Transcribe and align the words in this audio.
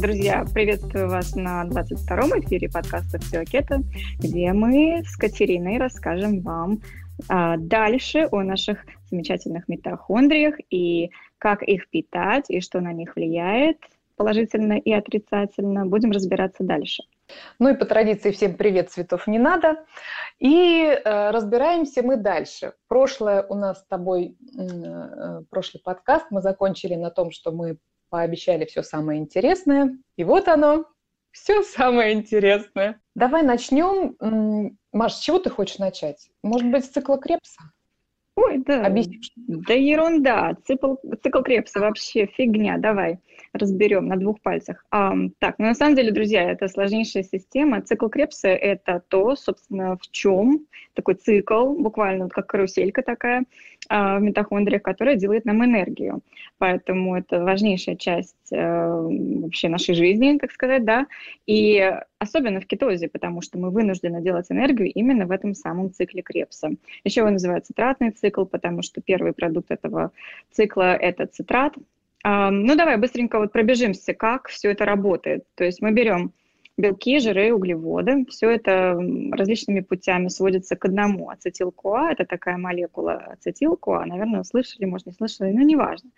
Друзья, 0.00 0.46
приветствую 0.54 1.10
вас 1.10 1.34
на 1.34 1.66
22-м 1.66 2.40
эфире 2.40 2.70
подкаста 2.70 3.18
«Все 3.18 3.44
кето», 3.44 3.80
где 4.18 4.50
мы 4.54 5.02
с 5.04 5.14
Катериной 5.14 5.76
расскажем 5.76 6.40
вам 6.40 6.80
а, 7.28 7.58
дальше 7.58 8.26
о 8.30 8.42
наших 8.42 8.78
замечательных 9.10 9.68
митохондриях 9.68 10.54
и 10.70 11.10
как 11.36 11.62
их 11.62 11.90
питать, 11.90 12.46
и 12.48 12.62
что 12.62 12.80
на 12.80 12.94
них 12.94 13.14
влияет 13.14 13.76
положительно 14.16 14.78
и 14.78 14.90
отрицательно. 14.90 15.84
Будем 15.84 16.12
разбираться 16.12 16.64
дальше. 16.64 17.02
Ну 17.58 17.68
и 17.68 17.76
по 17.76 17.84
традиции 17.84 18.30
всем 18.30 18.54
привет, 18.54 18.90
цветов 18.90 19.26
не 19.26 19.38
надо. 19.38 19.84
И 20.38 20.82
э, 20.82 21.30
разбираемся 21.30 22.02
мы 22.02 22.16
дальше. 22.16 22.72
Прошлое 22.88 23.42
у 23.42 23.54
нас 23.54 23.80
с 23.80 23.84
тобой, 23.84 24.34
э, 24.58 25.42
прошлый 25.50 25.82
подкаст 25.84 26.26
мы 26.30 26.40
закончили 26.40 26.94
на 26.94 27.10
том, 27.10 27.30
что 27.30 27.52
мы 27.52 27.76
пообещали 28.10 28.66
все 28.66 28.82
самое 28.82 29.20
интересное. 29.20 29.96
И 30.16 30.24
вот 30.24 30.48
оно, 30.48 30.86
все 31.30 31.62
самое 31.62 32.12
интересное. 32.12 33.00
Давай 33.14 33.42
начнем. 33.42 34.76
Маш, 34.92 35.14
с 35.14 35.20
чего 35.20 35.38
ты 35.38 35.50
хочешь 35.50 35.78
начать? 35.78 36.28
Может 36.42 36.70
быть, 36.70 36.84
с 36.84 36.88
цикла 36.88 37.18
Крепса? 37.18 37.62
Ой, 38.36 38.58
да. 38.58 38.86
Объяснишь? 38.86 39.30
Да 39.36 39.74
ерунда. 39.74 40.56
Цикл, 40.66 40.96
цикл 41.22 41.42
Крепса 41.42 41.80
вообще 41.80 42.26
фигня. 42.26 42.78
Давай 42.78 43.18
разберем 43.52 44.06
на 44.06 44.16
двух 44.16 44.40
пальцах. 44.40 44.84
А, 44.90 45.12
так, 45.38 45.58
ну 45.58 45.66
на 45.66 45.74
самом 45.74 45.96
деле, 45.96 46.12
друзья, 46.12 46.50
это 46.50 46.68
сложнейшая 46.68 47.22
система. 47.22 47.82
Цикл 47.82 48.08
Крепса– 48.08 48.48
это 48.48 49.02
то, 49.08 49.34
собственно, 49.36 49.96
в 49.96 50.10
чем 50.10 50.66
такой 50.94 51.14
цикл, 51.14 51.74
буквально 51.74 52.24
вот 52.24 52.32
как 52.32 52.46
каруселька 52.46 53.02
такая 53.02 53.44
в 53.90 54.20
митохондриях, 54.20 54.82
которая 54.82 55.16
делает 55.16 55.44
нам 55.44 55.64
энергию. 55.64 56.20
Поэтому 56.58 57.16
это 57.16 57.42
важнейшая 57.42 57.96
часть 57.96 58.52
а, 58.52 59.02
вообще 59.02 59.68
нашей 59.68 59.94
жизни, 59.94 60.38
так 60.38 60.52
сказать, 60.52 60.84
да. 60.84 61.06
И 61.46 61.92
особенно 62.18 62.60
в 62.60 62.66
кетозе, 62.66 63.08
потому 63.08 63.42
что 63.42 63.58
мы 63.58 63.70
вынуждены 63.70 64.22
делать 64.22 64.46
энергию 64.50 64.92
именно 64.92 65.26
в 65.26 65.32
этом 65.32 65.54
самом 65.54 65.92
цикле 65.92 66.22
Крепса. 66.22 66.70
Еще 67.02 67.20
его 67.20 67.30
называют 67.30 67.66
цитратный 67.66 68.12
цикл, 68.12 68.44
потому 68.44 68.82
что 68.82 69.00
первый 69.00 69.32
продукт 69.32 69.70
этого 69.70 70.12
цикла– 70.52 70.94
это 70.96 71.26
цитрат, 71.26 71.74
ну, 72.22 72.76
давай 72.76 72.98
быстренько 72.98 73.38
вот 73.38 73.50
пробежимся, 73.50 74.12
как 74.12 74.48
все 74.48 74.70
это 74.70 74.84
работает. 74.84 75.44
То 75.54 75.64
есть 75.64 75.80
мы 75.80 75.90
берем 75.90 76.32
белки, 76.80 77.18
жиры, 77.20 77.52
углеводы. 77.52 78.24
Все 78.28 78.50
это 78.50 78.98
различными 79.32 79.80
путями 79.80 80.28
сводится 80.28 80.76
к 80.76 80.84
одному. 80.84 81.30
Ацетил-КоА– 81.30 82.10
это 82.12 82.24
такая 82.24 82.56
молекула 82.56 83.34
ацетил-КоА. 83.34 84.06
Наверное, 84.06 84.42
слышали, 84.42 84.86
может, 84.86 85.06
не 85.06 85.12
слышали, 85.12 85.52
но 85.52 85.62
неважно. 85.62 86.10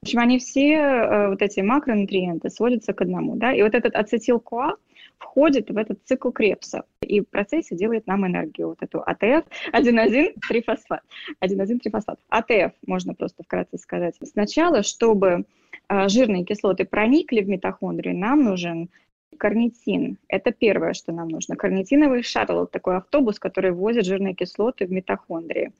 В 0.00 0.04
общем, 0.04 0.20
они 0.20 0.38
все, 0.38 0.74
э, 0.74 1.28
вот 1.28 1.42
эти 1.42 1.60
макронутриенты, 1.60 2.50
сводятся 2.50 2.92
к 2.92 3.00
одному. 3.00 3.36
Да? 3.36 3.52
И 3.52 3.62
вот 3.62 3.74
этот 3.74 3.94
ацетил-КоА– 3.94 4.76
входит 5.18 5.70
в 5.70 5.76
этот 5.76 5.98
цикл 6.04 6.30
Кребса 6.30 6.84
и 7.00 7.20
в 7.20 7.28
процессе 7.28 7.76
делает 7.76 8.06
нам 8.06 8.26
энергию, 8.26 8.68
вот 8.68 8.78
эту 8.80 9.02
АТФ, 9.04 9.46
аденозинтрифосфат. 9.72 11.00
Аденозинтрифосфат. 11.42 12.18
АТФ, 12.28 12.72
можно 12.86 13.14
просто 13.14 13.42
вкратце 13.42 13.78
сказать. 13.78 14.16
Сначала, 14.22 14.82
чтобы 14.82 15.44
а, 15.88 16.08
жирные 16.08 16.44
кислоты 16.44 16.84
проникли 16.84 17.40
в 17.40 17.48
митохондрии, 17.48 18.12
нам 18.12 18.44
нужен 18.44 18.90
карнитин. 19.38 20.18
Это 20.28 20.52
первое, 20.52 20.92
что 20.92 21.12
нам 21.12 21.28
нужно. 21.28 21.56
Карнитиновый 21.56 22.22
шаттл, 22.22 22.66
такой 22.66 22.96
автобус, 22.96 23.38
который 23.38 23.72
возит 23.72 24.04
жирные 24.04 24.34
кислоты 24.34 24.86
в 24.86 24.92
митохондрии. 24.92 25.72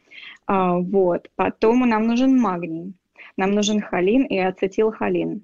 А, 0.46 0.78
вот. 0.78 1.28
Потом 1.36 1.88
нам 1.88 2.06
нужен 2.06 2.40
магний. 2.40 2.94
Нам 3.36 3.52
нужен 3.52 3.80
холин 3.80 4.24
и 4.24 4.38
ацетилхолин. 4.38 5.42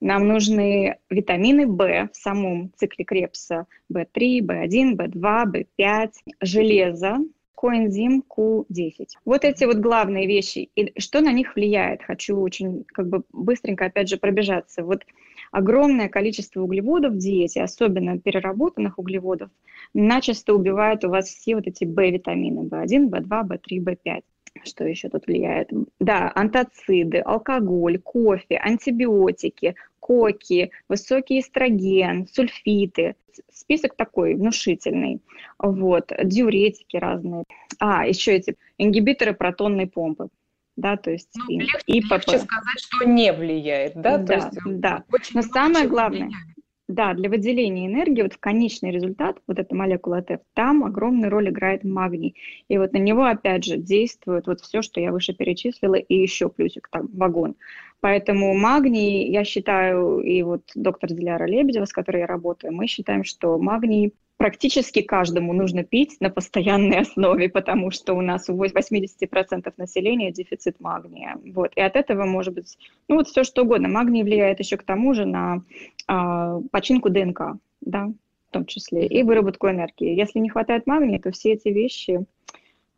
Нам 0.00 0.28
нужны 0.28 0.96
витамины 1.10 1.66
В 1.66 2.08
в 2.12 2.16
самом 2.16 2.72
цикле 2.76 3.04
Крепса. 3.04 3.66
В3, 3.92 4.40
В1, 4.40 4.96
В2, 4.96 5.66
В5, 5.78 6.10
железо, 6.40 7.18
коэнзим 7.54 8.24
Q10. 8.28 9.08
Вот 9.26 9.44
эти 9.44 9.64
вот 9.64 9.76
главные 9.76 10.26
вещи. 10.26 10.70
И 10.74 10.98
что 10.98 11.20
на 11.20 11.32
них 11.32 11.54
влияет? 11.54 12.02
Хочу 12.02 12.40
очень 12.40 12.84
как 12.88 13.08
бы 13.08 13.22
быстренько 13.32 13.84
опять 13.86 14.08
же 14.08 14.16
пробежаться. 14.16 14.82
Вот 14.82 15.04
огромное 15.50 16.08
количество 16.08 16.62
углеводов 16.62 17.14
в 17.14 17.18
диете, 17.18 17.62
особенно 17.62 18.18
переработанных 18.18 18.98
углеводов, 18.98 19.50
начисто 19.94 20.54
убивает 20.54 21.04
у 21.04 21.10
вас 21.10 21.28
все 21.28 21.56
вот 21.56 21.66
эти 21.66 21.84
В-витамины, 21.84 22.68
В1, 22.68 23.08
В2, 23.10 23.48
В3, 23.48 23.84
В5. 23.84 24.22
Что 24.64 24.84
еще 24.84 25.08
тут 25.08 25.26
влияет? 25.26 25.70
Да, 26.00 26.32
антоциды, 26.34 27.18
алкоголь, 27.18 27.98
кофе, 27.98 28.56
антибиотики, 28.56 29.76
коки, 30.00 30.72
высокий 30.88 31.40
эстроген, 31.40 32.26
сульфиты. 32.26 33.14
Список 33.52 33.94
такой 33.94 34.34
внушительный. 34.34 35.20
Вот, 35.58 36.12
диуретики 36.24 36.96
разные. 36.96 37.44
А, 37.78 38.06
еще 38.06 38.32
эти 38.32 38.56
ингибиторы 38.76 39.34
протонной 39.34 39.86
помпы. 39.86 40.28
Да, 40.76 40.96
то 40.96 41.10
есть 41.10 41.30
ну, 41.36 41.58
легче, 41.58 41.82
легче 41.86 42.38
сказать, 42.38 42.78
что 42.78 43.04
не 43.04 43.32
влияет, 43.32 43.94
да? 43.94 44.18
Да, 44.18 44.34
есть, 44.34 44.48
да. 44.64 45.04
Но 45.34 45.42
самое 45.42 45.86
главное, 45.86 46.26
влияет. 46.26 46.50
Да, 46.90 47.14
для 47.14 47.30
выделения 47.30 47.86
энергии, 47.86 48.22
вот 48.22 48.32
в 48.32 48.40
конечный 48.40 48.90
результат, 48.90 49.40
вот 49.46 49.60
эта 49.60 49.76
молекула 49.76 50.22
ТФ, 50.22 50.40
там 50.54 50.82
огромную 50.82 51.30
роль 51.30 51.48
играет 51.48 51.84
магний. 51.84 52.34
И 52.66 52.78
вот 52.78 52.92
на 52.92 52.98
него, 52.98 53.26
опять 53.26 53.64
же, 53.64 53.76
действует 53.76 54.48
вот 54.48 54.60
все, 54.60 54.82
что 54.82 55.00
я 55.00 55.12
выше 55.12 55.32
перечислила, 55.32 55.94
и 55.94 56.16
еще 56.16 56.48
плюсик, 56.48 56.88
там, 56.90 57.08
вагон. 57.12 57.54
Поэтому 58.00 58.58
магний, 58.58 59.30
я 59.30 59.44
считаю, 59.44 60.18
и 60.18 60.42
вот 60.42 60.62
доктор 60.74 61.12
Диляра 61.12 61.44
Лебедева, 61.44 61.84
с 61.84 61.92
которой 61.92 62.22
я 62.22 62.26
работаю, 62.26 62.72
мы 62.72 62.88
считаем, 62.88 63.22
что 63.22 63.56
магний 63.56 64.12
практически 64.40 65.02
каждому 65.02 65.52
нужно 65.52 65.84
пить 65.84 66.16
на 66.18 66.30
постоянной 66.30 67.00
основе, 67.02 67.50
потому 67.50 67.90
что 67.90 68.14
у 68.14 68.22
нас 68.22 68.48
у 68.48 68.54
80% 68.54 69.74
населения 69.76 70.32
дефицит 70.32 70.80
магния. 70.80 71.38
Вот. 71.54 71.72
И 71.76 71.80
от 71.82 71.94
этого 71.94 72.24
может 72.24 72.54
быть, 72.54 72.78
ну 73.06 73.16
вот 73.16 73.28
все 73.28 73.44
что 73.44 73.64
угодно. 73.64 73.88
Магний 73.88 74.22
влияет 74.22 74.58
еще 74.58 74.78
к 74.78 74.82
тому 74.82 75.12
же 75.12 75.26
на 75.26 75.62
а, 76.06 76.58
починку 76.70 77.10
ДНК, 77.10 77.58
да, 77.82 78.06
в 78.48 78.52
том 78.52 78.64
числе, 78.64 79.06
и 79.06 79.22
выработку 79.22 79.68
энергии. 79.68 80.18
Если 80.18 80.38
не 80.38 80.48
хватает 80.48 80.86
магния, 80.86 81.18
то 81.20 81.30
все 81.32 81.52
эти 81.52 81.68
вещи, 81.68 82.24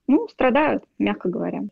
ну, 0.07 0.29
страдают, 0.29 0.85
мягко 1.01 1.29
говоря. 1.29 1.63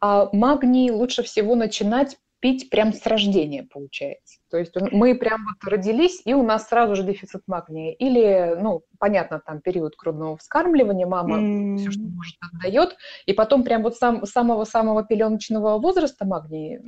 А 0.00 0.30
магний 0.32 0.90
лучше 0.90 1.24
всего 1.24 1.56
начинать 1.56 2.18
пить 2.40 2.70
прям 2.70 2.94
с 2.94 3.04
рождения, 3.04 3.68
получается. 3.70 4.39
То 4.50 4.58
есть 4.58 4.74
мы 4.92 5.14
прям 5.14 5.46
вот 5.46 5.70
родились, 5.70 6.22
и 6.24 6.34
у 6.34 6.42
нас 6.42 6.68
сразу 6.68 6.96
же 6.96 7.04
дефицит 7.04 7.42
магния. 7.46 7.92
Или, 7.92 8.56
ну, 8.60 8.82
понятно, 8.98 9.40
там 9.44 9.60
период 9.60 9.94
грудного 9.96 10.36
вскармливания, 10.36 11.06
мама 11.06 11.38
mm. 11.38 11.76
все, 11.76 11.90
что 11.90 12.02
может, 12.02 12.36
отдает, 12.52 12.96
и 13.26 13.32
потом 13.32 13.62
прям 13.62 13.82
вот 13.82 13.96
сам, 13.96 14.26
самого-самого 14.26 15.04
пеленочного 15.04 15.78
возраста 15.78 16.26
магний, 16.26 16.78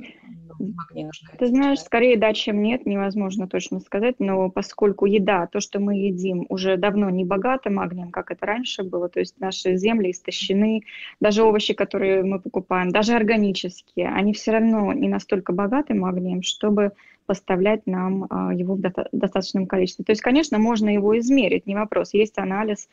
магний 0.59 1.05
нуждается. 1.05 1.37
Ты 1.37 1.47
знаешь, 1.47 1.79
скорее 1.79 2.17
да, 2.17 2.33
чем 2.33 2.61
нет, 2.61 2.85
невозможно 2.85 3.47
точно 3.47 3.79
сказать, 3.79 4.15
но 4.19 4.49
поскольку 4.49 5.05
еда, 5.05 5.47
то, 5.47 5.59
что 5.59 5.79
мы 5.79 5.95
едим, 5.95 6.45
уже 6.49 6.77
давно 6.77 7.09
не 7.09 7.23
богата 7.23 7.69
магнием, 7.69 8.11
как 8.11 8.31
это 8.31 8.45
раньше 8.45 8.83
было, 8.83 9.09
то 9.09 9.19
есть 9.19 9.39
наши 9.39 9.75
земли 9.77 10.11
истощены, 10.11 10.83
даже 11.19 11.43
овощи, 11.43 11.73
которые 11.73 12.23
мы 12.23 12.39
покупаем, 12.39 12.91
даже 12.91 13.13
органические, 13.13 14.09
они 14.09 14.33
все 14.33 14.51
равно 14.51 14.93
не 14.93 15.07
настолько 15.07 15.53
богаты 15.53 15.93
магнием, 15.93 16.41
чтобы 16.41 16.91
поставлять 17.25 17.85
нам 17.85 18.27
а, 18.29 18.53
его 18.53 18.75
в 18.75 18.81
достаточном 18.81 19.67
количестве. 19.67 20.05
То 20.05 20.11
есть, 20.11 20.21
конечно, 20.21 20.59
можно 20.59 20.89
его 20.89 21.17
измерить, 21.19 21.65
не 21.65 21.75
вопрос. 21.75 22.13
Есть 22.13 22.37
анализ. 22.37 22.87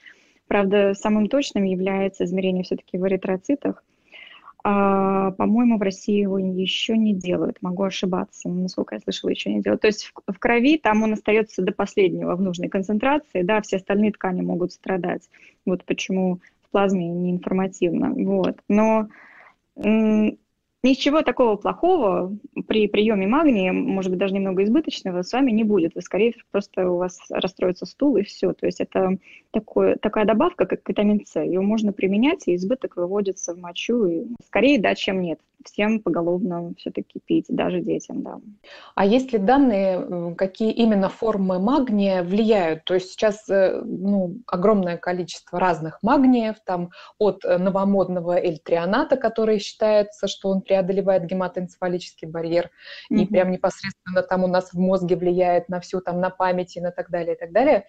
Правда, 0.46 0.94
самым 0.94 1.28
точным 1.28 1.64
является 1.64 2.24
измерение 2.24 2.64
все-таки 2.64 2.98
в 2.98 3.06
эритроцитах. 3.06 3.84
А, 4.62 5.30
по-моему, 5.32 5.78
в 5.78 5.82
России 5.82 6.20
его 6.20 6.38
еще 6.38 6.96
не 6.96 7.14
делают. 7.14 7.58
Могу 7.62 7.84
ошибаться, 7.84 8.48
насколько 8.48 8.94
я 8.94 9.00
слышала, 9.00 9.30
еще 9.30 9.52
не 9.52 9.62
делают. 9.62 9.80
То 9.80 9.86
есть 9.86 10.12
в 10.26 10.38
крови 10.38 10.76
там 10.76 11.02
он 11.02 11.14
остается 11.14 11.62
до 11.62 11.72
последнего 11.72 12.36
в 12.36 12.42
нужной 12.42 12.68
концентрации, 12.68 13.42
да, 13.42 13.62
все 13.62 13.76
остальные 13.76 14.12
ткани 14.12 14.42
могут 14.42 14.72
страдать. 14.72 15.30
Вот 15.64 15.84
почему 15.84 16.40
в 16.62 16.70
плазме 16.70 17.08
не 17.08 17.30
информативно. 17.30 18.12
Вот. 18.12 18.58
Но 18.68 19.08
Ничего 20.82 21.20
такого 21.20 21.56
плохого 21.56 22.34
при 22.66 22.88
приеме 22.88 23.26
магния, 23.26 23.70
может 23.70 24.10
быть, 24.10 24.18
даже 24.18 24.32
немного 24.32 24.64
избыточного, 24.64 25.20
с 25.20 25.32
вами 25.32 25.50
не 25.50 25.62
будет. 25.62 25.94
Вы, 25.94 26.00
скорее 26.00 26.34
просто 26.50 26.90
у 26.90 26.96
вас 26.96 27.18
расстроится 27.28 27.84
стул 27.84 28.16
и 28.16 28.22
все. 28.22 28.54
То 28.54 28.64
есть 28.64 28.80
это 28.80 29.18
такое, 29.50 29.96
такая 29.96 30.24
добавка, 30.24 30.64
как 30.64 30.88
витамин 30.88 31.26
С. 31.26 31.38
Ее 31.38 31.60
можно 31.60 31.92
применять, 31.92 32.48
и 32.48 32.54
избыток 32.54 32.96
выводится 32.96 33.54
в 33.54 33.58
мочу. 33.58 34.06
И 34.06 34.24
скорее 34.46 34.80
да, 34.80 34.94
чем 34.94 35.20
нет. 35.20 35.40
Всем 35.64 36.00
поголовно 36.00 36.74
все-таки 36.78 37.20
пить, 37.24 37.46
даже 37.48 37.80
детям, 37.80 38.22
да. 38.22 38.40
А 38.94 39.04
есть 39.04 39.32
ли 39.32 39.38
данные, 39.38 40.34
какие 40.36 40.72
именно 40.72 41.08
формы 41.08 41.58
магния 41.58 42.22
влияют? 42.22 42.84
То 42.84 42.94
есть 42.94 43.10
сейчас 43.12 43.48
э, 43.48 43.80
ну, 43.84 44.38
огромное 44.46 44.96
количество 44.96 45.58
разных 45.58 45.98
магниев, 46.02 46.56
там 46.64 46.90
от 47.18 47.44
новомодного 47.44 48.38
эльтрионата, 48.38 49.16
который 49.16 49.58
считается, 49.58 50.28
что 50.28 50.48
он 50.48 50.62
преодолевает 50.62 51.26
гематоэнцефалический 51.26 52.28
барьер, 52.28 52.70
mm-hmm. 53.10 53.16
и 53.16 53.26
прям 53.26 53.50
непосредственно 53.50 54.22
там 54.22 54.44
у 54.44 54.48
нас 54.48 54.72
в 54.72 54.78
мозге 54.78 55.16
влияет 55.16 55.68
на 55.68 55.80
всю, 55.80 56.00
там, 56.00 56.20
на 56.20 56.30
память 56.30 56.76
и 56.76 56.80
на 56.80 56.90
так 56.90 57.10
далее, 57.10 57.34
и 57.34 57.38
так 57.38 57.52
далее. 57.52 57.86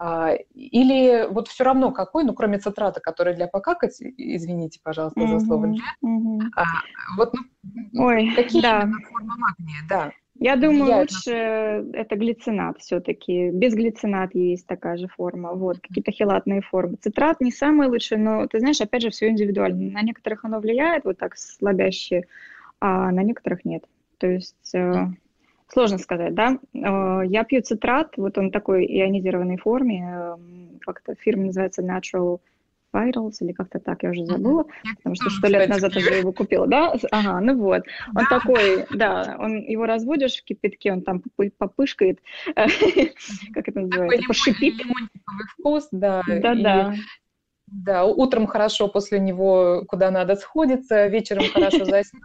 А, 0.00 0.32
или 0.54 1.26
вот 1.28 1.48
все 1.48 1.64
равно 1.64 1.90
какой, 1.90 2.22
ну, 2.22 2.32
кроме 2.32 2.58
цитрата, 2.58 3.00
который 3.00 3.34
для 3.34 3.48
покакать, 3.48 4.00
извините, 4.00 4.78
пожалуйста, 4.82 5.20
mm-hmm. 5.20 5.38
за 5.38 5.46
слово, 5.46 5.66
mm-hmm. 5.66 6.40
а, 6.54 6.64
вот 7.16 7.34
ну, 7.92 8.04
Ой, 8.04 8.32
какие 8.36 8.62
да. 8.62 8.88
формы 9.10 9.34
магния, 9.36 9.80
да. 9.88 10.12
Я 10.40 10.54
думаю, 10.54 11.00
лучше 11.00 11.32
на... 11.32 11.96
это 11.96 12.14
глицинат 12.14 12.78
все-таки. 12.78 13.50
Без 13.50 13.74
глицинат 13.74 14.32
есть 14.36 14.68
такая 14.68 14.96
же 14.96 15.08
форма. 15.08 15.52
Вот, 15.54 15.80
какие-то 15.80 16.12
хелатные 16.12 16.62
формы. 16.62 16.96
Цитрат 17.00 17.40
не 17.40 17.50
самый 17.50 17.88
лучший, 17.88 18.18
но, 18.18 18.46
ты 18.46 18.60
знаешь, 18.60 18.80
опять 18.80 19.02
же, 19.02 19.10
все 19.10 19.30
индивидуально. 19.30 19.90
На 19.90 20.02
некоторых 20.02 20.44
оно 20.44 20.60
влияет 20.60 21.04
вот 21.04 21.18
так 21.18 21.36
слабяще, 21.36 22.22
а 22.78 23.10
на 23.10 23.24
некоторых 23.24 23.64
нет. 23.64 23.84
То 24.18 24.28
есть... 24.28 24.74
Mm-hmm 24.74 25.14
Сложно 25.68 25.98
сказать, 25.98 26.34
да. 26.34 26.58
Э, 26.74 27.22
я 27.26 27.44
пью 27.44 27.62
цитрат, 27.62 28.16
вот 28.16 28.38
он 28.38 28.50
такой 28.50 28.86
ионизированной 28.86 29.58
форме, 29.58 30.00
эм, 30.02 30.80
как-то 30.80 31.14
фирма 31.14 31.46
называется 31.46 31.82
Natural 31.82 32.40
Vitals 32.94 33.34
или 33.40 33.52
как-то 33.52 33.78
так, 33.78 34.02
я 34.02 34.10
уже 34.10 34.24
забыла, 34.24 34.62
mm-hmm. 34.62 34.96
потому 34.96 35.14
что 35.14 35.28
сто 35.28 35.46
лет 35.48 35.68
назад 35.68 35.94
уже 35.94 36.14
его 36.14 36.32
купила, 36.32 36.66
да? 36.66 36.94
Ага, 37.10 37.40
ну 37.40 37.56
вот. 37.58 37.82
Он 38.08 38.24
да. 38.30 38.38
такой, 38.38 38.86
да, 38.90 39.36
он 39.38 39.58
его 39.58 39.84
разводишь 39.84 40.38
в 40.38 40.44
кипятке, 40.44 40.92
он 40.92 41.02
там 41.02 41.22
попышкает, 41.58 42.20
как 42.54 43.68
это 43.68 43.80
называется, 43.80 44.26
пошипит. 44.26 44.74
Вкус, 45.58 45.88
да. 45.92 46.22
Да-да. 46.26 46.94
Да, 47.70 48.06
утром 48.06 48.46
хорошо 48.46 48.88
после 48.88 49.20
него 49.20 49.84
куда 49.86 50.10
надо 50.10 50.36
сходиться, 50.36 51.06
вечером 51.08 51.44
хорошо 51.52 51.84
заснется. 51.84 52.24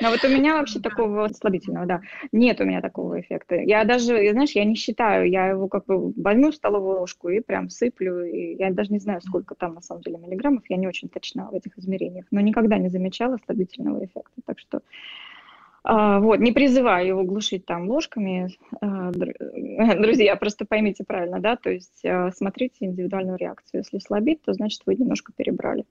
Но 0.00 0.10
вот 0.10 0.22
у 0.24 0.28
меня 0.28 0.54
вообще 0.54 0.78
такого 0.78 1.28
слабительного, 1.28 1.86
да, 1.86 2.00
нет 2.30 2.60
у 2.60 2.64
меня 2.64 2.82
такого 2.82 3.18
эффекта. 3.20 3.56
Я 3.56 3.84
даже, 3.84 4.30
знаешь, 4.32 4.50
я 4.50 4.64
не 4.64 4.74
считаю, 4.74 5.28
я 5.30 5.48
его 5.48 5.68
как 5.68 5.86
бы 5.86 6.12
возьму 6.16 6.50
в 6.50 6.54
столовую 6.54 7.00
ложку 7.00 7.30
и 7.30 7.40
прям 7.40 7.70
сыплю, 7.70 8.22
и 8.22 8.56
я 8.56 8.70
даже 8.72 8.92
не 8.92 8.98
знаю, 8.98 9.22
сколько 9.22 9.54
там 9.54 9.74
на 9.74 9.80
самом 9.80 10.02
деле 10.02 10.18
миллиграммов, 10.18 10.64
я 10.68 10.76
не 10.76 10.86
очень 10.86 11.08
точна 11.08 11.48
в 11.50 11.54
этих 11.54 11.78
измерениях, 11.78 12.26
но 12.30 12.40
никогда 12.40 12.76
не 12.76 12.90
замечала 12.90 13.38
слабительного 13.46 14.04
эффекта, 14.04 14.42
так 14.44 14.58
что 14.58 14.80
а, 15.88 16.18
вот, 16.18 16.40
не 16.40 16.50
призываю 16.50 17.06
его 17.06 17.22
глушить 17.22 17.64
там 17.64 17.88
ложками, 17.88 18.50
а, 18.80 19.12
друзья, 19.12 20.34
просто 20.34 20.66
поймите 20.66 21.04
правильно, 21.04 21.40
да, 21.40 21.56
то 21.56 21.70
есть 21.70 22.04
а, 22.04 22.32
смотрите 22.32 22.84
индивидуальную 22.84 23.38
реакцию. 23.38 23.80
Если 23.80 24.00
слабит, 24.00 24.42
то 24.42 24.52
значит 24.52 24.82
вы 24.84 24.96
немножко 24.96 25.32
перебрали. 25.32 25.86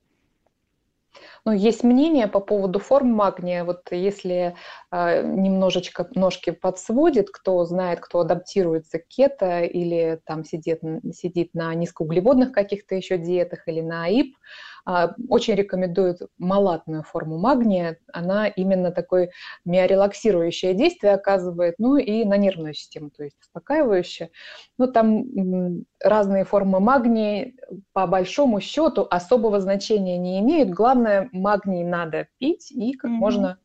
Ну, 1.45 1.51
есть 1.51 1.83
мнение 1.83 2.27
по 2.27 2.39
поводу 2.39 2.80
форм 2.80 3.09
магния. 3.13 3.63
Вот 3.63 3.92
если 3.92 4.56
э, 4.92 5.21
немножечко 5.24 6.07
ножки 6.15 6.50
подсводит, 6.50 7.30
кто 7.30 7.63
знает, 7.65 8.00
кто 8.00 8.21
адаптируется 8.21 8.97
к 8.97 9.07
кето 9.07 9.62
или 9.62 10.19
там 10.25 10.44
сидит, 10.44 10.81
сидит 11.13 11.53
на 11.53 11.75
низкоуглеводных 11.75 12.51
каких-то 12.51 12.95
еще 12.95 13.19
диетах 13.19 13.68
или 13.68 13.81
на 13.81 14.06
АИП, 14.06 14.36
а, 14.88 15.15
очень 15.30 15.56
рекомендуют 15.56 16.19
малатную 16.38 17.01
форму 17.03 17.39
магния. 17.39 17.98
Она 18.13 18.48
именно 18.48 18.91
такое 18.91 19.31
миорелаксирующее 19.65 20.75
действие 20.75 21.13
оказывает, 21.13 21.75
ну 21.80 21.98
и 21.98 22.24
на 22.24 22.38
нервную 22.38 22.75
систему, 22.75 23.09
то 23.09 23.24
есть 23.24 23.36
успокаивающее. 23.41 24.30
Ну 24.77 24.86
там 24.91 25.86
разные 26.03 26.45
формы 26.45 26.80
магния 26.80 27.53
по 27.94 28.06
большому 28.06 28.62
счету 28.62 29.07
особого 29.09 29.59
значения 29.59 30.19
не 30.19 30.39
имеют. 30.39 30.69
Главное, 30.69 31.30
магний 31.35 31.83
надо 31.83 32.27
пить 32.37 32.71
и 32.71 32.93
как 32.93 33.11
mm-hmm. 33.11 33.13
можно 33.13 33.59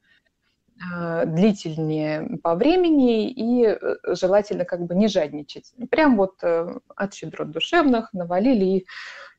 а, 0.92 1.26
длительнее 1.26 2.38
по 2.42 2.54
времени 2.54 3.30
и 3.30 3.66
э, 3.66 3.96
желательно 4.14 4.64
как 4.64 4.86
бы 4.86 4.94
не 4.94 5.08
жадничать. 5.08 5.72
Прям 5.90 6.16
вот 6.16 6.42
э, 6.42 6.74
от 6.96 7.14
щедрот 7.14 7.50
душевных 7.50 8.12
навалили 8.14 8.64
и 8.64 8.86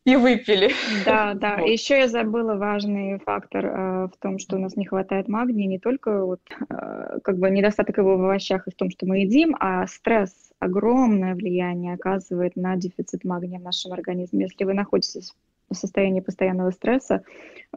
и 0.03 0.15
выпили. 0.15 0.71
Да, 1.05 1.33
да. 1.33 1.57
Вот. 1.59 1.67
Еще 1.67 1.99
я 1.99 2.07
забыла 2.07 2.55
важный 2.55 3.19
фактор 3.19 3.65
э, 3.65 4.07
в 4.07 4.13
том, 4.19 4.39
что 4.39 4.55
у 4.55 4.59
нас 4.59 4.75
не 4.75 4.85
хватает 4.85 5.27
магния, 5.27 5.67
не 5.67 5.79
только 5.79 6.25
вот 6.25 6.41
э, 6.69 7.19
как 7.23 7.37
бы 7.37 7.49
недостаток 7.49 7.97
его 7.97 8.17
в 8.17 8.23
овощах 8.23 8.67
и 8.67 8.71
в 8.71 8.75
том, 8.75 8.89
что 8.89 9.05
мы 9.05 9.19
едим, 9.19 9.55
а 9.59 9.85
стресс 9.87 10.51
огромное 10.59 11.35
влияние 11.35 11.93
оказывает 11.93 12.55
на 12.55 12.75
дефицит 12.75 13.23
магния 13.23 13.59
в 13.59 13.63
нашем 13.63 13.93
организме. 13.93 14.45
Если 14.45 14.63
вы 14.63 14.73
находитесь 14.73 15.33
в 15.73 15.77
состоянии 15.77 16.21
постоянного 16.21 16.71
стресса, 16.71 17.23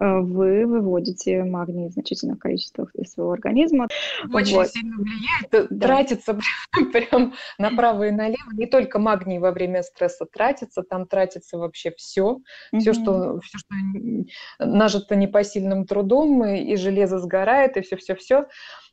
э, 0.00 0.18
вы 0.20 0.66
выводите 0.66 1.44
магний 1.44 1.88
в 1.88 1.92
значительных 1.92 2.38
количествах 2.38 2.94
из 2.94 3.12
своего 3.12 3.32
организма. 3.32 3.88
Очень 4.32 4.56
вот. 4.56 4.68
сильно 4.68 4.96
влияет, 4.96 5.70
да. 5.70 5.86
тратится 5.86 6.38
прям, 6.72 6.92
прям 6.92 7.34
направо 7.58 8.08
и 8.08 8.10
налево. 8.10 8.50
Не 8.52 8.66
только 8.66 8.98
магний 8.98 9.38
во 9.38 9.52
время 9.52 9.82
стресса 9.82 10.26
тратится, 10.26 10.82
там 10.82 11.06
тратится 11.06 11.58
вообще 11.58 11.92
все, 11.96 12.38
mm-hmm. 12.72 12.78
все, 12.80 12.92
что, 12.92 13.40
все, 13.40 13.58
что 13.58 13.74
нажито 14.58 15.16
непосильным 15.16 15.86
трудом, 15.86 16.44
и, 16.44 16.72
и 16.72 16.76
железо 16.76 17.18
сгорает, 17.18 17.76
и 17.76 17.82
все-все-все. 17.82 18.46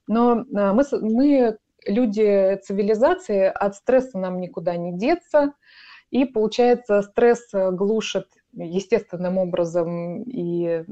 Но 0.07 0.45
а, 0.56 0.74
мы, 0.74 0.83
мы 0.92 1.57
люди 1.86 2.57
цивилизации, 2.63 3.45
от 3.45 3.75
стресса 3.75 4.18
нам 4.18 4.39
никуда 4.39 4.75
не 4.75 4.98
деться, 4.98 5.53
и 6.09 6.25
получается 6.25 7.01
стресс 7.01 7.48
глушит 7.53 8.27
естественным 8.53 9.38
образом 9.38 10.24
и 10.24 10.83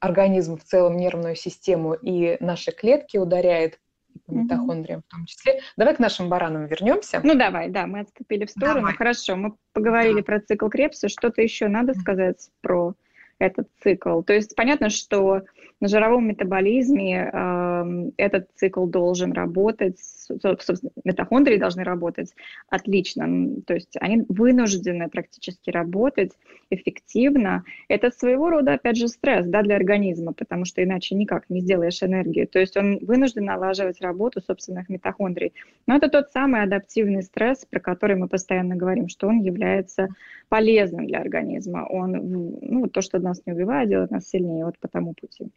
организм 0.00 0.56
в 0.56 0.64
целом, 0.64 0.96
нервную 0.96 1.36
систему 1.36 1.94
и 1.94 2.36
наши 2.40 2.72
клетки 2.72 3.18
ударяет 3.18 3.78
по 4.26 4.32
митохондриям 4.32 5.02
в 5.02 5.10
том 5.10 5.24
числе. 5.26 5.60
Давай 5.76 5.94
к 5.94 5.98
нашим 5.98 6.28
баранам 6.28 6.66
вернемся. 6.66 7.20
Ну 7.22 7.34
давай, 7.34 7.68
да, 7.68 7.86
мы 7.86 8.00
отступили 8.00 8.46
в 8.46 8.50
сторону. 8.50 8.80
Давай. 8.80 8.94
Хорошо, 8.94 9.36
мы 9.36 9.54
поговорили 9.72 10.18
да. 10.18 10.22
про 10.22 10.40
цикл 10.40 10.68
Крепса. 10.68 11.08
Что-то 11.08 11.42
еще 11.42 11.68
надо 11.68 11.94
сказать 11.94 12.50
про 12.60 12.94
этот 13.38 13.68
цикл? 13.82 14.22
То 14.22 14.32
есть 14.32 14.56
понятно, 14.56 14.90
что 14.90 15.42
на 15.80 15.88
жировом 15.88 16.28
метаболизме 16.28 17.30
э, 17.32 18.10
этот 18.18 18.48
цикл 18.54 18.86
должен 18.86 19.32
работать, 19.32 19.98
собственно, 19.98 20.92
митохондрии 21.04 21.56
должны 21.56 21.84
работать 21.84 22.34
отлично, 22.68 23.62
то 23.66 23.74
есть 23.74 23.96
они 23.98 24.24
вынуждены 24.28 25.08
практически 25.08 25.70
работать 25.70 26.32
эффективно. 26.70 27.64
Это 27.88 28.10
своего 28.10 28.50
рода, 28.50 28.74
опять 28.74 28.96
же, 28.96 29.08
стресс 29.08 29.46
да, 29.46 29.62
для 29.62 29.76
организма, 29.76 30.32
потому 30.32 30.64
что 30.64 30.82
иначе 30.82 31.14
никак 31.14 31.48
не 31.48 31.60
сделаешь 31.60 32.02
энергию. 32.02 32.46
То 32.46 32.58
есть 32.58 32.76
он 32.76 32.98
вынужден 32.98 33.44
налаживать 33.44 34.00
работу 34.00 34.40
собственных 34.40 34.88
митохондрий. 34.88 35.52
Но 35.86 35.96
это 35.96 36.08
тот 36.08 36.30
самый 36.30 36.62
адаптивный 36.62 37.22
стресс, 37.22 37.64
про 37.68 37.80
который 37.80 38.16
мы 38.16 38.28
постоянно 38.28 38.76
говорим, 38.76 39.08
что 39.08 39.28
он 39.28 39.40
является 39.40 40.08
полезным 40.48 41.06
для 41.06 41.20
организма. 41.20 41.86
Он, 41.88 42.12
ну, 42.12 42.86
то, 42.88 43.00
что 43.00 43.18
нас 43.18 43.42
не 43.46 43.52
убивает, 43.52 43.88
делает 43.88 44.10
нас 44.10 44.28
сильнее 44.28 44.64
вот 44.64 44.78
по 44.78 44.88
тому 44.88 45.14
пути. 45.14 45.50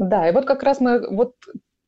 Да, 0.00 0.26
и 0.26 0.32
вот 0.32 0.46
как 0.46 0.62
раз 0.62 0.80
мы 0.80 1.06
вот 1.14 1.34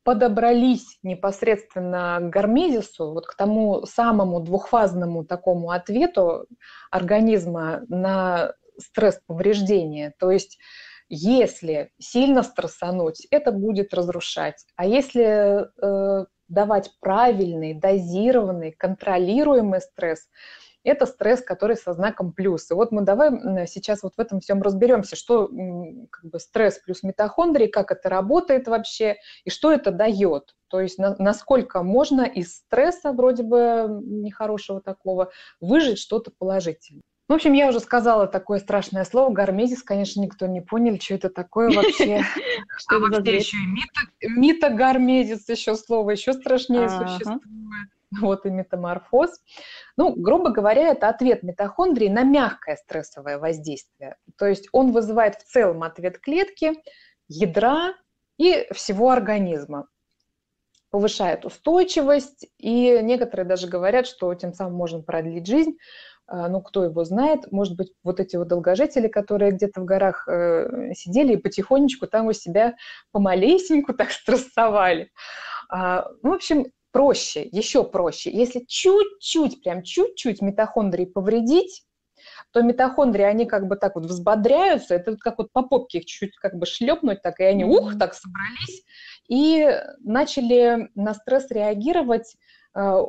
подобрались 0.05 0.99
непосредственно 1.03 2.19
к 2.21 2.29
гармезису, 2.29 3.11
вот 3.13 3.27
к 3.27 3.35
тому 3.35 3.87
самому 3.87 4.41
двухфазному 4.41 5.25
такому 5.25 5.71
ответу 5.71 6.47
организма 6.91 7.81
на 7.89 8.53
стресс-повреждение. 8.79 10.13
То 10.19 10.31
есть 10.31 10.59
если 11.09 11.91
сильно 11.99 12.43
стрессануть, 12.43 13.27
это 13.31 13.51
будет 13.51 13.95
разрушать. 13.95 14.67
А 14.77 14.85
если 14.85 15.69
э, 15.83 16.27
давать 16.49 16.91
правильный, 17.01 17.73
дозированный, 17.73 18.73
контролируемый 18.73 19.81
стресс, 19.81 20.29
это 20.85 21.07
стресс, 21.07 21.41
который 21.41 21.77
со 21.77 21.93
знаком 21.93 22.33
плюс. 22.33 22.71
И 22.71 22.75
вот 22.75 22.93
мы 22.93 23.03
давай 23.03 23.31
сейчас 23.67 24.03
вот 24.03 24.15
в 24.17 24.21
этом 24.21 24.41
всем 24.41 24.63
разберемся, 24.63 25.17
что 25.17 25.49
как 26.11 26.31
бы 26.31 26.39
стресс 26.39 26.79
плюс 26.79 27.03
митохондрии, 27.03 27.67
как 27.67 27.91
это 27.91 28.09
работает 28.09 28.69
вообще 28.69 29.17
и 29.45 29.51
что 29.51 29.73
это 29.73 29.91
дает. 29.91 30.55
То 30.69 30.81
есть 30.81 30.99
на, 30.99 31.15
насколько 31.19 31.83
можно 31.83 32.23
из 32.23 32.57
стресса 32.57 33.13
вроде 33.13 33.43
бы 33.43 33.87
нехорошего 34.03 34.81
такого 34.81 35.31
выжить 35.61 35.99
что-то 35.99 36.31
положительное. 36.31 37.03
В 37.29 37.35
общем, 37.35 37.53
я 37.53 37.69
уже 37.69 37.81
сказала 37.81 38.27
такое 38.27 38.59
страшное 38.59 39.05
слово. 39.05 39.33
Гармезис, 39.33 39.83
конечно, 39.83 40.21
никто 40.21 40.47
не 40.47 40.61
понял, 40.61 40.99
что 41.01 41.15
это 41.15 41.31
такое 41.31 41.71
вообще. 41.71 42.23
Что 42.77 42.99
вообще 42.99 43.37
еще 43.37 43.57
и 44.21 44.29
митогармезис, 44.29 45.49
еще 45.49 45.77
слово 45.77 46.11
еще 46.11 46.33
страшнее 46.33 46.89
существует 46.89 47.41
вот 48.21 48.47
и 48.47 48.51
метаморфоз. 48.51 49.41
Ну, 49.97 50.15
грубо 50.15 50.51
говоря, 50.51 50.89
это 50.89 51.09
ответ 51.09 51.43
митохондрии 51.43 52.09
на 52.09 52.23
мягкое 52.23 52.77
стрессовое 52.77 53.39
воздействие. 53.39 54.17
То 54.37 54.47
есть 54.47 54.69
он 54.73 54.93
вызывает 54.93 55.37
в 55.37 55.45
целом 55.45 55.83
ответ 55.83 56.19
клетки, 56.19 56.73
ядра 57.29 57.95
и 58.39 58.67
всего 58.73 59.11
организма. 59.11 59.89
Повышает 60.91 61.47
устойчивость, 61.47 62.47
и 62.59 63.01
некоторые 63.03 63.47
даже 63.47 63.67
говорят, 63.67 64.07
что 64.07 64.35
тем 64.35 64.53
самым 64.53 64.75
можно 64.75 65.01
продлить 65.01 65.47
жизнь. 65.47 65.79
А, 66.27 66.49
ну, 66.49 66.61
кто 66.61 66.85
его 66.85 67.05
знает, 67.05 67.51
может 67.51 67.77
быть, 67.77 67.93
вот 68.05 68.21
эти 68.21 68.37
вот 68.37 68.49
долгожители, 68.49 69.09
которые 69.09 69.53
где-то 69.53 69.81
в 69.81 69.85
горах 69.87 70.29
э, 70.29 70.93
сидели 70.95 71.35
и 71.35 71.39
потихонечку 71.39 72.07
там 72.07 72.27
у 72.27 72.33
себя 72.35 72.75
помалесеньку 73.11 73.95
так 73.95 74.11
стрессовали. 74.11 75.11
А, 75.71 76.09
ну, 76.23 76.33
в 76.33 76.35
общем, 76.35 76.67
проще, 76.93 77.49
еще 77.51 77.85
проще. 77.85 78.31
Если 78.31 78.61
чуть-чуть, 78.61 79.63
прям 79.63 79.83
чуть-чуть 79.83 80.43
митохондрии 80.43 81.07
повредить, 81.07 81.85
то 82.53 82.63
митохондрии, 82.63 83.25
они 83.25 83.47
как 83.47 83.67
бы 83.67 83.77
так 83.77 83.97
вот 83.97 84.07
взбодряются, 84.07 84.95
это 84.95 85.13
вот 85.13 85.21
как 85.21 85.39
вот 85.39 85.53
по 85.53 85.63
попке 85.63 85.99
их 85.99 86.05
чуть-чуть 86.05 86.37
как 86.37 86.55
бы 86.55 86.67
шлепнуть, 86.67 87.23
так 87.23 87.41
и 87.41 87.45
они, 87.45 87.65
ух, 87.65 87.99
так 87.99 88.15
собрались, 88.15 88.85
и 89.29 89.69
начали 90.01 90.91
на 90.95 91.15
стресс 91.15 91.51
реагировать, 91.51 92.37
э, 92.77 93.03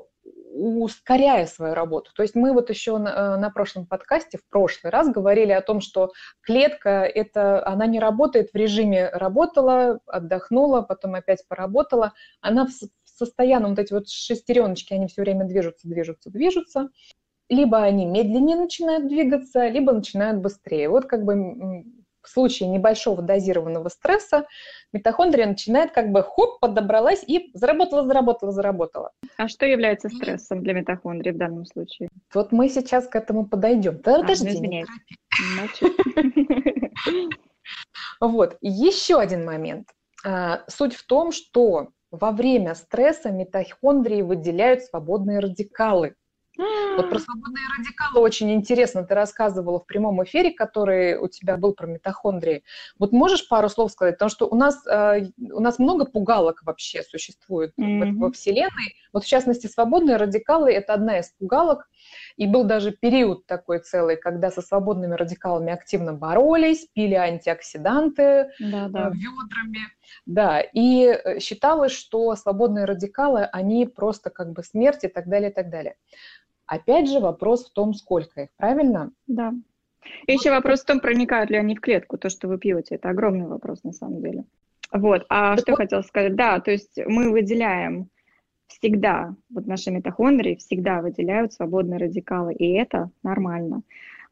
ускоряя 0.55 1.45
свою 1.47 1.73
работу. 1.73 2.11
То 2.15 2.21
есть 2.23 2.35
мы 2.35 2.53
вот 2.53 2.69
еще 2.69 2.97
на, 2.97 3.09
э, 3.09 3.37
на 3.37 3.49
прошлом 3.49 3.85
подкасте, 3.85 4.37
в 4.37 4.47
прошлый 4.49 4.91
раз 4.91 5.09
говорили 5.09 5.51
о 5.51 5.61
том, 5.61 5.81
что 5.81 6.11
клетка, 6.41 7.01
это, 7.03 7.65
она 7.67 7.87
не 7.87 7.99
работает 7.99 8.51
в 8.51 8.55
режиме 8.55 9.09
работала, 9.09 9.99
отдохнула, 10.05 10.81
потом 10.81 11.15
опять 11.15 11.45
поработала. 11.47 12.13
Она 12.39 12.67
в 12.67 12.71
состоянном, 13.25 13.71
вот 13.71 13.79
эти 13.79 13.93
вот 13.93 14.09
шестереночки, 14.09 14.93
они 14.93 15.07
все 15.07 15.21
время 15.21 15.45
движутся, 15.45 15.87
движутся, 15.87 16.29
движутся. 16.29 16.89
Либо 17.49 17.83
они 17.83 18.05
медленнее 18.05 18.55
начинают 18.55 19.07
двигаться, 19.07 19.67
либо 19.67 19.91
начинают 19.91 20.39
быстрее. 20.39 20.89
Вот 20.89 21.05
как 21.05 21.23
бы 21.23 21.83
в 22.23 22.29
случае 22.29 22.69
небольшого 22.69 23.21
дозированного 23.21 23.89
стресса 23.89 24.47
митохондрия 24.93 25.45
начинает 25.45 25.91
как 25.91 26.11
бы 26.11 26.23
хоп, 26.23 26.59
подобралась 26.59 27.23
и 27.27 27.51
заработала, 27.53 28.05
заработала, 28.07 28.51
заработала. 28.51 29.11
А 29.37 29.47
что 29.47 29.65
является 29.65 30.09
стрессом 30.09 30.63
для 30.63 30.73
митохондрии 30.73 31.31
в 31.31 31.37
данном 31.37 31.65
случае? 31.65 32.09
Вот 32.33 32.51
мы 32.51 32.69
сейчас 32.69 33.07
к 33.07 33.15
этому 33.15 33.45
подойдем. 33.45 33.99
Да, 34.01 34.15
а, 34.15 34.21
подожди, 34.21 34.57
не 34.57 34.85
Вот, 38.19 38.57
еще 38.61 39.19
один 39.19 39.45
момент. 39.45 39.89
А, 40.25 40.63
суть 40.67 40.95
в 40.95 41.05
том, 41.05 41.31
что 41.31 41.89
во 42.13 42.31
время 42.31 42.75
стресса 42.75 43.31
митохондрии 43.31 44.21
выделяют 44.21 44.83
свободные 44.83 45.39
радикалы. 45.39 46.15
Вот 46.55 47.09
про 47.09 47.17
свободные 47.17 47.65
радикалы 47.75 48.21
очень 48.21 48.53
интересно. 48.53 49.03
Ты 49.03 49.15
рассказывала 49.15 49.79
в 49.79 49.87
прямом 49.87 50.23
эфире, 50.23 50.51
который 50.51 51.17
у 51.17 51.27
тебя 51.27 51.57
был 51.57 51.73
про 51.73 51.87
митохондрии. 51.87 52.63
Вот 52.99 53.11
можешь 53.11 53.47
пару 53.47 53.67
слов 53.67 53.91
сказать? 53.91 54.15
Потому 54.15 54.29
что 54.29 54.45
у 54.45 54.55
нас, 54.55 54.85
э, 54.85 55.29
у 55.39 55.59
нас 55.59 55.79
много 55.79 56.05
пугалок 56.05 56.61
вообще 56.63 57.01
существует 57.01 57.73
mm-hmm. 57.79 58.13
во 58.17 58.31
Вселенной. 58.31 58.95
Вот 59.11 59.23
в 59.23 59.27
частности, 59.27 59.65
свободные 59.65 60.17
радикалы– 60.17 60.71
это 60.73 60.93
одна 60.93 61.17
из 61.17 61.29
пугалок. 61.39 61.89
И 62.37 62.47
был 62.47 62.63
даже 62.63 62.91
период 62.91 63.45
такой 63.45 63.79
целый, 63.79 64.17
когда 64.17 64.49
со 64.49 64.61
свободными 64.61 65.13
радикалами 65.13 65.71
активно 65.71 66.13
боролись, 66.13 66.87
пили 66.93 67.13
антиоксиданты 67.13 68.49
да, 68.59 68.87
да. 68.89 69.09
ведрами. 69.09 69.79
Да, 70.25 70.61
и 70.61 71.05
э, 71.05 71.39
считалось, 71.39 71.91
что 71.91 72.35
свободные 72.35 72.85
радикалы, 72.85 73.43
они 73.45 73.85
просто 73.85 74.29
как 74.29 74.51
бы 74.51 74.63
смерть 74.63 75.03
и 75.03 75.07
так 75.07 75.27
далее, 75.27 75.51
и 75.51 75.53
так 75.53 75.69
далее. 75.69 75.95
Опять 76.65 77.09
же, 77.09 77.19
вопрос 77.19 77.69
в 77.69 77.73
том, 77.73 77.93
сколько 77.93 78.41
их, 78.41 78.49
правильно? 78.57 79.11
Да. 79.27 79.53
И 80.27 80.33
еще 80.33 80.51
вопрос 80.51 80.81
в 80.81 80.85
том, 80.85 80.99
проникают 80.99 81.49
ли 81.49 81.57
они 81.57 81.75
в 81.75 81.81
клетку, 81.81 82.17
то, 82.17 82.29
что 82.29 82.47
вы 82.47 82.57
пьете. 82.57 82.95
Это 82.95 83.09
огромный 83.09 83.47
вопрос 83.47 83.83
на 83.83 83.93
самом 83.93 84.21
деле. 84.21 84.45
Вот. 84.91 85.25
А 85.29 85.55
так 85.55 85.59
что 85.59 85.71
вот... 85.71 85.77
хотела 85.77 86.01
сказать? 86.01 86.35
Да, 86.35 86.59
то 86.59 86.71
есть 86.71 86.99
мы 87.05 87.31
выделяем 87.31 88.09
всегда, 88.67 89.35
вот 89.49 89.65
наши 89.67 89.91
митохондрии 89.91 90.55
всегда 90.55 91.01
выделяют 91.01 91.53
свободные 91.53 91.99
радикалы, 91.99 92.53
и 92.53 92.73
это 92.73 93.09
нормально. 93.23 93.83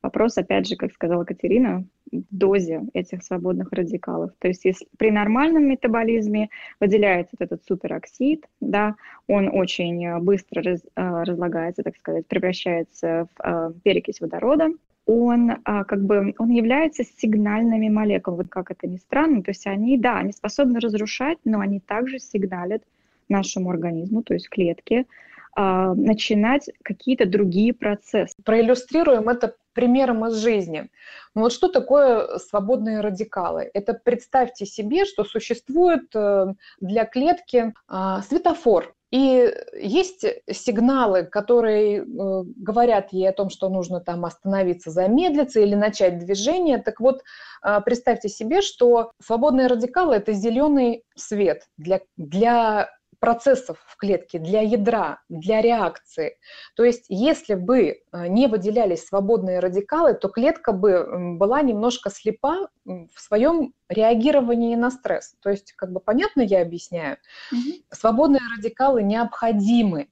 Вопрос, 0.02 0.38
опять 0.38 0.68
же, 0.68 0.76
как 0.76 0.92
сказала 0.94 1.26
Катерина, 1.26 1.86
в 2.12 2.24
дозе 2.32 2.82
этих 2.94 3.24
свободных 3.24 3.72
радикалов. 3.72 4.32
То 4.40 4.48
есть 4.48 4.66
если 4.66 4.88
при 4.98 5.12
нормальном 5.12 5.64
метаболизме 5.66 6.50
выделяется 6.80 7.36
вот 7.40 7.46
этот 7.46 7.64
супероксид, 7.66 8.46
да, 8.60 8.96
он 9.28 9.50
очень 9.54 10.20
быстро 10.20 10.64
раз, 10.64 10.82
э, 10.96 11.24
разлагается, 11.24 11.84
так 11.84 11.96
сказать, 11.98 12.28
превращается 12.28 13.28
в 13.36 13.42
э, 13.44 13.74
перекись 13.84 14.20
водорода, 14.20 14.72
он 15.06 15.52
а, 15.66 15.84
как 15.84 16.04
бы 16.04 16.34
он 16.38 16.50
является 16.50 17.04
сигнальными 17.04 17.90
молекулами, 17.90 18.48
как 18.48 18.72
это 18.72 18.88
ни 18.88 18.98
странно, 18.98 19.42
то 19.42 19.52
есть 19.52 19.66
они, 19.66 19.98
да, 19.98 20.18
они 20.18 20.32
способны 20.32 20.80
разрушать, 20.80 21.40
но 21.44 21.60
они 21.60 21.80
также 21.80 22.20
сигналят 22.20 22.84
нашему 23.32 23.70
организму, 23.72 24.24
то 24.24 24.34
есть 24.34 24.50
клетке, 24.50 25.06
а, 25.54 25.94
начинать 25.96 26.70
какие-то 26.84 27.26
другие 27.26 27.74
процессы. 27.74 28.34
Проиллюстрируем 28.46 29.28
это 29.30 29.56
примером 29.74 30.26
из 30.28 30.36
жизни. 30.36 30.90
Ну 31.36 31.42
вот 31.42 31.54
что 31.54 31.68
такое 31.68 32.38
свободные 32.38 33.02
радикалы? 33.02 33.70
Это 33.74 33.94
представьте 33.94 34.66
себе, 34.66 35.06
что 35.06 35.24
существует 35.24 36.14
э, 36.14 36.54
для 36.80 37.06
клетки 37.06 37.74
а, 37.88 38.22
светофор. 38.22 38.94
И 39.12 39.54
есть 39.74 40.26
сигналы, 40.50 41.24
которые 41.24 42.00
э, 42.00 42.04
говорят 42.06 43.12
ей 43.12 43.30
о 43.30 43.34
том, 43.34 43.50
что 43.50 43.68
нужно 43.68 44.00
там 44.00 44.24
остановиться, 44.24 44.90
замедлиться 44.90 45.60
или 45.60 45.76
начать 45.76 46.18
движение. 46.18 46.78
Так 46.78 47.02
вот, 47.02 47.22
а, 47.62 47.82
представьте 47.82 48.30
себе, 48.30 48.62
что 48.62 49.12
свободные 49.22 49.68
радикалы– 49.68 50.16
это 50.16 50.32
зеленый 50.32 51.04
свет 51.16 51.68
для, 51.78 52.00
для 52.16 52.90
процессов 53.22 53.78
в 53.86 53.98
клетке, 53.98 54.40
для 54.40 54.62
ядра, 54.62 55.22
для 55.30 55.62
реакции. 55.62 56.38
То 56.76 56.84
есть 56.84 57.06
если 57.08 57.54
бы 57.54 58.02
э, 58.12 58.28
не 58.28 58.48
выделялись 58.48 59.06
свободные 59.06 59.60
радикалы, 59.60 60.16
то 60.16 60.28
клетка 60.28 60.74
бы 60.74 61.38
была 61.38 61.62
немножко 61.62 62.10
слепа 62.10 62.68
в 62.84 63.14
своем 63.16 63.74
реагировании 63.90 64.76
на 64.76 64.90
стресс. 64.90 65.36
То 65.42 65.52
есть, 65.52 65.74
как 65.74 65.94
бы 65.94 66.00
понятно 66.00 66.42
я 66.42 66.64
объясняю, 66.64 67.18
mm-hmm. 67.54 67.84
свободные 67.92 68.42
радикалы 68.58 69.04
необходимы 69.04 70.08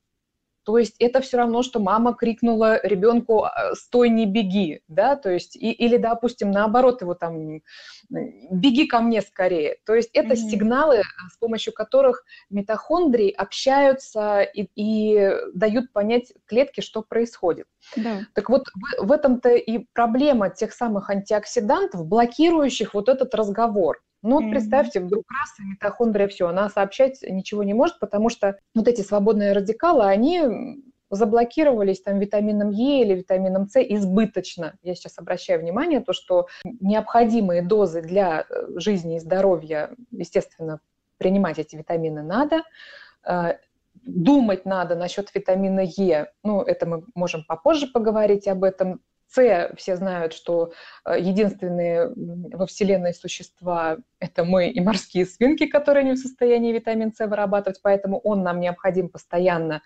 то 0.70 0.78
есть 0.78 0.98
это 1.00 1.20
все 1.22 1.38
равно, 1.38 1.64
что 1.64 1.80
мама 1.80 2.14
крикнула 2.14 2.80
ребенку 2.86 3.44
«А, 3.44 3.74
«стой, 3.74 4.10
не 4.10 4.28
беги», 4.28 4.82
да, 4.88 5.16
то 5.16 5.32
есть, 5.32 5.56
и, 5.56 5.72
или, 5.72 5.98
допустим, 5.98 6.52
наоборот, 6.52 7.02
его 7.02 7.16
там 7.16 7.62
«беги 8.10 8.88
ко 8.88 9.00
мне 9.00 9.22
скорее». 9.22 9.78
То 9.86 9.96
есть 9.96 10.10
это 10.14 10.34
mm-hmm. 10.34 10.50
сигналы, 10.50 11.02
с 11.32 11.38
помощью 11.38 11.74
которых 11.74 12.24
митохондрии 12.50 13.30
общаются 13.32 14.42
и, 14.42 14.68
и 14.76 15.32
дают 15.54 15.92
понять 15.94 16.34
клетке, 16.46 16.82
что 16.82 17.02
происходит. 17.02 17.68
Да. 17.96 18.22
Так 18.34 18.50
вот, 18.50 18.68
в, 18.74 19.06
в 19.06 19.12
этом-то 19.12 19.50
и 19.50 19.86
проблема 19.94 20.50
тех 20.50 20.74
самых 20.74 21.10
антиоксидантов, 21.10 22.06
блокирующих 22.06 22.94
вот 22.94 23.10
этот 23.10 23.34
разговор. 23.36 24.02
Ну 24.22 24.36
вот 24.36 24.44
mm-hmm. 24.44 24.52
представьте, 24.52 25.00
вдруг 25.00 25.24
раз 25.32 25.60
и 25.60 25.64
митохондрия 25.64 26.28
все, 26.28 26.48
она 26.48 26.70
сообщать 26.70 27.22
ничего 27.22 27.64
не 27.64 27.74
может, 27.74 28.00
потому 28.00 28.30
что 28.30 28.60
вот 28.76 28.88
эти 28.88 29.02
свободные 29.02 29.54
радикалы, 29.54 30.04
они 30.04 30.42
заблокировались 31.10 32.02
там 32.02 32.20
витамином 32.20 32.70
Е 32.70 33.02
или 33.02 33.16
витамином 33.16 33.68
С 33.68 33.80
избыточно. 33.82 34.78
Я 34.84 34.96
сейчас 34.96 35.18
обращаю 35.18 35.60
внимание, 35.62 36.02
то, 36.02 36.14
что 36.14 36.48
необходимые 36.64 37.62
дозы 37.62 38.02
для 38.02 38.46
э, 38.50 38.68
жизни 38.76 39.18
и 39.18 39.20
здоровья, 39.20 39.92
естественно, 40.12 40.80
принимать 41.18 41.60
эти 41.60 41.76
витамины 41.76 42.24
надо. 42.24 42.64
Э, 43.26 43.58
думать 43.94 44.66
надо 44.66 44.96
насчет 44.96 45.34
витамина 45.34 45.82
Е, 45.82 46.32
ну, 46.44 46.62
это 46.62 46.86
мы 46.86 47.04
можем 47.16 47.44
попозже 47.44 47.88
поговорить 47.88 48.48
об 48.48 48.64
этом. 48.64 49.02
С, 49.32 49.72
все 49.78 49.96
знают, 49.96 50.34
что 50.34 50.72
э, 51.06 51.20
единственные 51.20 52.12
во 52.16 52.66
Вселенной 52.66 53.14
существа– 53.14 53.98
это 54.20 54.44
мы 54.44 54.70
и 54.70 54.80
морские 54.80 55.28
свинки, 55.28 55.68
которые 55.68 56.04
не 56.04 56.14
в 56.14 56.18
состоянии 56.18 56.74
витамин 56.74 57.14
С 57.14 57.28
вырабатывать, 57.28 57.80
поэтому 57.84 58.20
он 58.20 58.42
нам 58.42 58.60
необходим 58.60 59.08
постоянно, 59.08 59.84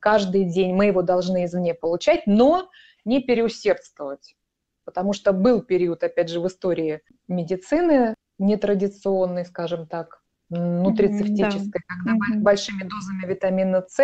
каждый 0.00 0.44
день 0.44 0.74
мы 0.74 0.86
его 0.86 1.02
должны 1.02 1.44
извне 1.44 1.74
получать, 1.74 2.26
но 2.26 2.70
не 3.04 3.20
переусердствовать. 3.20 4.36
Потому 4.84 5.12
что 5.12 5.32
был 5.32 5.62
период, 5.62 6.02
опять 6.02 6.28
же, 6.28 6.40
в 6.40 6.46
истории 6.46 7.00
медицины 7.28 8.14
нетрадиционный, 8.38 9.44
скажем 9.44 9.86
так, 9.86 10.22
нутрицептической, 10.50 11.80
mm-hmm, 11.80 12.04
когда 12.04 12.12
mm-hmm. 12.12 12.40
большими 12.40 12.82
дозами 12.82 13.26
витамина 13.26 13.84
С 13.88 14.00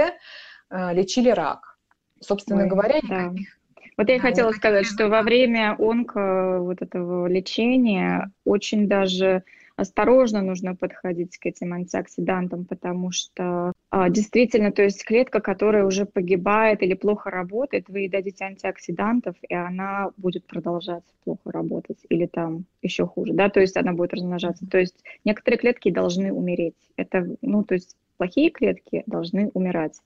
э, 0.71 0.95
лечили 0.95 1.31
рак. 1.31 1.79
Собственно 2.21 2.63
Ой, 2.63 2.69
говоря, 2.69 2.97
никаких 2.97 3.59
вот 3.99 4.09
я 4.09 4.17
да, 4.17 4.23
хотела 4.23 4.53
сказать, 4.53 4.87
что 4.87 5.09
во 5.09 5.23
время 5.23 5.75
онко 5.77 6.61
вот 6.61 6.81
этого 6.81 7.27
лечения 7.27 8.31
очень 8.45 8.89
даже 8.89 9.43
осторожно 9.79 10.43
нужно 10.43 10.75
подходить 10.75 11.39
к 11.39 11.47
этим 11.47 11.73
антиоксидантам, 11.73 12.65
потому 12.65 13.13
что 13.13 13.73
а, 13.91 14.11
действительно, 14.11 14.73
то 14.73 14.83
есть 14.83 15.05
клетка, 15.05 15.41
которая 15.41 15.85
уже 15.85 16.05
погибает 16.05 16.83
или 16.83 16.95
плохо 16.95 17.31
работает, 17.31 17.89
вы 17.89 18.01
ей 18.01 18.09
дадите 18.09 18.45
антиоксидантов, 18.45 19.37
и 19.49 19.55
она 19.55 20.11
будет 20.17 20.45
продолжать 20.47 21.05
плохо 21.23 21.53
работать, 21.53 21.99
или 22.09 22.27
там 22.27 22.65
еще 22.83 23.07
хуже, 23.07 23.35
да, 23.35 23.51
то 23.51 23.61
есть 23.61 23.77
она 23.77 23.93
будет 23.93 24.15
размножаться. 24.15 24.67
То 24.67 24.79
есть 24.79 24.97
некоторые 25.25 25.59
клетки 25.59 25.91
должны 25.91 26.33
умереть. 26.33 26.75
Это, 26.97 27.37
ну, 27.41 27.63
то 27.63 27.75
есть 27.75 27.97
плохие 28.17 28.51
клетки 28.51 29.05
должны 29.07 29.49
умирать. 29.55 30.01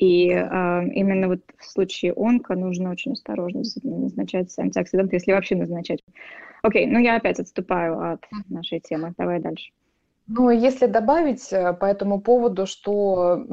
И 0.00 0.30
э, 0.30 0.84
именно 0.94 1.28
вот 1.28 1.40
в 1.58 1.64
случае 1.64 2.14
онко 2.14 2.54
нужно 2.54 2.90
очень 2.90 3.12
осторожно 3.12 3.62
назначать 3.82 4.58
антиоксиданты, 4.58 5.16
если 5.16 5.32
вообще 5.32 5.56
назначать. 5.56 6.00
Окей, 6.62 6.86
ну 6.86 6.98
я 6.98 7.16
опять 7.16 7.38
отступаю 7.38 8.12
от 8.12 8.24
нашей 8.48 8.80
темы. 8.80 9.12
Давай 9.18 9.40
дальше. 9.40 9.72
Ну, 10.26 10.48
если 10.48 10.86
добавить 10.86 11.52
э, 11.52 11.74
по 11.74 11.84
этому 11.84 12.18
поводу, 12.18 12.64
что 12.66 13.44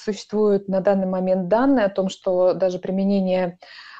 существуют 0.00 0.68
на 0.68 0.80
данный 0.80 1.06
момент 1.06 1.48
данные 1.48 1.84
о 1.84 1.90
том, 1.90 2.08
что 2.08 2.54
даже 2.54 2.78
применение 2.78 3.58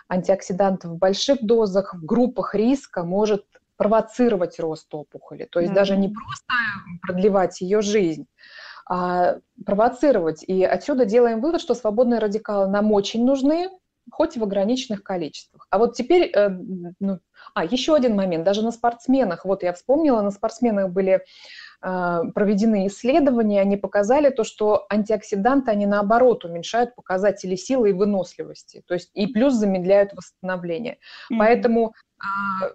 антиоксидантов 0.09 0.93
в 0.93 0.97
больших 0.97 1.43
дозах, 1.43 1.95
в 1.95 2.07
группах 2.07 2.55
риска 2.55 3.05
может 3.05 3.45
провоцировать 3.77 4.59
рост 4.59 4.95
опухоли. 4.95 5.47
То 5.51 5.61
есть 5.61 5.75
да. 5.75 5.81
даже 5.81 5.97
не 5.99 6.09
просто 6.09 6.55
продлевать 7.03 7.61
ее 7.61 7.83
жизнь, 7.83 8.27
а 8.91 9.37
провоцировать. 9.65 10.43
И 10.43 10.65
отсюда 10.65 11.05
делаем 11.05 11.41
вывод, 11.41 11.61
что 11.61 11.75
свободные 11.75 12.19
радикалы 12.19 12.67
нам 12.67 12.91
очень 12.91 13.25
нужны, 13.25 13.69
хоть 14.11 14.37
и 14.37 14.41
в 14.41 14.43
ограниченных 14.43 15.05
количествах. 15.05 15.69
А 15.71 15.79
вот 15.79 15.95
теперь, 15.95 16.33
э, 16.35 16.49
ну, 16.99 17.21
а, 17.55 17.65
еще 17.65 17.95
один 17.95 18.17
момент, 18.17 18.43
даже 18.43 18.63
на 18.63 18.73
спортсменах, 18.73 19.45
вот 19.45 19.63
я 19.63 19.73
вспомнила, 19.75 20.21
на 20.23 20.33
спортсменах 20.33 20.91
были 20.91 21.23
э, 21.83 22.21
проведены 22.35 22.89
исследования, 22.89 23.61
они 23.61 23.77
показали 23.77 24.31
то, 24.31 24.43
что 24.43 24.87
антиоксиданты, 24.91 25.71
они 25.71 25.87
наоборот 25.87 26.45
уменьшают 26.45 26.97
показатели 26.97 27.55
силы 27.55 27.91
и 27.91 27.93
выносливости, 27.93 28.83
то 28.89 28.95
есть 28.95 29.11
и 29.15 29.29
плюс 29.29 29.55
замедляют 29.55 30.15
восстановление. 30.15 30.95
Mm-hmm. 30.95 31.39
Поэтому 31.39 31.95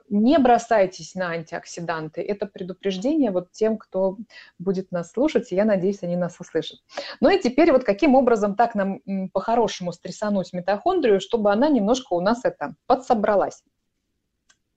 не 0.09 0.37
бросайтесь 0.39 1.13
на 1.15 1.31
антиоксиданты. 1.31 2.21
Это 2.21 2.47
предупреждение 2.47 3.31
вот 3.31 3.51
тем, 3.51 3.77
кто 3.77 4.17
будет 4.57 4.91
нас 4.91 5.11
слушать, 5.11 5.51
и 5.51 5.55
я 5.55 5.65
надеюсь, 5.65 6.01
они 6.01 6.15
нас 6.15 6.39
услышат. 6.39 6.79
Ну 7.19 7.29
и 7.29 7.39
теперь 7.39 7.71
вот 7.71 7.83
каким 7.83 8.15
образом 8.15 8.55
так 8.55 8.75
нам 8.75 9.01
по-хорошему 9.33 9.91
стрессануть 9.91 10.53
митохондрию, 10.53 11.19
чтобы 11.19 11.51
она 11.51 11.69
немножко 11.69 12.13
у 12.13 12.21
нас 12.21 12.43
это 12.43 12.75
подсобралась. 12.87 13.63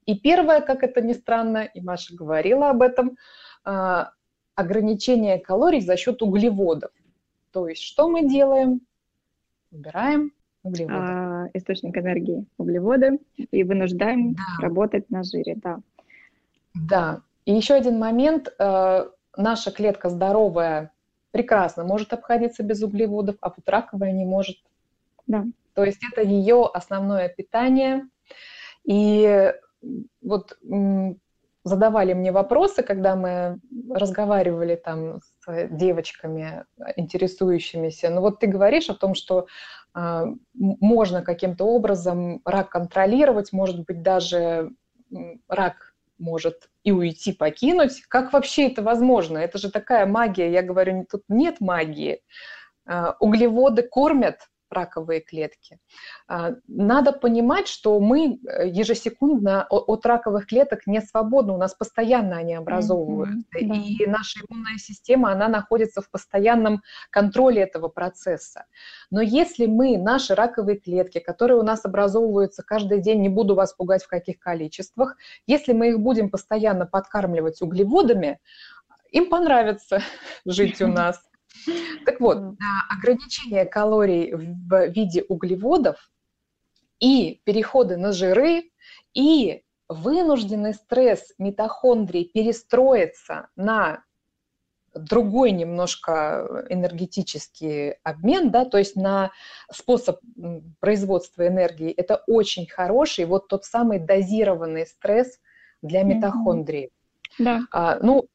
И 0.05 0.19
первое, 0.19 0.61
как 0.61 0.83
это 0.83 1.03
ни 1.03 1.13
странно, 1.13 1.65
и 1.65 1.81
Маша 1.81 2.15
говорила 2.15 2.71
об 2.71 2.81
этом, 2.81 3.19
а, 3.65 4.13
ограничение 4.55 5.39
калорий 5.39 5.81
за 5.81 5.97
счет 5.97 6.23
углеводов. 6.23 6.91
То 7.53 7.69
есть 7.69 7.83
что 7.83 8.09
мы 8.09 8.27
делаем? 8.29 8.81
Убираем 9.71 10.33
углеводы. 10.63 10.97
А, 10.99 11.28
источник 11.55 11.97
энергии 11.97 12.47
углеводы 12.57 13.19
и 13.37 13.65
вынуждаем 13.65 14.35
да. 14.35 14.43
работать 14.61 15.11
на 15.11 15.23
жире, 15.23 15.55
да. 15.57 15.81
Да. 16.75 17.23
И 17.45 17.53
еще 17.53 17.75
один 17.75 17.99
момент. 17.99 18.53
Э, 18.59 19.07
наша 19.37 19.71
клетка 19.71 20.11
здоровая 20.11 20.93
прекрасно 21.31 21.85
может 21.85 22.13
обходиться 22.13 22.63
без 22.63 22.83
углеводов, 22.83 23.37
а 23.41 23.49
вот 23.51 23.69
раковая 23.69 24.13
не 24.13 24.25
может. 24.25 24.57
Да. 25.27 25.45
То 25.75 25.85
есть 25.85 26.01
это 26.13 26.23
ее 26.23 26.69
основное 26.73 27.29
питание. 27.29 28.09
И 28.85 29.53
вот 30.23 30.59
задавали 31.65 32.15
мне 32.15 32.33
вопросы, 32.33 32.83
когда 32.83 33.15
мы 33.15 33.61
разговаривали 33.91 34.75
там 34.75 35.21
с 35.21 35.69
девочками, 35.71 36.65
интересующимися. 36.97 38.11
Ну 38.11 38.21
вот 38.23 38.41
ты 38.41 38.47
говоришь 38.47 38.89
о 38.89 38.95
том, 38.95 39.15
что 39.15 39.47
можно 39.95 41.23
каким-то 41.23 41.65
образом 41.65 42.41
рак 42.45 42.71
контролировать, 42.71 43.53
может 43.53 43.85
быть, 43.85 44.03
даже 44.03 44.71
рак 45.49 45.95
может 46.19 46.69
и 46.83 46.93
уйти, 46.93 47.33
покинуть. 47.33 48.03
Как 48.09 48.33
вообще 48.33 48.69
это 48.69 48.83
возможно? 48.83 49.39
Это 49.39 49.59
же 49.59 49.71
такая 49.71 50.07
магия. 50.07 50.51
Я 50.51 50.63
говорю, 50.63 51.07
тут 51.11 51.23
нет 51.29 51.61
магии. 51.61 52.23
Э, 52.87 53.13
углеводы 53.21 53.83
кормят 53.83 54.49
раковые 54.71 55.21
клетки. 55.21 55.79
А, 56.27 56.55
надо 56.67 57.13
понимать, 57.13 57.69
что 57.69 57.99
мы 58.01 58.39
э, 58.39 58.69
ежесекундно 58.69 59.67
от 59.69 60.07
раковых 60.07 60.47
клеток 60.47 60.87
не 60.87 61.01
свободны, 61.01 61.53
у 61.53 61.57
нас 61.57 61.75
постоянно 61.75 62.37
они 62.37 62.55
образовываются, 62.55 63.47
mm-hmm, 63.59 63.67
и 63.69 64.07
наша 64.07 64.41
иммунная 64.41 64.79
система, 64.79 65.33
она 65.33 65.49
находится 65.49 66.01
в 66.01 66.11
постоянном 66.11 66.83
контроле 67.11 67.63
этого 67.63 67.89
процесса. 67.89 68.67
Но 69.11 69.21
если 69.21 69.67
мы 69.67 69.99
наши 69.99 70.35
раковые 70.35 70.79
клетки, 70.79 71.19
которые 71.19 71.59
у 71.59 71.63
нас 71.63 71.85
образовываются 71.85 72.63
каждый 72.63 73.01
день, 73.01 73.21
не 73.21 73.29
буду 73.29 73.55
вас 73.55 73.73
пугать 73.73 74.05
в 74.05 74.09
каких 74.09 74.39
количествах, 74.39 75.17
если 75.47 75.73
мы 75.73 75.91
их 75.91 76.01
будем 76.01 76.31
постоянно 76.31 76.87
подкармливать 76.87 77.63
углеводами, 77.63 78.41
им 79.11 79.29
понравится 79.29 80.01
жить 80.45 80.81
у 80.81 80.87
нас. 80.89 81.28
Так 82.05 82.21
вот, 82.21 82.39
ограничение 82.89 83.65
калорий 83.65 84.33
в 84.35 84.89
виде 84.89 85.25
углеводов 85.29 86.11
и 87.01 87.41
переходы 87.45 87.97
на 87.97 88.13
жиры 88.13 88.71
и 89.15 89.63
вынужденный 89.89 90.75
стресс 90.75 91.33
митохондрий 91.39 92.25
перестроиться 92.25 93.49
на 93.57 94.05
другой 94.95 95.53
немножко 95.53 96.67
энергетический 96.69 97.93
обмен, 98.03 98.51
да, 98.51 98.65
то 98.65 98.79
есть 98.79 98.97
на 98.97 99.31
способ 99.73 100.19
производства 100.81 101.47
энергии, 101.47 101.91
это 101.91 102.23
очень 102.27 102.67
хороший, 102.67 103.25
вот 103.27 103.49
тот 103.49 103.65
самый 103.65 103.99
дозированный 103.99 104.87
стресс 104.87 105.39
для 105.83 106.03
митохондрии. 106.03 106.91
Да. 107.39 107.61
А, 107.71 107.99
ну, 108.03 108.27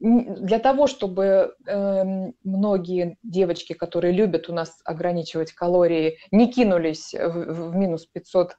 для 0.00 0.60
того, 0.60 0.86
чтобы 0.86 1.54
э, 1.66 2.04
многие 2.44 3.16
девочки, 3.22 3.72
которые 3.72 4.12
любят 4.12 4.48
у 4.48 4.52
нас 4.52 4.80
ограничивать 4.84 5.52
калории, 5.52 6.18
не 6.30 6.52
кинулись 6.52 7.14
в, 7.14 7.70
в 7.70 7.74
минус 7.74 8.06
500 8.06 8.56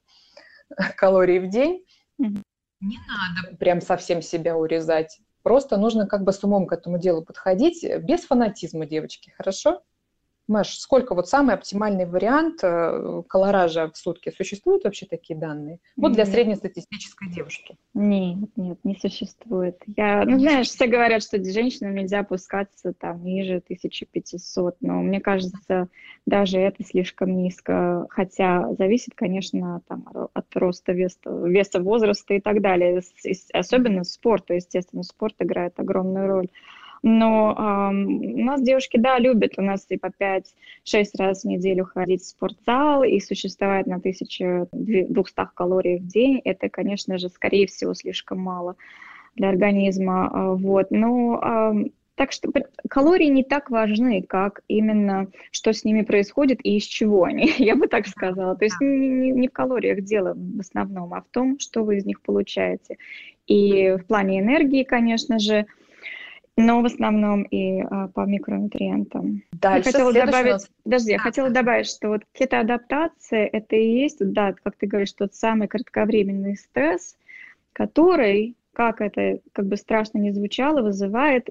калорий 0.97 1.39
в 1.39 1.49
день, 1.49 1.85
mm-hmm. 2.21 2.41
не 2.81 2.97
надо 2.97 3.55
прям 3.57 3.79
совсем 3.79 4.21
себя 4.21 4.57
урезать. 4.57 5.19
Просто 5.41 5.77
нужно 5.77 6.07
как 6.07 6.23
бы 6.23 6.33
с 6.33 6.43
умом 6.43 6.67
к 6.67 6.73
этому 6.73 6.97
делу 6.97 7.23
подходить, 7.23 7.85
без 8.03 8.25
фанатизма, 8.25 8.85
девочки, 8.85 9.29
хорошо? 9.29 9.81
Маш, 10.49 10.79
сколько 10.79 11.13
вот 11.13 11.29
самый 11.29 11.53
оптимальный 11.53 12.07
вариант 12.07 12.61
э, 12.63 13.21
колоража 13.29 13.91
в 13.91 13.95
сутки? 13.95 14.33
Существуют 14.35 14.83
вообще 14.83 15.05
такие 15.05 15.37
данные? 15.37 15.77
Вот 15.95 16.13
для 16.13 16.25
среднестатистической 16.25 17.29
девушки. 17.29 17.77
Нет, 17.93 18.49
нет, 18.55 18.79
не 18.83 18.95
существует. 18.95 19.77
Я, 19.95 20.25
ну, 20.25 20.39
знаешь, 20.39 20.65
все 20.69 20.87
говорят, 20.87 21.21
что 21.21 21.37
женщинам 21.43 21.93
нельзя 21.93 22.21
опускаться 22.21 22.93
там 22.93 23.23
ниже 23.23 23.57
1500, 23.57 24.77
но 24.81 24.93
мне 25.03 25.21
кажется, 25.21 25.87
даже 26.25 26.57
это 26.57 26.83
слишком 26.83 27.37
низко, 27.37 28.07
хотя 28.09 28.73
зависит, 28.73 29.13
конечно, 29.13 29.83
там, 29.87 30.07
от 30.33 30.55
роста 30.55 30.93
веса, 30.93 31.29
веса 31.29 31.79
возраста 31.79 32.33
и 32.33 32.41
так 32.41 32.61
далее. 32.61 33.03
Особенно 33.53 34.03
спорт, 34.03 34.49
естественно, 34.49 35.03
спорт 35.03 35.35
играет 35.37 35.79
огромную 35.79 36.27
роль. 36.27 36.47
Но 37.01 37.55
э, 37.57 37.93
у 37.93 38.43
нас 38.43 38.61
девушки, 38.61 38.97
да, 38.97 39.19
любят 39.19 39.53
у 39.57 39.61
нас 39.61 39.85
и 39.89 39.97
по 39.97 40.07
5-6 40.07 40.43
раз 41.17 41.43
в 41.43 41.47
неделю 41.47 41.85
ходить 41.85 42.21
в 42.21 42.27
спортзал 42.27 43.03
и 43.03 43.19
существовать 43.19 43.87
на 43.87 43.97
1200 43.97 45.33
калорий 45.55 45.99
в 45.99 46.07
день. 46.07 46.41
Это, 46.43 46.69
конечно 46.69 47.17
же, 47.17 47.29
скорее 47.29 47.67
всего, 47.67 47.93
слишком 47.93 48.39
мало 48.39 48.75
для 49.35 49.49
организма. 49.49 50.29
А, 50.31 50.53
вот. 50.55 50.91
Но 50.91 51.39
э, 51.41 51.89
так 52.19 52.33
что 52.33 52.51
калории 52.89 53.27
не 53.27 53.45
так 53.45 53.69
важны, 53.69 54.21
как 54.21 54.59
именно 54.67 55.27
что 55.51 55.71
с 55.71 55.85
ними 55.85 56.01
происходит 56.01 56.59
и 56.65 56.75
из 56.75 56.83
чего 56.83 57.23
они, 57.23 57.49
я 57.57 57.77
бы 57.77 57.87
так 57.87 58.07
сказала. 58.07 58.57
То 58.57 58.65
есть 58.65 58.75
не, 58.81 59.31
не 59.31 59.47
в 59.47 59.53
калориях 59.53 60.03
дело 60.03 60.33
в 60.35 60.59
основном, 60.59 61.13
а 61.13 61.21
в 61.21 61.27
том, 61.31 61.59
что 61.59 61.85
вы 61.85 61.97
из 61.97 62.05
них 62.05 62.21
получаете. 62.21 62.97
И 63.47 63.91
в 63.91 64.05
плане 64.05 64.41
энергии, 64.41 64.83
конечно 64.83 65.39
же, 65.39 65.65
но 66.59 66.81
в 66.81 66.85
основном 66.85 67.43
и 67.43 67.81
а, 67.81 68.09
по 68.09 68.25
микронутриентам. 68.25 69.43
Дальше, 69.53 69.89
я 69.89 69.93
хотела 69.93 70.13
добавить, 70.13 70.51
нас... 70.51 70.69
подожди, 70.83 71.11
я 71.11 71.19
хотела 71.19 71.49
добавить, 71.49 71.87
что 71.87 72.09
вот 72.09 72.21
кетоадаптация 72.33 73.47
это 73.47 73.75
и 73.77 74.01
есть, 74.01 74.17
да, 74.19 74.53
как 74.61 74.75
ты 74.75 74.85
говоришь, 74.85 75.13
тот 75.13 75.33
самый 75.33 75.69
кратковременный 75.69 76.57
стресс, 76.57 77.15
который, 77.71 78.55
как 78.73 78.99
это 78.99 79.39
как 79.53 79.67
бы 79.67 79.77
страшно 79.77 80.17
не 80.17 80.31
звучало, 80.31 80.81
вызывает, 80.81 81.47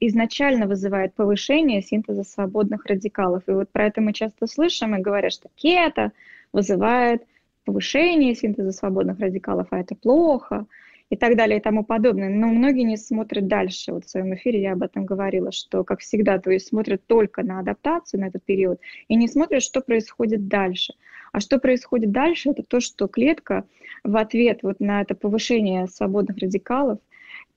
изначально 0.00 0.66
вызывает 0.66 1.14
повышение 1.14 1.80
синтеза 1.80 2.24
свободных 2.24 2.86
радикалов. 2.86 3.44
И 3.46 3.52
вот 3.52 3.70
про 3.70 3.86
это 3.86 4.00
мы 4.00 4.12
часто 4.12 4.48
слышим 4.48 4.96
и 4.96 5.00
говорят, 5.00 5.32
что 5.32 5.48
кето 5.54 6.10
вызывает 6.52 7.22
повышение 7.64 8.34
синтеза 8.34 8.72
свободных 8.72 9.20
радикалов, 9.20 9.68
а 9.70 9.78
это 9.78 9.94
плохо. 9.94 10.66
И 11.10 11.16
так 11.16 11.36
далее 11.36 11.58
и 11.58 11.62
тому 11.62 11.84
подобное. 11.84 12.28
Но 12.28 12.46
многие 12.46 12.84
не 12.84 12.96
смотрят 12.96 13.48
дальше. 13.48 13.92
Вот 13.92 14.04
в 14.06 14.10
своем 14.10 14.34
эфире 14.34 14.62
я 14.62 14.72
об 14.72 14.82
этом 14.82 15.04
говорила, 15.04 15.52
что, 15.52 15.84
как 15.84 16.00
всегда, 16.00 16.38
то 16.38 16.50
есть 16.50 16.68
смотрят 16.68 17.04
только 17.06 17.42
на 17.42 17.58
адаптацию 17.58 18.20
на 18.20 18.28
этот 18.28 18.44
период 18.44 18.80
и 19.08 19.16
не 19.16 19.28
смотрят, 19.28 19.62
что 19.62 19.80
происходит 19.80 20.48
дальше. 20.48 20.94
А 21.32 21.40
что 21.40 21.58
происходит 21.58 22.12
дальше, 22.12 22.50
это 22.50 22.62
то, 22.62 22.80
что 22.80 23.08
клетка 23.08 23.64
в 24.04 24.16
ответ 24.16 24.60
вот 24.62 24.80
на 24.80 25.02
это 25.02 25.14
повышение 25.14 25.86
свободных 25.86 26.38
радикалов 26.38 26.98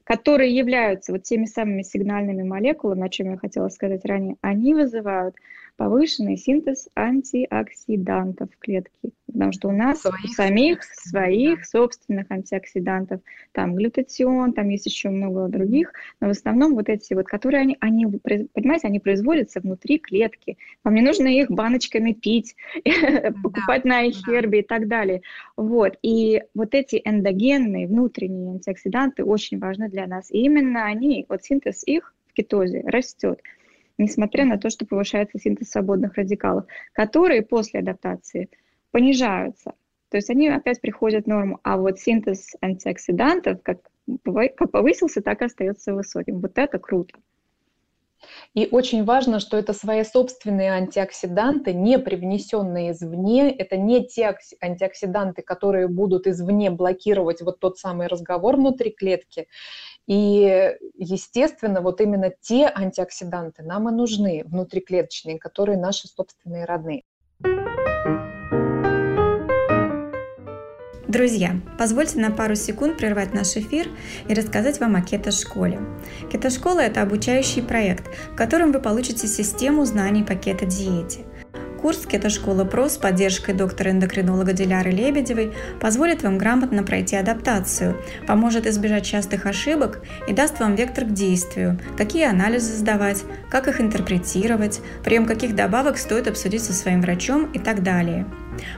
которые 0.05 0.53
являются 0.53 1.13
вот 1.13 1.23
теми 1.23 1.45
самыми 1.45 1.81
сигнальными 1.81 2.43
молекулами, 2.43 3.05
о 3.05 3.09
чем 3.09 3.31
я 3.31 3.37
хотела 3.37 3.69
сказать 3.69 4.03
ранее, 4.03 4.35
они 4.41 4.73
вызывают 4.73 5.35
повышенный 5.75 6.37
синтез 6.37 6.87
антиоксидантов 6.95 8.49
в 8.53 8.57
клетке, 8.59 9.09
потому 9.25 9.51
что 9.51 9.69
у 9.69 9.71
нас 9.71 10.01
своих, 10.01 10.35
самих 10.35 10.83
своих 10.83 11.59
да. 11.59 11.65
собственных 11.65 12.29
антиоксидантов, 12.29 13.21
там 13.51 13.75
глютатион, 13.75 14.53
там 14.53 14.69
есть 14.69 14.85
еще 14.85 15.09
много 15.09 15.47
других, 15.47 15.91
но 16.19 16.27
в 16.27 16.31
основном 16.31 16.75
вот 16.75 16.89
эти 16.89 17.13
вот, 17.13 17.25
которые 17.25 17.61
они, 17.61 17.77
они 17.79 18.05
понимаете, 18.05 18.87
они 18.87 18.99
производятся 18.99 19.61
внутри 19.61 19.97
клетки, 19.97 20.57
вам 20.83 20.93
не 20.93 21.01
нужно 21.01 21.27
их 21.27 21.49
баночками 21.49 22.13
пить, 22.13 22.55
покупать 23.43 23.83
на 23.83 24.07
iHerb 24.07 24.59
и 24.59 24.61
так 24.61 24.87
далее, 24.87 25.21
вот, 25.57 25.97
и 26.03 26.43
вот 26.53 26.75
эти 26.75 27.01
эндогенные 27.03 27.87
внутренние 27.87 28.51
антиоксиданты 28.53 29.23
очень 29.23 29.59
важны 29.59 29.89
для 29.89 30.05
нас, 30.05 30.29
и 30.31 30.37
именно 30.37 30.85
они, 30.85 31.25
вот 31.29 31.43
синтез 31.43 31.83
их 31.85 32.13
в 32.27 32.33
кетозе 32.33 32.81
растет, 32.85 33.41
несмотря 33.97 34.45
на 34.45 34.57
то, 34.57 34.69
что 34.69 34.85
повышается 34.85 35.39
синтез 35.39 35.69
свободных 35.69 36.15
радикалов, 36.15 36.65
которые 36.93 37.41
после 37.41 37.79
адаптации 37.79 38.49
понижаются. 38.91 39.73
То 40.09 40.17
есть 40.17 40.29
они 40.29 40.47
опять 40.47 40.81
приходят 40.81 41.25
в 41.25 41.27
норму, 41.27 41.59
а 41.63 41.77
вот 41.77 41.99
синтез 41.99 42.55
антиоксидантов 42.61 43.61
как, 43.63 43.79
как 44.23 44.71
повысился, 44.71 45.21
так 45.21 45.41
и 45.41 45.45
остается 45.45 45.93
высоким. 45.93 46.39
Вот 46.39 46.57
это 46.57 46.77
круто. 46.77 47.17
И 48.53 48.67
очень 48.71 49.03
важно, 49.03 49.39
что 49.39 49.57
это 49.57 49.73
свои 49.73 50.03
собственные 50.03 50.71
антиоксиданты, 50.71 51.73
не 51.73 51.99
привнесенные 51.99 52.91
извне. 52.91 53.51
Это 53.51 53.77
не 53.77 54.05
те 54.05 54.35
антиоксиданты, 54.61 55.41
которые 55.41 55.87
будут 55.87 56.27
извне 56.27 56.69
блокировать 56.69 57.41
вот 57.41 57.59
тот 57.59 57.77
самый 57.77 58.07
разговор 58.07 58.55
внутри 58.55 58.91
клетки. 58.91 59.47
И, 60.07 60.75
естественно, 60.95 61.81
вот 61.81 62.01
именно 62.01 62.31
те 62.41 62.71
антиоксиданты 62.73 63.63
нам 63.63 63.89
и 63.89 63.91
нужны, 63.91 64.43
внутриклеточные, 64.45 65.39
которые 65.39 65.77
наши 65.77 66.07
собственные 66.07 66.65
родные. 66.65 67.03
Друзья, 71.13 71.59
позвольте 71.77 72.19
на 72.19 72.31
пару 72.31 72.55
секунд 72.55 72.97
прервать 72.97 73.35
наш 73.35 73.55
эфир 73.55 73.87
и 74.27 74.33
рассказать 74.33 74.79
вам 74.79 74.95
о 74.95 75.01
кето-школе. 75.01 75.79
Кето-школа– 76.31 76.79
это 76.81 77.03
обучающий 77.03 77.61
проект, 77.61 78.05
в 78.31 78.35
котором 78.35 78.71
вы 78.71 78.79
получите 78.79 79.27
систему 79.27 79.85
знаний 79.85 80.23
по 80.23 80.33
кето-диете– 80.33 81.19
Курс 81.83 82.05
«Кето-школа 82.05 82.63
ПРО» 82.63 82.87
с 82.87 82.95
поддержкой 82.95 83.53
доктора-эндокринолога 83.55 84.53
Диляры 84.53 84.89
Лебедевой 84.89 85.51
позволит 85.81 86.23
вам 86.23 86.37
грамотно 86.37 86.81
пройти 86.81 87.17
адаптацию, 87.17 88.01
поможет 88.25 88.65
избежать 88.65 89.05
частых 89.05 89.45
ошибок 89.45 90.01
и 90.25 90.31
даст 90.31 90.61
вам 90.61 90.75
вектор 90.75 91.03
к 91.03 91.11
действию, 91.11 91.77
какие 91.97 92.23
анализы 92.23 92.73
сдавать, 92.77 93.25
как 93.49 93.67
их 93.67 93.81
интерпретировать, 93.81 94.79
прием 95.03 95.25
каких 95.25 95.55
добавок 95.55 95.97
стоит 95.97 96.29
обсудить 96.29 96.63
со 96.63 96.71
своим 96.71 97.01
врачом 97.01 97.51
и 97.51 97.59
так 97.59 97.83
далее. 97.83 98.25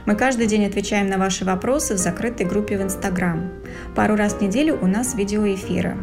Мы 0.04 0.16
каждый 0.16 0.48
день 0.48 0.66
отвечаем 0.66 1.08
на 1.08 1.16
ваши 1.16 1.44
вопросы 1.44 1.94
в 1.94 1.98
закрытой 1.98 2.44
группе 2.44 2.76
в 2.76 2.82
Инстаграм. 2.82 3.52
Пару 3.94 4.16
раз 4.16 4.32
в 4.32 4.40
неделю 4.40 4.80
у 4.82 4.88
нас 4.88 5.14
видеоэфиры. 5.14 5.96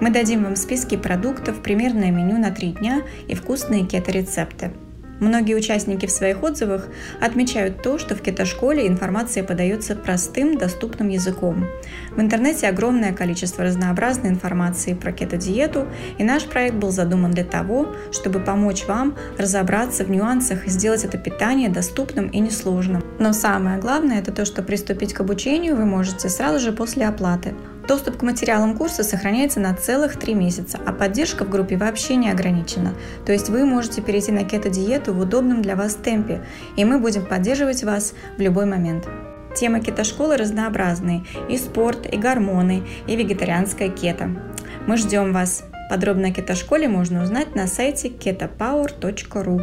Мы 0.00 0.10
дадим 0.10 0.44
вам 0.44 0.54
списки 0.54 0.96
продуктов, 0.96 1.62
примерное 1.64 2.12
меню 2.12 2.38
на 2.38 2.52
три 2.52 2.74
дня 2.74 3.02
и 3.26 3.34
вкусные 3.34 3.84
кето-рецепты. 3.84 4.70
Многие 5.20 5.54
участники 5.54 6.06
в 6.06 6.10
своих 6.10 6.42
отзывах 6.42 6.88
отмечают 7.20 7.82
то, 7.82 7.98
что 7.98 8.14
в 8.14 8.22
кетошколе 8.22 8.86
информация 8.86 9.44
подается 9.44 9.94
простым, 9.94 10.58
доступным 10.58 11.08
языком. 11.08 11.66
В 12.16 12.20
интернете 12.20 12.68
огромное 12.68 13.12
количество 13.12 13.64
разнообразной 13.64 14.30
информации 14.30 14.94
про 14.94 15.12
кето-диету, 15.12 15.86
и 16.18 16.24
наш 16.24 16.44
проект 16.44 16.76
был 16.76 16.90
задуман 16.90 17.30
для 17.30 17.44
того, 17.44 17.94
чтобы 18.12 18.40
помочь 18.40 18.86
вам 18.86 19.16
разобраться 19.38 20.04
в 20.04 20.10
нюансах 20.10 20.66
и 20.66 20.70
сделать 20.70 21.04
это 21.04 21.18
питание 21.18 21.68
доступным 21.68 22.28
и 22.28 22.40
несложным. 22.40 23.02
Но 23.18 23.32
самое 23.32 23.78
главное– 23.78 24.18
это 24.20 24.32
то, 24.32 24.44
что 24.44 24.62
приступить 24.62 25.14
к 25.14 25.20
обучению 25.20 25.76
вы 25.76 25.84
можете 25.84 26.28
сразу 26.28 26.58
же 26.58 26.72
после 26.72 27.06
оплаты. 27.06 27.54
Доступ 27.86 28.16
к 28.16 28.22
материалам 28.22 28.76
курса 28.76 29.04
сохраняется 29.04 29.60
на 29.60 29.74
целых 29.74 30.18
три 30.18 30.34
месяца, 30.34 30.78
а 30.86 30.92
поддержка 30.92 31.44
в 31.44 31.50
группе 31.50 31.76
вообще 31.76 32.16
не 32.16 32.30
ограничена. 32.30 32.94
То 33.26 33.32
есть 33.32 33.50
вы 33.50 33.66
можете 33.66 34.00
перейти 34.00 34.32
на 34.32 34.44
кето-диету 34.44 35.12
в 35.12 35.20
удобном 35.20 35.60
для 35.60 35.76
вас 35.76 35.94
темпе, 35.94 36.42
и 36.76 36.84
мы 36.84 36.98
будем 36.98 37.26
поддерживать 37.26 37.84
вас 37.84 38.14
в 38.38 38.40
любой 38.40 38.64
момент. 38.64 39.06
Темы 39.54 39.80
кето-школы 39.80 40.36
разнообразные– 40.36 41.24
и 41.48 41.58
спорт, 41.58 42.12
и 42.12 42.16
гормоны, 42.16 42.82
и 43.06 43.16
вегетарианская 43.16 43.88
кето. 43.88 44.30
Мы 44.86 44.96
ждем 44.96 45.32
вас. 45.32 45.64
Подробно 45.90 46.28
о 46.28 46.30
кето-школе 46.32 46.88
можно 46.88 47.22
узнать 47.22 47.54
на 47.54 47.66
сайте 47.66 48.08
ketopower.ru. 48.08 49.60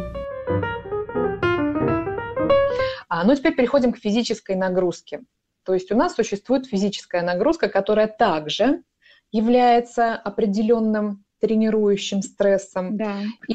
А, 3.08 3.24
ну, 3.24 3.34
теперь 3.34 3.54
переходим 3.54 3.92
к 3.92 3.98
физической 3.98 4.56
нагрузке. 4.56 5.20
То 5.64 5.74
есть 5.74 5.92
у 5.92 5.96
нас 5.96 6.14
существует 6.14 6.66
физическая 6.66 7.22
нагрузка, 7.22 7.68
которая 7.68 8.08
также 8.08 8.82
является 9.30 10.14
определенным 10.14 11.24
тренирующим 11.40 12.22
стрессом. 12.22 12.96
Да. 12.96 13.16
И 13.48 13.54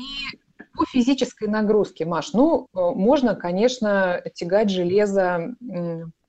по 0.74 0.86
физической 0.86 1.48
нагрузке, 1.48 2.06
Маш, 2.06 2.34
ну, 2.34 2.68
э, 2.74 2.80
можно, 2.80 3.36
конечно, 3.36 4.22
тягать 4.34 4.70
железо 4.70 5.56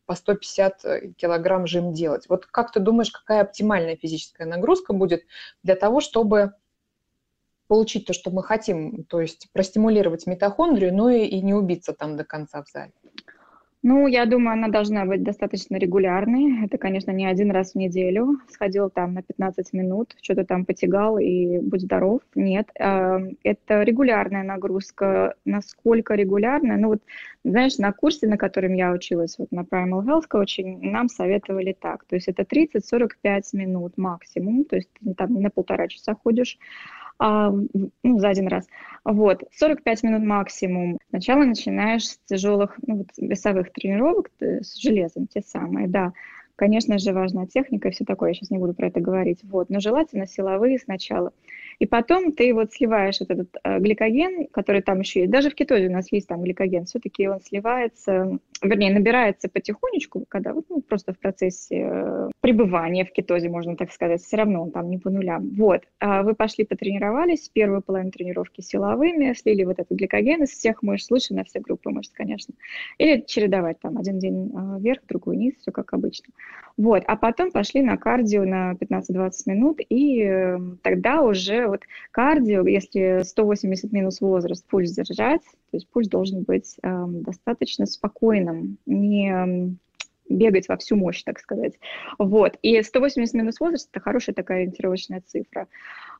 по 0.07 0.14
150 0.14 1.17
килограмм 1.17 1.67
жим 1.67 1.93
делать. 1.93 2.27
Вот 2.31 2.47
как 2.47 2.73
ты 2.73 2.81
думаешь, 2.81 3.11
какая 3.11 3.43
оптимальная 3.43 3.97
физическая 3.97 4.47
нагрузка 4.47 4.95
будет 4.95 5.25
для 5.62 5.77
того, 5.77 6.01
чтобы 6.01 6.55
получить 7.67 8.07
то, 8.07 8.14
что 8.14 8.31
мы 8.31 8.43
хотим, 8.43 9.05
то 9.05 9.21
есть 9.21 9.49
простимулировать 9.53 10.27
митохондрию, 10.27 10.95
но 10.95 11.11
и, 11.11 11.27
и 11.27 11.43
не 11.43 11.53
убиться 11.53 11.93
там 11.93 12.17
до 12.17 12.25
конца 12.25 12.62
в 12.62 12.69
зале? 12.71 12.93
Ну, 13.88 14.07
я 14.07 14.27
думаю, 14.27 14.53
она 14.53 14.68
должна 14.68 15.07
быть 15.07 15.22
достаточно 15.22 15.77
регулярной. 15.77 16.66
Это, 16.66 16.77
конечно, 16.77 17.11
не 17.11 17.24
один 17.24 17.51
раз 17.51 17.72
в 17.72 17.77
неделю. 17.77 18.38
Сходил 18.51 18.90
там 18.90 19.14
на 19.14 19.22
15 19.22 19.72
минут, 19.72 20.14
что-то 20.20 20.44
там 20.44 20.66
потягал 20.66 21.16
и 21.16 21.59
будь 21.61 21.81
здоров. 21.81 22.20
Нет, 22.35 22.68
а, 22.79 23.18
это 23.44 23.83
регулярная 23.83 24.42
нагрузка. 24.42 25.37
Насколько 25.46 26.16
регулярная? 26.16 26.77
Ну 26.77 26.88
вот, 26.88 27.01
знаешь, 27.50 27.78
на 27.78 27.92
курсе, 27.92 28.26
на 28.26 28.37
котором 28.37 28.74
я 28.74 28.92
училась, 28.92 29.37
вот 29.38 29.50
на 29.52 29.61
Primal 29.61 30.04
Health 30.04 30.24
Coaching, 30.30 30.78
нам 30.80 31.08
советовали 31.08 31.76
так. 31.78 32.04
То 32.04 32.16
есть 32.16 32.28
это 32.28 32.42
30-45 32.42 33.42
минут 33.52 33.96
максимум. 33.96 34.64
То 34.64 34.76
есть 34.76 34.88
ты 35.00 35.14
там 35.14 35.34
на 35.34 35.50
полтора 35.50 35.88
часа 35.88 36.14
ходишь 36.14 36.58
а, 37.18 37.50
ну, 37.50 38.18
за 38.18 38.28
один 38.28 38.48
раз. 38.48 38.66
Вот, 39.04 39.42
45 39.52 40.02
минут 40.04 40.22
максимум. 40.22 40.98
Сначала 41.11 41.44
начинаешь 41.44 42.08
с 42.08 42.18
тяжелых, 42.26 42.78
ну, 42.87 42.98
вот, 42.98 43.08
весовых 43.16 43.72
тренировок 43.72 44.30
с 44.40 44.80
железом, 44.80 45.26
те 45.26 45.40
самые, 45.40 45.88
да. 45.88 46.12
Конечно 46.54 46.98
же, 46.98 47.12
важна 47.12 47.46
техника 47.46 47.88
и 47.88 47.90
все 47.92 48.04
такое, 48.04 48.30
я 48.30 48.34
сейчас 48.34 48.50
не 48.50 48.58
буду 48.58 48.74
про 48.74 48.88
это 48.88 49.00
говорить. 49.00 49.40
Вот, 49.44 49.70
но 49.70 49.80
желательно 49.80 50.26
силовые 50.26 50.78
сначала. 50.78 51.32
И 51.79 51.87
потом 51.87 52.33
ты 52.33 52.53
вот 52.53 52.73
сливаешь 52.73 53.21
этот 53.21 53.49
э, 53.62 53.79
гликоген, 53.79 54.49
который 54.49 54.83
там 54.83 55.01
еще 55.01 55.21
есть. 55.21 55.33
Даже 55.33 55.51
в 55.51 55.55
кетозе 55.55 55.88
у 55.88 55.93
нас 55.93 56.11
есть 56.11 56.27
там 56.27 56.43
гликоген. 56.43 56.87
Все-таки 56.87 57.29
он 57.29 57.41
сливается, 57.41 58.38
вернее, 58.62 58.92
набирается 58.92 59.49
потихонечку, 59.49 60.25
когда 60.29 60.53
вот, 60.53 60.66
ну, 60.68 60.81
просто 60.81 61.12
в 61.12 61.18
процессе 61.18 61.88
э, 61.90 62.29
пребывания 62.40 63.05
в 63.05 63.12
кетозе, 63.12 63.49
можно 63.49 63.77
так 63.77 63.92
сказать. 63.92 64.23
Все 64.23 64.37
равно 64.37 64.62
он 64.62 64.71
там 64.71 64.90
не 64.90 64.99
по 64.99 65.11
нулям. 65.11 65.51
Вот. 65.51 65.83
А 66.01 66.23
вы 66.23 66.35
пошли 66.35 66.64
потренировались, 66.64 67.49
первую 67.49 67.83
половину 67.83 68.11
тренировки 68.11 68.61
силовыми, 68.61 69.33
слили 69.35 69.64
вот 69.64 69.79
этот 69.79 69.97
гликоген 69.97 70.42
из 70.42 70.51
всех 70.51 70.83
мышц, 70.83 71.11
лучше 71.11 71.35
на 71.35 71.44
все 71.44 71.61
группы 71.61 71.90
мышц, 71.90 72.12
конечно. 72.12 72.55
Или 72.99 73.23
чередовать 73.27 73.81
там 73.81 73.99
один 73.99 74.18
день 74.18 74.53
э, 74.55 74.81
вверх, 74.81 75.01
другой 75.09 75.37
вниз, 75.37 75.55
все 75.61 75.71
как 75.71 75.92
обычно. 75.92 76.33
Вот. 76.77 77.03
А 77.07 77.16
потом 77.16 77.51
пошли 77.51 77.83
на 77.83 77.97
кардио 77.97 78.44
на 78.44 78.73
15-20 78.75 79.31
минут, 79.47 79.81
и 79.88 80.23
э, 80.23 80.59
тогда 80.83 81.23
уже 81.23 81.66
вот 81.66 81.83
кардио, 82.11 82.66
если 82.66 83.23
180 83.23 83.92
минус 83.92 84.21
возраст, 84.21 84.64
пульс 84.66 84.92
держать, 84.92 85.42
то 85.70 85.76
есть 85.76 85.88
пульс 85.88 86.09
должен 86.09 86.42
быть 86.42 86.76
э, 86.83 87.04
достаточно 87.09 87.87
спокойным, 87.87 88.78
не 88.87 89.31
э, 89.31 89.70
бегать 90.28 90.68
во 90.68 90.76
всю 90.76 90.96
мощь, 90.96 91.22
так 91.22 91.38
сказать. 91.38 91.74
Вот. 92.18 92.57
И 92.62 92.83
180 92.83 93.35
минус 93.35 93.61
возраст– 93.61 93.88
это 93.92 94.00
хорошая 94.00 94.35
такая 94.35 94.59
ориентировочная 94.59 95.22
цифра. 95.26 95.68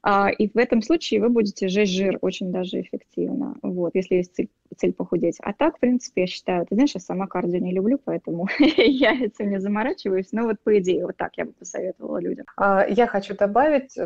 А, 0.03 0.31
и 0.31 0.49
в 0.49 0.57
этом 0.57 0.83
случае 0.83 1.21
вы 1.21 1.29
будете 1.29 1.69
сжечь 1.69 1.91
жир 1.91 2.19
очень 2.21 2.53
даже 2.53 2.81
эффективно, 2.81 3.57
вот, 3.63 3.95
если 3.95 4.17
есть 4.17 4.35
цель, 4.35 4.49
цель 4.77 4.93
похудеть. 4.93 5.39
А 5.43 5.53
так, 5.53 5.77
в 5.77 5.81
принципе, 5.81 6.23
я 6.23 6.27
считаю, 6.27 6.67
ты 6.67 6.75
знаешь, 6.75 6.93
я 6.95 7.01
сама 7.01 7.27
кардио 7.27 7.59
не 7.59 7.73
люблю, 7.73 8.01
поэтому 8.03 8.49
я 8.59 9.13
этим 9.13 9.51
не 9.51 9.61
заморачиваюсь, 9.61 10.33
но 10.33 10.45
вот 10.45 10.57
по 10.63 10.79
идее 10.79 11.07
вот 11.07 11.17
так 11.17 11.37
я 11.37 11.45
бы 11.45 11.53
посоветовала 11.53 12.19
людям. 12.19 12.47
А, 12.57 12.87
я 12.87 13.07
хочу 13.07 13.35
добавить, 13.35 13.97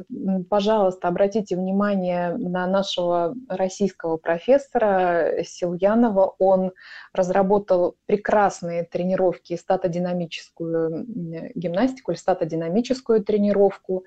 пожалуйста, 0.49 1.09
обратите 1.09 1.57
внимание 1.57 2.37
на 2.37 2.67
нашего 2.67 3.35
российского 3.49 4.17
профессора 4.17 5.43
Силуянова. 5.45 6.35
Он 6.39 6.73
разработал 7.13 7.97
прекрасные 8.07 8.85
тренировки, 8.85 9.57
статодинамическую 9.57 11.05
гимнастику 11.55 12.13
или 12.13 12.19
статодинамическую 12.19 13.23
тренировку. 13.23 14.05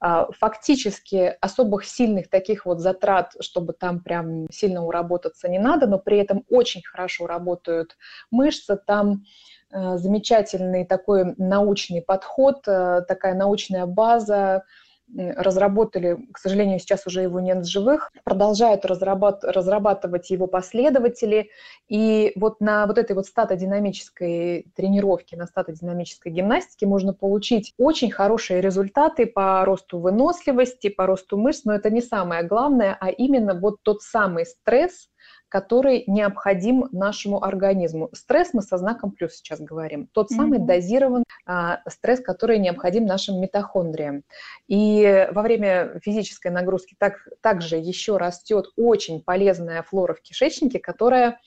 А, 0.00 0.28
фактически 0.32 1.36
особых 1.40 1.84
сильных 1.84 2.28
таких 2.28 2.66
вот 2.66 2.80
затрат, 2.80 3.32
чтобы 3.40 3.72
там 3.72 4.00
прям 4.00 4.50
сильно 4.50 4.84
уработаться 4.84 5.48
не 5.48 5.58
надо, 5.58 5.86
но 5.86 5.98
при 5.98 6.18
этом 6.18 6.44
очень 6.50 6.82
хорошо 6.82 7.26
работают 7.26 7.96
мышцы, 8.30 8.76
там 8.76 9.24
э, 9.72 9.96
замечательный 9.96 10.84
такой 10.84 11.34
научный 11.38 12.02
подход, 12.02 12.66
э, 12.68 13.02
такая 13.08 13.34
научная 13.34 13.86
база, 13.86 14.64
разработали, 15.14 16.18
к 16.32 16.38
сожалению, 16.38 16.78
сейчас 16.78 17.06
уже 17.06 17.22
его 17.22 17.40
нет 17.40 17.58
в 17.58 17.68
живых, 17.68 18.12
продолжают 18.24 18.84
разрабат 18.84 19.44
разрабатывать 19.44 20.30
его 20.30 20.46
последователи. 20.46 21.50
И 21.88 22.32
вот 22.36 22.60
на 22.60 22.86
вот 22.86 22.98
этой 22.98 23.14
вот 23.14 23.26
статодинамической 23.26 24.66
тренировке, 24.74 25.36
на 25.36 25.46
статодинамической 25.46 26.32
гимнастике 26.32 26.86
можно 26.86 27.12
получить 27.12 27.72
очень 27.78 28.10
хорошие 28.10 28.60
результаты 28.60 29.26
по 29.26 29.64
росту 29.64 29.98
выносливости, 29.98 30.88
по 30.88 31.06
росту 31.06 31.36
мышц, 31.36 31.64
но 31.64 31.74
это 31.74 31.90
не 31.90 32.02
самое 32.02 32.42
главное, 32.42 32.96
а 33.00 33.10
именно 33.10 33.54
вот 33.54 33.82
тот 33.82 34.02
самый 34.02 34.44
стресс, 34.46 35.08
который 35.56 36.04
необходим 36.06 36.86
нашему 36.92 37.42
организму. 37.42 38.10
Стресс 38.12 38.50
мы 38.52 38.60
со 38.60 38.76
знаком 38.76 39.10
плюс 39.10 39.36
сейчас 39.36 39.58
говорим. 39.58 40.06
Тот 40.12 40.30
самый 40.30 40.58
mm-hmm. 40.58 40.66
дозированный 40.66 41.24
а, 41.46 41.80
стресс, 41.88 42.20
который 42.20 42.58
необходим 42.58 43.06
нашим 43.06 43.40
митохондриям. 43.40 44.22
И 44.68 45.26
во 45.32 45.40
время 45.40 45.98
физической 46.04 46.48
нагрузки 46.48 46.94
так, 46.98 47.26
также 47.40 47.76
еще 47.76 48.18
растет 48.18 48.66
очень 48.76 49.22
полезная 49.22 49.82
флора 49.82 50.12
в 50.12 50.20
кишечнике, 50.20 50.78
которая 50.78 51.40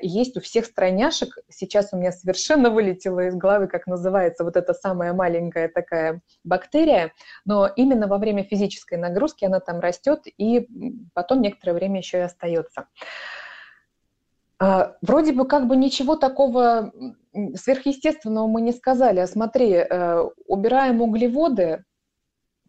есть 0.00 0.36
у 0.36 0.40
всех 0.40 0.64
страняшек. 0.66 1.38
Сейчас 1.48 1.90
у 1.92 1.96
меня 1.96 2.12
совершенно 2.12 2.70
вылетело 2.70 3.26
из 3.26 3.34
головы, 3.34 3.66
как 3.66 3.86
называется 3.86 4.44
вот 4.44 4.56
эта 4.56 4.72
самая 4.72 5.12
маленькая 5.12 5.68
такая 5.68 6.22
бактерия, 6.44 7.12
но 7.44 7.66
именно 7.66 8.06
во 8.06 8.18
время 8.18 8.42
физической 8.42 8.96
нагрузки 8.96 9.44
она 9.44 9.60
там 9.60 9.80
растет 9.80 10.22
и 10.24 10.68
потом 11.12 11.42
некоторое 11.42 11.74
время 11.74 11.98
еще 11.98 12.18
и 12.18 12.22
остается. 12.22 12.86
А, 14.58 14.96
вроде 15.02 15.32
бы 15.32 15.46
как 15.46 15.66
бы 15.66 15.76
ничего 15.76 16.16
такого 16.16 16.92
сверхъестественного 17.54 18.46
мы 18.46 18.62
не 18.62 18.72
сказали. 18.72 19.20
А 19.20 19.26
смотри, 19.26 19.72
э, 19.72 20.20
убираем 20.46 21.02
углеводы, 21.02 21.84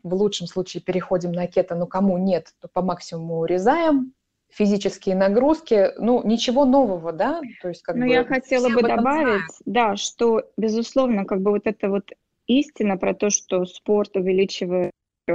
в 0.04 0.13
лучшем 0.13 0.48
случае 0.48 0.82
переходим 0.82 1.32
на 1.32 1.48
кето, 1.48 1.76
но 1.76 1.86
кому 1.86 2.17
нет, 2.17 2.54
то 2.62 2.67
по 2.67 2.82
максимуму 2.82 3.39
урезаем, 3.39 4.13
физические 4.50 5.16
нагрузки, 5.16 5.92
ну, 5.98 6.26
ничего 6.26 6.66
нового, 6.66 7.12
да? 7.12 7.42
То 7.62 7.70
есть, 7.70 7.84
как 7.84 7.96
ну, 7.96 8.06
бы, 8.06 8.12
я 8.12 8.24
хотела 8.24 8.70
бы 8.70 8.82
добавить, 8.82 9.26
знают. 9.26 9.52
да, 9.66 9.96
что, 9.96 10.44
безусловно, 10.58 11.26
как 11.26 11.42
бы 11.42 11.52
вот 11.52 11.68
это 11.68 11.90
вот 11.90 12.12
истина 12.48 12.98
про 12.98 13.14
то, 13.14 13.30
что 13.30 13.66
спорт 13.66 14.16
увеличивает 14.16 14.92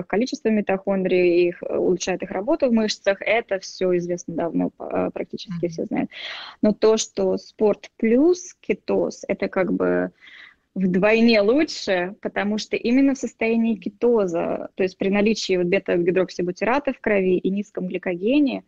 количество 0.07 0.49
митохондрий, 0.49 1.49
их, 1.49 1.63
улучшает 1.69 2.23
их 2.23 2.31
работу 2.31 2.69
в 2.69 2.73
мышцах, 2.73 3.21
это 3.21 3.59
все 3.59 3.95
известно 3.99 4.35
давно, 4.35 4.71
э, 4.79 5.11
практически 5.13 5.67
mm-hmm. 5.67 5.69
все 5.69 5.85
знают. 5.85 6.11
Но 6.63 6.73
то, 6.73 6.97
что 6.97 7.37
спорт 7.37 7.91
плюс 7.99 8.55
кетоз, 8.61 9.25
это 9.29 9.49
как 9.49 9.73
бы 9.75 10.13
вдвойне 10.75 11.43
лучше, 11.43 12.15
потому 12.23 12.57
что 12.57 12.77
именно 12.77 13.15
в 13.15 13.19
состоянии 13.19 13.75
кетоза, 13.75 14.71
то 14.75 14.83
есть 14.83 14.97
при 14.97 15.11
наличии 15.11 15.59
вот 15.59 15.67
бета-гидроксибутирата 15.67 16.95
в 16.95 17.01
крови 17.01 17.37
и 17.37 17.51
низком 17.51 17.89
гликогене, 17.89 18.65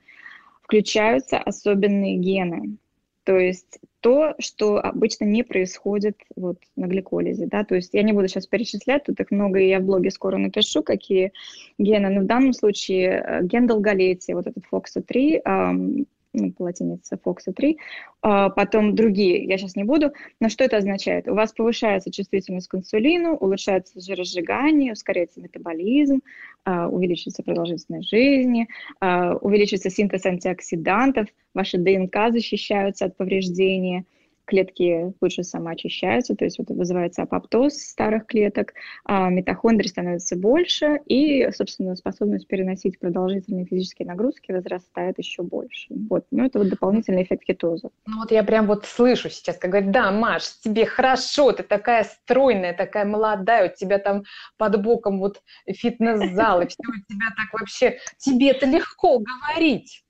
включаются 0.64 1.38
особенные 1.38 2.16
гены. 2.16 2.76
То 3.24 3.38
есть 3.38 3.78
то, 4.00 4.34
что 4.38 4.78
обычно 4.78 5.24
не 5.24 5.42
происходит 5.42 6.18
вот 6.36 6.58
на 6.76 6.86
гликолизе, 6.86 7.46
да, 7.46 7.64
то 7.64 7.74
есть 7.74 7.94
я 7.94 8.02
не 8.02 8.12
буду 8.12 8.28
сейчас 8.28 8.46
перечислять, 8.46 9.04
тут 9.04 9.18
их 9.20 9.30
много, 9.30 9.58
и 9.60 9.68
я 9.68 9.80
в 9.80 9.84
блоге 9.84 10.10
скоро 10.10 10.36
напишу, 10.36 10.82
какие 10.82 11.32
гены, 11.78 12.10
но 12.10 12.20
в 12.20 12.26
данном 12.26 12.52
случае 12.52 13.24
э, 13.26 13.44
ген 13.44 13.66
долголетия, 13.66 14.34
вот 14.34 14.46
этот 14.46 14.64
FOXO3, 14.70 16.04
ну, 16.34 16.52
по 16.52 16.64
латинице 16.64 17.16
FOXO3, 17.24 17.76
а, 18.22 18.50
потом 18.50 18.94
другие, 18.94 19.44
я 19.44 19.56
сейчас 19.56 19.76
не 19.76 19.84
буду, 19.84 20.12
но 20.40 20.48
что 20.48 20.64
это 20.64 20.76
означает? 20.76 21.28
У 21.28 21.34
вас 21.34 21.52
повышается 21.52 22.10
чувствительность 22.10 22.68
к 22.68 22.74
инсулину, 22.74 23.36
улучшается 23.36 24.00
жиросжигание, 24.00 24.92
ускоряется 24.92 25.40
метаболизм, 25.40 26.20
а, 26.64 26.88
увеличивается 26.88 27.42
продолжительность 27.42 28.10
жизни, 28.10 28.68
а, 29.00 29.36
увеличивается 29.36 29.90
синтез 29.90 30.26
антиоксидантов, 30.26 31.28
ваши 31.54 31.78
ДНК 31.78 32.32
защищаются 32.32 33.06
от 33.06 33.16
повреждения, 33.16 34.04
клетки 34.44 35.12
лучше 35.20 35.42
самоочищаются, 35.42 36.34
то 36.34 36.44
есть 36.44 36.58
вот 36.58 36.68
вызывается 36.68 37.22
апоптоз 37.22 37.74
старых 37.74 38.26
клеток, 38.26 38.74
а 39.04 39.28
митохондрий 39.30 39.88
становится 39.88 40.36
больше, 40.36 41.00
и, 41.06 41.50
собственно, 41.52 41.96
способность 41.96 42.46
переносить 42.46 42.98
продолжительные 42.98 43.66
физические 43.66 44.08
нагрузки 44.08 44.52
возрастает 44.52 45.18
еще 45.18 45.42
больше. 45.42 45.86
Вот, 45.90 46.26
ну 46.30 46.44
это 46.44 46.58
вот 46.58 46.68
дополнительный 46.68 47.22
эффект 47.22 47.44
кетоза. 47.44 47.90
Ну 48.06 48.18
вот 48.18 48.30
я 48.30 48.44
прям 48.44 48.66
вот 48.66 48.86
слышу 48.86 49.30
сейчас, 49.30 49.56
как 49.56 49.70
говорят, 49.70 49.90
да, 49.90 50.10
Маш, 50.10 50.44
тебе 50.62 50.86
хорошо, 50.86 51.52
ты 51.52 51.62
такая 51.62 52.04
стройная, 52.04 52.74
такая 52.74 53.04
молодая, 53.04 53.70
у 53.70 53.74
тебя 53.74 53.98
там 53.98 54.24
под 54.56 54.82
боком 54.82 55.18
вот 55.18 55.42
фитнес-зал, 55.66 56.62
и 56.62 56.66
все 56.66 56.82
у 56.82 57.12
тебя 57.12 57.26
так 57.36 57.58
вообще, 57.58 57.98
тебе 58.18 58.50
это 58.50 58.66
легко 58.66 59.18
говорить. 59.18 60.04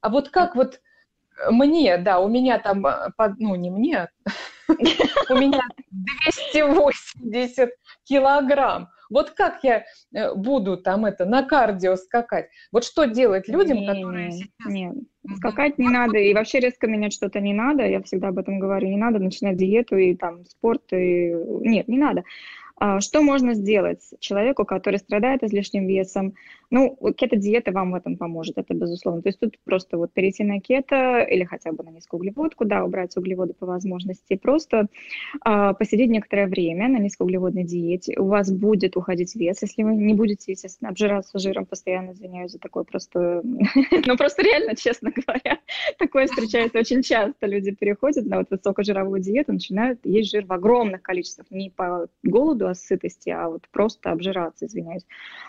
А 0.00 0.10
вот 0.10 0.28
как 0.28 0.54
вот 0.54 0.80
мне, 1.50 1.98
да, 1.98 2.20
у 2.20 2.28
меня 2.28 2.58
там, 2.58 2.86
э, 2.86 3.10
ну 3.38 3.54
не 3.54 3.70
мне, 3.70 4.08
у 4.68 5.34
меня 5.34 5.60
280 5.90 7.70
килограмм. 8.04 8.88
Вот 9.10 9.30
как 9.30 9.64
я 9.64 9.84
э, 10.14 10.34
буду 10.34 10.76
там 10.76 11.06
это 11.06 11.24
на 11.24 11.42
кардио 11.42 11.96
скакать? 11.96 12.50
Вот 12.72 12.84
что 12.84 13.06
делать 13.06 13.48
людям, 13.48 13.78
не, 13.78 13.86
которые 13.86 14.30
сейчас... 14.32 14.50
Нет, 14.66 14.94
скакать 15.36 15.78
не 15.78 15.88
надо, 15.88 16.18
и 16.18 16.34
вообще 16.34 16.60
резко 16.60 16.86
менять 16.86 17.14
что-то 17.14 17.40
не 17.40 17.54
надо, 17.54 17.86
я 17.86 18.02
всегда 18.02 18.28
об 18.28 18.38
этом 18.38 18.58
говорю, 18.58 18.88
не 18.88 18.98
надо 18.98 19.18
начинать 19.18 19.56
диету 19.56 19.96
и 19.96 20.14
там 20.14 20.44
спорт, 20.44 20.92
и... 20.92 21.32
нет, 21.60 21.88
не 21.88 21.98
надо. 21.98 22.24
А, 22.80 23.00
что 23.00 23.22
можно 23.22 23.54
сделать 23.54 24.00
человеку, 24.20 24.64
который 24.64 24.98
страдает 24.98 25.42
излишним 25.42 25.86
весом? 25.86 26.34
Ну, 26.70 26.98
кето-диета 27.16 27.72
вам 27.72 27.92
в 27.92 27.94
этом 27.94 28.16
поможет, 28.16 28.58
это 28.58 28.74
безусловно. 28.74 29.22
То 29.22 29.28
есть 29.30 29.40
тут 29.40 29.58
просто 29.64 29.96
вот 29.96 30.12
перейти 30.12 30.44
на 30.44 30.60
кето 30.60 31.20
или 31.20 31.44
хотя 31.44 31.72
бы 31.72 31.82
на 31.82 31.90
низкоуглеводку, 31.90 32.64
да, 32.66 32.84
убрать 32.84 33.16
углеводы 33.16 33.54
по 33.54 33.66
возможности, 33.66 34.36
просто 34.36 34.88
э, 35.46 35.74
посидеть 35.78 36.10
некоторое 36.10 36.46
время 36.46 36.88
на 36.88 36.98
низкоуглеводной 36.98 37.64
диете. 37.64 38.18
У 38.18 38.26
вас 38.26 38.50
будет 38.50 38.96
уходить 38.96 39.34
вес, 39.34 39.62
если 39.62 39.82
вы 39.82 39.94
не 39.94 40.14
будете, 40.14 40.52
естественно, 40.52 40.90
обжираться 40.90 41.38
жиром, 41.38 41.64
постоянно 41.64 42.12
извиняюсь 42.12 42.52
за 42.52 42.58
такое 42.58 42.84
просто, 42.84 43.42
ну 44.06 44.16
просто 44.16 44.42
реально, 44.42 44.76
честно 44.76 45.10
говоря, 45.10 45.58
такое 45.98 46.26
встречается 46.26 46.78
очень 46.78 47.02
часто. 47.02 47.46
Люди 47.46 47.70
переходят 47.70 48.26
на 48.26 48.38
вот 48.38 48.50
высокожировую 48.50 49.20
диету, 49.20 49.52
начинают 49.52 50.00
есть 50.04 50.30
жир 50.30 50.44
в 50.44 50.52
огромных 50.52 51.02
количествах, 51.02 51.46
не 51.50 51.70
по 51.70 52.08
голоду, 52.22 52.68
от 52.68 52.78
сытости, 52.78 53.30
а 53.30 53.48
вот 53.48 53.62
просто 53.70 54.10
обжираться, 54.10 54.66
извиняюсь. 54.66 55.06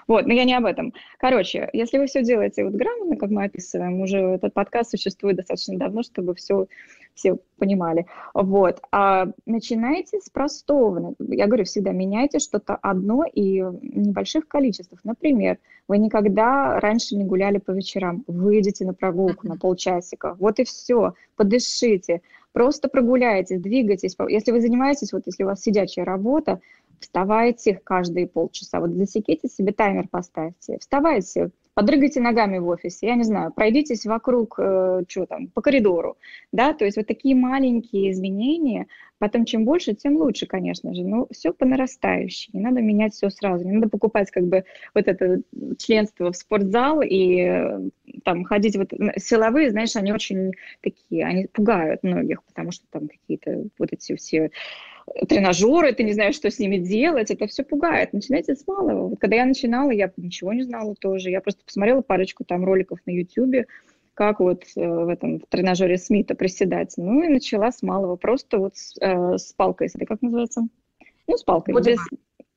Вот, 0.07 0.25
но 0.25 0.33
я 0.33 0.45
не 0.45 0.53
об 0.53 0.65
этом. 0.65 0.93
Короче, 1.17 1.69
если 1.73 1.97
вы 1.97 2.05
все 2.05 2.23
делаете 2.23 2.63
вот 2.63 2.73
грамотно, 2.73 3.17
как 3.17 3.29
мы 3.29 3.43
описываем, 3.45 4.01
уже 4.01 4.19
этот 4.19 4.53
подкаст 4.53 4.91
существует 4.91 5.37
достаточно 5.37 5.77
давно, 5.77 6.03
чтобы 6.03 6.35
все, 6.35 6.67
все 7.13 7.37
понимали. 7.57 8.05
Вот. 8.33 8.79
А 8.91 9.27
начинайте 9.45 10.19
с 10.19 10.29
простого. 10.29 11.15
Я 11.19 11.47
говорю 11.47 11.65
всегда, 11.65 11.91
меняйте 11.91 12.39
что-то 12.39 12.75
одно 12.75 13.23
и 13.25 13.61
в 13.61 13.79
небольших 13.83 14.47
количествах. 14.47 15.01
Например, 15.03 15.57
вы 15.87 15.97
никогда 15.97 16.79
раньше 16.79 17.15
не 17.15 17.25
гуляли 17.25 17.57
по 17.57 17.71
вечерам. 17.71 18.23
Выйдите 18.27 18.85
на 18.85 18.93
прогулку 18.93 19.47
на 19.47 19.57
полчасика. 19.57 20.35
Вот 20.39 20.59
и 20.59 20.63
все. 20.63 21.13
Подышите. 21.35 22.21
Просто 22.59 22.89
прогуляйтесь, 22.89 23.61
двигайтесь. 23.61 24.17
Если 24.27 24.51
вы 24.51 24.59
занимаетесь, 24.59 25.13
вот 25.13 25.21
если 25.27 25.43
у 25.43 25.45
вас 25.45 25.61
сидячая 25.61 26.03
работа, 26.03 26.59
вставайте 26.99 27.79
каждые 27.81 28.27
полчаса. 28.27 28.81
Вот 28.81 28.89
засеките 28.95 29.47
себе 29.47 29.71
таймер, 29.71 30.09
поставьте. 30.09 30.77
Вставайте 30.77 31.51
подрыгайте 31.79 32.19
ногами 32.19 32.57
в 32.57 32.67
офисе, 32.67 33.07
я 33.07 33.15
не 33.15 33.23
знаю, 33.23 33.53
пройдитесь 33.53 34.05
вокруг, 34.05 34.55
э, 34.57 35.03
что 35.07 35.25
там, 35.25 35.47
по 35.47 35.61
коридору, 35.61 36.17
да, 36.51 36.73
то 36.73 36.83
есть 36.83 36.97
вот 36.97 37.07
такие 37.07 37.35
маленькие 37.35 38.11
изменения, 38.11 38.87
потом 39.17 39.45
чем 39.45 39.63
больше, 39.63 39.93
тем 39.93 40.17
лучше, 40.17 40.45
конечно 40.45 40.93
же, 40.93 41.03
но 41.03 41.25
все 41.31 41.53
по 41.53 41.65
нарастающей, 41.65 42.49
не 42.51 42.59
надо 42.59 42.81
менять 42.81 43.13
все 43.13 43.29
сразу, 43.29 43.63
не 43.63 43.71
надо 43.71 43.87
покупать 43.87 44.29
как 44.29 44.43
бы 44.43 44.65
вот 44.93 45.07
это 45.07 45.41
членство 45.77 46.33
в 46.33 46.35
спортзал 46.35 47.01
и 47.01 47.43
э, 47.43 47.79
там 48.25 48.43
ходить 48.43 48.75
вот 48.75 48.91
силовые, 49.15 49.71
знаешь, 49.71 49.95
они 49.95 50.11
очень 50.11 50.51
такие, 50.81 51.25
они 51.25 51.47
пугают 51.47 52.03
многих, 52.03 52.43
потому 52.43 52.71
что 52.71 52.83
там 52.91 53.07
какие-то 53.07 53.67
вот 53.77 53.93
эти 53.93 54.17
все 54.17 54.51
тренажеры, 55.27 55.93
ты 55.93 56.03
не 56.03 56.13
знаешь, 56.13 56.35
что 56.35 56.49
с 56.49 56.59
ними 56.59 56.77
делать, 56.77 57.31
это 57.31 57.47
все 57.47 57.63
пугает. 57.63 58.13
Начинайте 58.13 58.55
с 58.55 58.65
малого. 58.67 59.09
Вот 59.09 59.19
когда 59.19 59.37
я 59.37 59.45
начинала, 59.45 59.91
я 59.91 60.11
ничего 60.17 60.53
не 60.53 60.63
знала 60.63 60.95
тоже. 60.95 61.29
Я 61.29 61.41
просто 61.41 61.63
посмотрела 61.65 62.01
парочку 62.01 62.43
там 62.43 62.65
роликов 62.65 62.99
на 63.05 63.11
YouTube, 63.11 63.67
как 64.13 64.39
вот 64.39 64.63
э, 64.75 64.87
в 64.87 65.07
этом 65.07 65.39
в 65.39 65.45
тренажере 65.47 65.97
Смита 65.97 66.35
приседать. 66.35 66.93
Ну 66.97 67.23
и 67.23 67.29
начала 67.29 67.71
с 67.71 67.81
малого, 67.81 68.15
просто 68.15 68.57
вот 68.57 68.75
с, 68.75 68.95
э, 68.99 69.37
с 69.37 69.53
палкой, 69.53 69.87
это 69.93 70.05
как 70.05 70.21
называется? 70.21 70.67
Ну, 71.27 71.37
с 71.37 71.43
палкой, 71.43 71.75
без, 71.75 71.99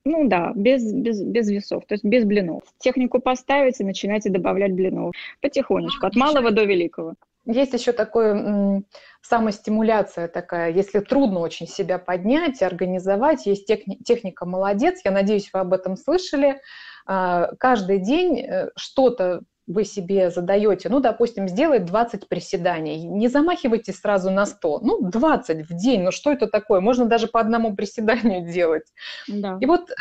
ну 0.05 0.27
да, 0.27 0.53
без, 0.57 0.93
без, 0.93 1.23
без 1.23 1.51
весов, 1.51 1.85
то 1.87 1.95
есть 1.95 2.05
без 2.05 2.25
блинов. 2.25 2.63
Технику 2.79 3.21
поставите, 3.21 3.85
начинайте 3.85 4.31
добавлять 4.31 4.73
блинов 4.73 5.15
потихонечку, 5.41 6.07
от 6.07 6.17
малого 6.17 6.51
до 6.51 6.65
великого. 6.65 7.15
Есть 7.45 7.73
еще 7.73 7.93
такое 7.93 8.85
самостимуляция 9.21 10.29
такая, 10.29 10.71
если 10.73 11.01
трудно 11.01 11.41
очень 11.41 11.67
себя 11.67 11.99
поднять, 11.99 12.63
организовать, 12.63 13.47
есть 13.47 13.69
техни- 13.69 14.03
техника 14.05 14.47
«молодец», 14.47 15.01
я 15.05 15.11
надеюсь, 15.11 15.51
вы 15.53 15.61
об 15.61 15.73
этом 15.73 15.97
слышали. 15.97 16.61
А, 17.07 17.51
каждый 17.59 17.99
день 17.99 18.41
э, 18.41 18.71
что-то 18.77 19.43
вы 19.67 19.85
себе 19.85 20.31
задаете, 20.31 20.89
ну, 20.89 21.01
допустим, 21.01 21.49
сделать 21.49 21.85
20 21.85 22.29
приседаний, 22.29 23.05
не 23.05 23.29
замахивайтесь 23.29 24.01
сразу 24.01 24.31
на 24.31 24.45
100, 24.45 24.81
ну, 24.81 25.11
20 25.11 25.69
в 25.69 25.75
день, 25.75 26.03
ну, 26.03 26.11
что 26.11 26.33
это 26.33 26.47
такое? 26.47 26.81
Можно 26.81 27.07
даже 27.07 27.29
по 27.29 27.41
одному 27.41 27.75
приседанию 27.75 28.47
делать. 28.53 28.93
Да. 29.29 29.59
И 29.61 29.67
вот 29.67 29.91
э, 29.91 29.95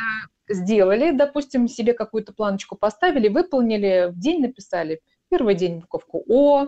сделали, 0.50 1.12
допустим, 1.12 1.68
себе 1.68 1.94
какую-то 1.94 2.34
планочку 2.34 2.76
поставили, 2.76 3.28
выполнили, 3.28 4.10
в 4.12 4.20
день 4.20 4.42
написали 4.42 5.02
первый 5.30 5.56
день 5.56 5.80
буковку 5.80 6.24
О, 6.28 6.68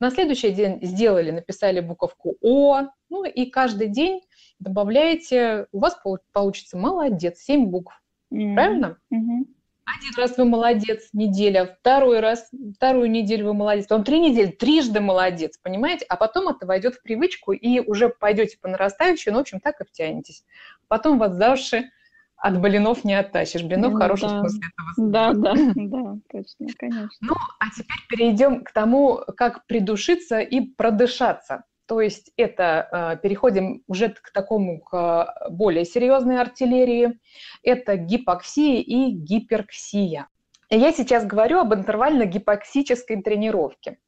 на 0.00 0.10
следующий 0.10 0.50
день 0.50 0.78
сделали, 0.82 1.30
написали 1.30 1.80
буковку 1.80 2.36
О, 2.40 2.82
ну 3.08 3.24
и 3.24 3.46
каждый 3.46 3.88
день 3.88 4.22
добавляете, 4.58 5.66
у 5.72 5.80
вас 5.80 5.98
получится 6.32 6.76
молодец, 6.76 7.38
7 7.40 7.66
букв. 7.66 7.94
Mm-hmm. 8.32 8.54
Правильно? 8.54 8.98
Mm-hmm. 9.12 9.44
Один 9.86 10.14
раз 10.16 10.36
вы 10.36 10.44
молодец, 10.44 11.10
неделя, 11.12 11.76
второй 11.80 12.18
раз, 12.18 12.50
вторую 12.74 13.08
неделю 13.08 13.46
вы 13.46 13.54
молодец, 13.54 13.86
потом 13.86 14.04
три 14.04 14.18
недели, 14.18 14.50
трижды 14.50 15.00
молодец, 15.00 15.58
понимаете? 15.62 16.04
А 16.08 16.16
потом 16.16 16.48
это 16.48 16.66
войдет 16.66 16.96
в 16.96 17.02
привычку, 17.02 17.52
и 17.52 17.78
уже 17.78 18.08
пойдете 18.08 18.58
по 18.60 18.66
нарастающей, 18.66 19.30
ну, 19.30 19.38
в 19.38 19.42
общем, 19.42 19.60
так 19.60 19.80
и 19.80 19.84
втянетесь. 19.84 20.44
Потом 20.88 21.18
вас 21.18 21.36
дальше 21.36 21.90
от 22.36 22.60
блинов 22.60 23.04
не 23.04 23.14
оттащишь. 23.14 23.62
Блинов 23.62 23.94
в 23.94 23.98
хорошем 23.98 24.28
да. 24.28 24.40
смысле 24.40 24.60
этого. 24.60 24.86
Да, 25.10 25.32
да, 25.32 25.54
да, 25.74 26.16
точно, 26.30 26.66
конечно. 26.78 27.10
Ну, 27.20 27.34
а 27.60 27.70
теперь 27.70 27.98
перейдем 28.08 28.64
к 28.64 28.72
тому, 28.72 29.20
как 29.36 29.66
придушиться 29.66 30.40
и 30.40 30.60
продышаться. 30.60 31.64
То 31.86 32.00
есть 32.00 32.32
это 32.36 32.88
э, 32.90 33.22
переходим 33.22 33.82
уже 33.86 34.08
к 34.08 34.32
такому 34.32 34.80
к 34.80 35.48
более 35.50 35.84
серьезной 35.84 36.40
артиллерии. 36.40 37.20
Это 37.62 37.96
гипоксия 37.96 38.80
и 38.80 39.12
гиперксия. 39.12 40.28
Я 40.68 40.92
сейчас 40.92 41.24
говорю 41.24 41.60
об 41.60 41.72
интервально-гипоксической 41.74 43.22
тренировке. 43.22 43.98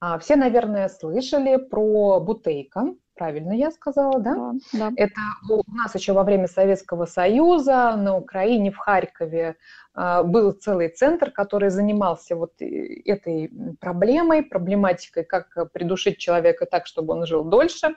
А, 0.00 0.18
все, 0.18 0.34
наверное, 0.34 0.88
слышали 0.88 1.56
про 1.56 2.18
Бутейка 2.18 2.94
правильно 3.20 3.52
я 3.52 3.70
сказала, 3.70 4.18
да? 4.18 4.34
Да, 4.34 4.52
да. 4.72 4.92
Это 4.96 5.20
у 5.50 5.62
нас 5.76 5.94
еще 5.94 6.14
во 6.14 6.24
время 6.24 6.46
Советского 6.46 7.04
Союза 7.04 7.94
на 7.96 8.16
Украине, 8.16 8.70
в 8.70 8.78
Харькове 8.78 9.56
а, 9.92 10.22
был 10.22 10.52
целый 10.52 10.88
центр, 10.88 11.30
который 11.30 11.68
занимался 11.68 12.34
вот 12.34 12.54
этой 12.62 13.50
проблемой, 13.78 14.42
проблематикой, 14.42 15.24
как 15.24 15.70
придушить 15.72 16.16
человека 16.16 16.64
так, 16.64 16.86
чтобы 16.86 17.12
он 17.12 17.26
жил 17.26 17.44
дольше. 17.44 17.94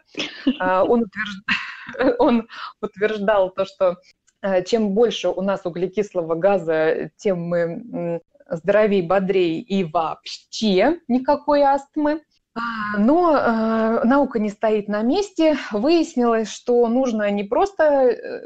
А, 0.60 0.84
он, 0.84 1.04
утверждал, 1.04 2.16
он 2.20 2.48
утверждал 2.82 3.50
то, 3.52 3.64
что 3.64 3.96
а, 4.42 4.62
чем 4.62 4.90
больше 4.90 5.30
у 5.30 5.42
нас 5.42 5.66
углекислого 5.66 6.36
газа, 6.36 7.12
тем 7.16 7.40
мы 7.48 8.20
здоровей, 8.50 9.02
бодрей 9.02 9.62
и 9.62 9.86
вообще 9.86 11.00
никакой 11.08 11.62
астмы. 11.62 12.24
А, 12.56 13.00
но 13.00 13.36
э, 13.36 14.04
наука 14.04 14.38
не 14.38 14.50
стоит 14.50 14.88
на 14.88 15.02
месте. 15.02 15.58
Выяснилось, 15.72 16.50
что 16.50 16.88
нужно 16.88 17.32
не 17.32 17.44
просто 17.44 17.84
э, 17.84 18.42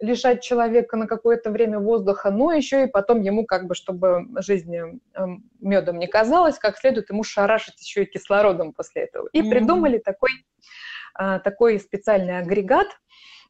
лишать 0.00 0.42
человека 0.42 0.96
на 0.96 1.06
какое-то 1.06 1.50
время 1.50 1.78
воздуха, 1.78 2.32
но 2.32 2.52
еще 2.52 2.84
и 2.84 2.90
потом 2.90 3.20
ему, 3.20 3.44
как 3.44 3.68
бы, 3.68 3.76
чтобы 3.76 4.26
жизнь 4.42 4.74
э, 4.74 4.90
медом 5.60 6.00
не 6.00 6.08
казалась, 6.08 6.58
как 6.58 6.78
следует 6.78 7.10
ему 7.10 7.22
шарашить 7.22 7.80
еще 7.80 8.02
и 8.02 8.10
кислородом 8.10 8.72
после 8.72 9.02
этого. 9.02 9.28
И 9.32 9.40
mm-hmm. 9.40 9.50
придумали 9.50 9.98
такой, 9.98 10.30
э, 11.20 11.38
такой 11.44 11.78
специальный 11.78 12.38
агрегат, 12.38 12.88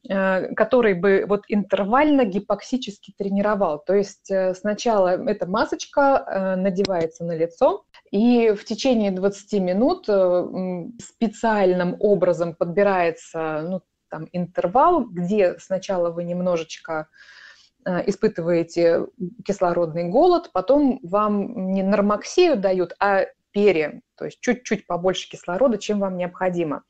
э, 0.07 0.53
который 0.55 0.93
бы 0.93 1.25
вот 1.27 1.45
интервально 1.49 2.27
гипоксически 2.27 3.15
тренировал. 3.17 3.79
То 3.79 3.95
есть 3.95 4.31
э, 4.31 4.53
сначала 4.53 5.17
эта 5.27 5.47
масочка 5.47 6.57
надевается 6.59 7.25
на 7.25 7.35
лицо, 7.35 7.87
и 8.15 8.53
в 8.53 8.65
течение 8.65 9.11
20 9.11 9.61
минут 9.61 10.05
э, 10.09 10.85
специальным 11.03 11.97
образом 11.99 12.55
подбирается 12.55 13.63
ну, 13.69 13.83
там, 14.09 14.29
интервал, 14.31 15.05
где 15.05 15.59
сначала 15.59 16.11
вы 16.11 16.23
немножечко 16.23 17.09
э, 17.85 18.09
испытываете 18.09 19.09
кислородный 19.45 20.05
голод, 20.05 20.51
потом 20.53 21.01
вам 21.03 21.73
не 21.73 21.83
нормоксию 21.83 22.57
дают, 22.57 22.95
а 23.01 23.25
пере, 23.51 24.03
то 24.17 24.27
есть 24.27 24.39
чуть-чуть 24.41 24.87
побольше 24.87 25.29
кислорода, 25.29 25.77
чем 25.79 25.99
вам 25.99 26.17
необходимо. 26.17 26.85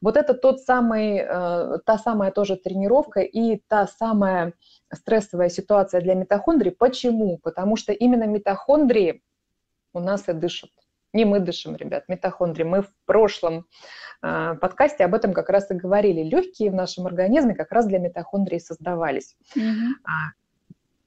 Вот 0.00 0.16
это 0.16 0.34
тот 0.34 0.60
самый, 0.60 1.18
э, 1.18 1.78
та 1.86 1.98
самая 1.98 2.32
тоже 2.32 2.56
тренировка 2.56 3.20
и 3.20 3.62
та 3.68 3.86
самая 3.86 4.54
стрессовая 4.92 5.50
ситуация 5.50 6.00
для 6.00 6.14
митохондрий. 6.14 6.72
Почему? 6.72 7.38
Потому 7.38 7.76
что 7.76 7.92
именно 7.92 8.24
митохондрии 8.24 9.22
у 9.94 10.00
нас 10.00 10.28
и 10.28 10.32
дышат. 10.32 10.70
Не 11.12 11.24
мы 11.24 11.38
дышим, 11.38 11.76
ребят, 11.76 12.04
митохондрии. 12.08 12.64
Мы 12.64 12.82
в 12.82 12.92
прошлом 13.06 13.66
э, 14.22 14.54
подкасте 14.60 15.04
об 15.04 15.14
этом 15.14 15.32
как 15.32 15.48
раз 15.48 15.70
и 15.70 15.74
говорили. 15.74 16.22
Легкие 16.22 16.70
в 16.70 16.74
нашем 16.74 17.06
организме 17.06 17.54
как 17.54 17.70
раз 17.70 17.86
для 17.86 18.00
митохондрий 18.00 18.58
создавались. 18.58 19.36
Mm-hmm. 19.56 19.92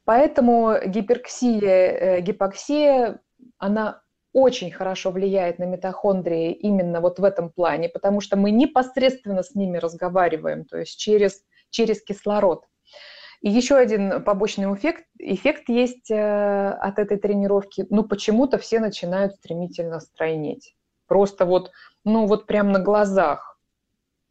Поэтому 0.06 0.76
гиперксия, 0.86 1.60
э, 1.60 2.22
гипоксия, 2.22 3.20
она 3.58 4.02
очень 4.32 4.72
хорошо 4.72 5.12
влияет 5.12 5.60
на 5.60 5.66
митохондрии 5.66 6.54
именно 6.54 7.02
вот 7.02 7.20
в 7.20 7.24
этом 7.24 7.50
плане, 7.50 7.90
потому 7.90 8.22
что 8.22 8.38
мы 8.38 8.52
непосредственно 8.52 9.44
с 9.44 9.56
ними 9.56 9.78
разговариваем, 9.78 10.64
то 10.64 10.78
есть 10.78 10.98
через, 10.98 11.44
через 11.70 12.02
кислород. 12.02 12.66
И 13.42 13.50
еще 13.50 13.76
один 13.76 14.24
побочный 14.24 14.74
эффект, 14.74 15.06
эффект 15.20 15.70
есть 15.70 16.10
э, 16.10 16.70
от 16.70 17.00
этой 17.00 17.18
тренировки. 17.18 17.86
Ну, 17.90 18.04
почему-то 18.04 18.58
все 18.58 18.80
начинают 18.80 19.36
стремительно 19.36 20.00
стройнеть. 20.00 20.76
Просто 21.08 21.46
вот, 21.46 21.72
ну, 22.04 22.26
вот 22.26 22.48
прям 22.48 22.72
на 22.72 22.80
глазах. 22.80 23.58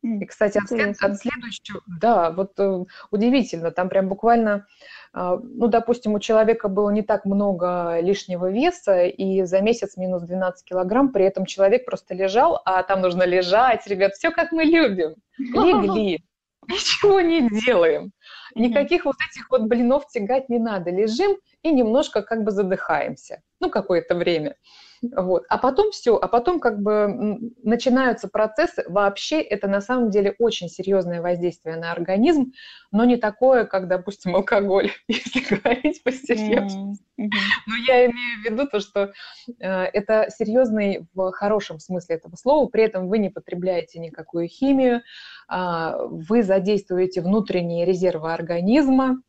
И, 0.03 0.25
кстати, 0.25 0.59
от, 0.59 0.69
след, 0.69 0.97
от 1.01 1.17
следующего, 1.17 1.81
да, 1.87 2.31
вот 2.31 2.53
э, 2.59 2.85
удивительно, 3.11 3.71
там 3.73 3.89
прям 3.89 4.09
буквально, 4.09 4.67
э, 5.15 5.39
ну, 5.43 5.67
допустим, 5.69 6.15
у 6.15 6.21
человека 6.21 6.69
было 6.69 6.91
не 6.91 7.03
так 7.03 7.25
много 7.25 7.99
лишнего 8.01 8.51
веса, 8.51 9.07
и 9.07 9.43
за 9.43 9.61
месяц 9.63 9.97
минус 9.97 10.23
12 10.23 10.65
килограмм, 10.65 11.13
при 11.13 11.25
этом 11.25 11.45
человек 11.45 11.87
просто 11.87 12.15
лежал, 12.15 12.61
а 12.65 12.83
там 12.83 13.01
нужно 13.01 13.25
лежать, 13.25 13.87
ребят, 13.87 14.15
все 14.15 14.31
как 14.31 14.53
мы 14.53 14.65
любим. 14.65 15.17
Легли, 15.39 16.25
ничего 16.69 17.21
не 17.21 17.49
делаем. 17.49 18.13
Никаких 18.55 19.05
вот 19.05 19.17
этих 19.31 19.51
вот 19.51 19.63
блинов 19.63 20.09
тягать 20.09 20.49
не 20.49 20.59
надо. 20.59 20.91
Лежим 20.91 21.37
и 21.63 21.73
немножко 21.73 22.23
как 22.23 22.43
бы 22.43 22.51
задыхаемся. 22.51 23.43
Ну, 23.61 23.71
какое-то 23.71 24.15
время. 24.15 24.57
Вот. 25.03 25.45
А 25.49 25.59
потом 25.59 25.91
все, 25.91 26.17
а 26.17 26.29
потом 26.29 26.61
как 26.61 26.81
бы 26.81 27.39
начинаются 27.63 28.29
процессы. 28.29 28.85
Вообще 28.89 29.41
это 29.41 29.69
на 29.69 29.81
самом 29.81 30.11
деле 30.11 30.35
очень 30.39 30.69
серьезное 30.69 31.21
воздействие 31.21 31.77
на 31.77 31.93
организм, 31.93 32.53
но 32.93 33.05
не 33.05 33.17
такое, 33.17 33.65
как, 33.65 33.89
допустим, 33.89 34.35
алкоголь, 34.35 34.91
если 35.09 35.55
говорить 35.55 36.03
по 36.03 36.13
серьезности. 36.13 37.03
Mm-hmm. 37.21 37.31
Но 37.67 37.75
я 37.87 38.07
имею 38.07 38.41
в 38.41 38.45
виду 38.45 38.67
то, 38.67 38.81
что 38.81 39.13
э, 39.59 39.69
это 39.69 40.29
серьезный 40.31 41.07
в 41.15 41.33
хорошем 41.33 41.79
смысле 41.79 42.17
этого 42.17 42.37
слова, 42.37 42.67
при 42.67 42.85
этом 42.85 43.09
вы 43.09 43.19
не 43.19 43.31
потребляете 43.31 43.99
никакую 43.99 44.49
химию, 44.49 45.03
э, 45.51 45.93
вы 46.09 46.43
задействуете 46.43 47.21
внутренние 47.21 47.85
резервы 47.87 48.33
организма, 48.33 49.23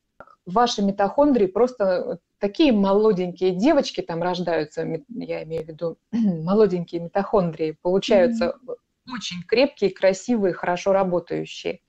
ваши 0.48 0.82
митохондрии 0.82 1.46
просто 1.48 2.20
такие 2.40 2.72
молоденькие 2.72 3.52
девочки 3.52 4.02
там 4.02 4.24
рождаются, 4.24 4.82
я 5.10 5.44
имею 5.44 5.66
в 5.66 5.68
виду 5.68 5.98
молоденькие 6.12 7.02
митохондрии, 7.02 7.78
получаются 7.82 8.56
mm-hmm. 8.68 9.14
очень 9.14 9.44
крепкие, 9.44 9.92
красивые, 9.92 10.54
хорошо 10.54 10.94
работающие. 10.94 11.82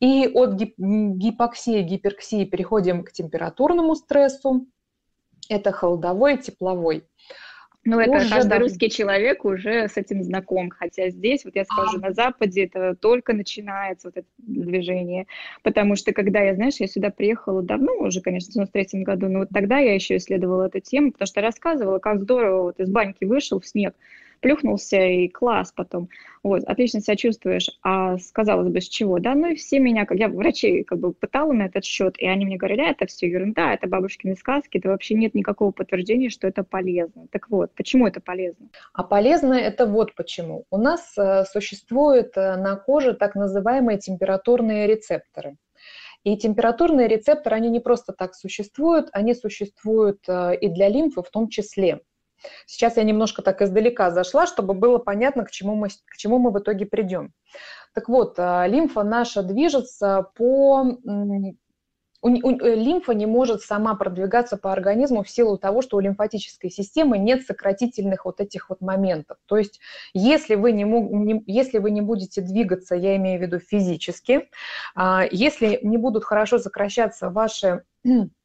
И 0.00 0.26
от 0.26 0.54
гипоксии, 0.54 1.82
гиперксии 1.82 2.44
переходим 2.44 3.04
к 3.04 3.12
температурному 3.12 3.94
стрессу. 3.94 4.66
Это 5.48 5.72
холодовой, 5.72 6.38
тепловой. 6.38 7.06
Ну, 7.84 7.98
это 7.98 8.18
уже 8.18 8.28
каждый 8.28 8.50
да. 8.50 8.58
русский 8.58 8.90
человек 8.90 9.44
уже 9.44 9.88
с 9.88 9.96
этим 9.96 10.22
знаком. 10.22 10.70
Хотя 10.70 11.08
здесь, 11.08 11.44
вот 11.44 11.56
я 11.56 11.64
скажу, 11.64 11.96
а. 11.96 12.08
на 12.08 12.12
Западе 12.12 12.64
это 12.64 12.94
только 12.94 13.32
начинается 13.32 14.08
вот 14.08 14.18
это 14.18 14.26
движение. 14.36 15.26
Потому 15.62 15.96
что 15.96 16.12
когда 16.12 16.40
я, 16.40 16.54
знаешь, 16.54 16.76
я 16.78 16.86
сюда 16.86 17.10
приехала 17.10 17.62
давно 17.62 17.94
уже, 17.94 18.20
конечно, 18.20 18.50
в 18.50 18.54
93 18.54 19.02
году, 19.02 19.28
но 19.28 19.40
вот 19.40 19.48
тогда 19.52 19.78
я 19.78 19.94
еще 19.94 20.16
исследовала 20.16 20.66
эту 20.66 20.80
тему, 20.80 21.12
потому 21.12 21.26
что 21.26 21.40
рассказывала, 21.40 21.98
как 21.98 22.20
здорово 22.20 22.62
вот 22.64 22.80
из 22.80 22.90
баньки 22.90 23.24
вышел 23.24 23.60
в 23.60 23.66
снег, 23.66 23.94
плюхнулся 24.40 24.96
и 24.96 25.28
класс 25.28 25.72
потом. 25.74 26.08
Вот, 26.42 26.64
отлично 26.64 27.00
себя 27.00 27.16
чувствуешь. 27.16 27.70
А 27.82 28.16
казалось 28.32 28.68
бы, 28.68 28.80
с 28.80 28.88
чего? 28.88 29.18
Да, 29.18 29.34
ну 29.34 29.48
и 29.48 29.54
все 29.54 29.78
меня, 29.78 30.06
я 30.10 30.28
врачей 30.28 30.84
как 30.84 30.98
бы 30.98 31.12
пытала 31.12 31.52
на 31.52 31.64
этот 31.64 31.84
счет, 31.84 32.18
и 32.18 32.26
они 32.26 32.46
мне 32.46 32.56
говорили, 32.56 32.88
это 32.88 33.06
все 33.06 33.28
ерунда, 33.28 33.74
это 33.74 33.86
бабушкины 33.86 34.36
сказки, 34.36 34.78
это 34.78 34.88
вообще 34.88 35.14
нет 35.14 35.34
никакого 35.34 35.70
подтверждения, 35.70 36.30
что 36.30 36.46
это 36.46 36.64
полезно. 36.64 37.26
Так 37.30 37.50
вот, 37.50 37.74
почему 37.74 38.06
это 38.06 38.20
полезно? 38.20 38.68
А 38.94 39.04
полезно 39.04 39.54
это 39.54 39.86
вот 39.86 40.14
почему. 40.14 40.64
У 40.70 40.78
нас 40.78 41.12
э, 41.18 41.44
существуют 41.44 42.36
э, 42.36 42.56
на 42.56 42.76
коже 42.76 43.12
так 43.12 43.34
называемые 43.34 43.98
температурные 43.98 44.86
рецепторы. 44.86 45.56
И 46.22 46.36
температурные 46.36 47.08
рецепторы, 47.08 47.56
они 47.56 47.70
не 47.70 47.80
просто 47.80 48.12
так 48.12 48.34
существуют, 48.34 49.08
они 49.12 49.34
существуют 49.34 50.20
э, 50.28 50.56
и 50.60 50.68
для 50.68 50.88
лимфы 50.88 51.22
в 51.22 51.30
том 51.30 51.48
числе. 51.48 52.00
Сейчас 52.66 52.96
я 52.96 53.02
немножко 53.02 53.42
так 53.42 53.62
издалека 53.62 54.10
зашла, 54.10 54.46
чтобы 54.46 54.74
было 54.74 54.98
понятно, 54.98 55.44
к 55.44 55.50
чему 55.50 55.74
мы, 55.74 55.88
к 55.88 56.16
чему 56.16 56.38
мы 56.38 56.50
в 56.50 56.58
итоге 56.58 56.86
придем. 56.86 57.32
Так 57.94 58.08
вот, 58.08 58.34
э, 58.38 58.68
лимфа 58.68 59.02
наша 59.02 59.42
движется 59.42 60.30
по... 60.34 60.84
Э, 60.84 61.52
лимфа 62.22 63.12
не 63.14 63.24
может 63.24 63.62
сама 63.62 63.94
продвигаться 63.94 64.58
по 64.58 64.72
организму 64.72 65.22
в 65.22 65.30
силу 65.30 65.56
того, 65.56 65.80
что 65.80 65.96
у 65.96 66.00
лимфатической 66.00 66.70
системы 66.70 67.16
нет 67.16 67.46
сократительных 67.46 68.26
вот 68.26 68.40
этих 68.40 68.68
вот 68.68 68.82
моментов. 68.82 69.38
То 69.46 69.56
есть 69.56 69.80
если 70.12 70.54
вы 70.54 70.72
не, 70.72 70.84
не, 70.84 71.42
если 71.46 71.78
вы 71.78 71.90
не 71.90 72.02
будете 72.02 72.42
двигаться, 72.42 72.94
я 72.94 73.16
имею 73.16 73.38
в 73.38 73.42
виду 73.42 73.58
физически, 73.58 74.50
а, 74.94 75.24
если 75.30 75.80
не 75.82 75.96
будут 75.96 76.24
хорошо 76.24 76.58
сокращаться 76.58 77.30
ваши 77.30 77.84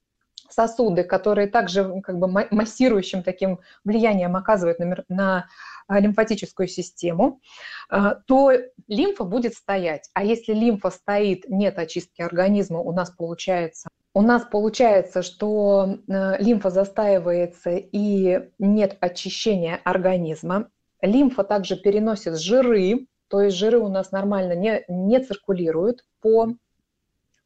сосуды, 0.50 1.04
которые 1.04 1.48
также 1.48 2.02
как 2.02 2.18
бы 2.20 2.28
массирующим 2.28 3.24
таким 3.24 3.60
влиянием 3.84 4.36
оказывают 4.36 4.80
на, 4.80 5.04
на 5.08 5.48
а, 5.88 6.00
лимфатическую 6.00 6.68
систему, 6.68 7.42
а, 7.90 8.16
то 8.16 8.52
лимфа 8.88 9.24
будет 9.24 9.54
стоять. 9.54 10.10
А 10.14 10.24
если 10.24 10.54
лимфа 10.54 10.90
стоит, 10.90 11.46
нет 11.50 11.78
очистки 11.80 12.22
организма, 12.22 12.80
у 12.80 12.92
нас 12.92 13.12
получается 13.12 13.90
у 14.16 14.22
нас 14.22 14.46
получается, 14.50 15.24
что 15.24 15.98
э, 16.08 16.42
лимфа 16.42 16.70
застаивается 16.70 17.72
и 17.72 18.50
нет 18.60 18.98
очищения 19.02 19.82
организма. 19.84 20.70
Лимфа 21.02 21.44
также 21.44 21.76
переносит 21.76 22.40
жиры, 22.40 23.08
то 23.28 23.42
есть 23.42 23.58
жиры 23.58 23.78
у 23.78 23.90
нас 23.90 24.12
нормально 24.14 24.54
не, 24.54 24.86
не 24.88 25.20
циркулируют 25.20 26.06
по 26.22 26.48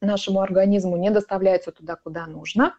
нашему 0.00 0.40
организму 0.40 0.96
не 0.96 1.10
доставляются 1.10 1.72
туда, 1.72 1.96
куда 1.96 2.26
нужно. 2.26 2.74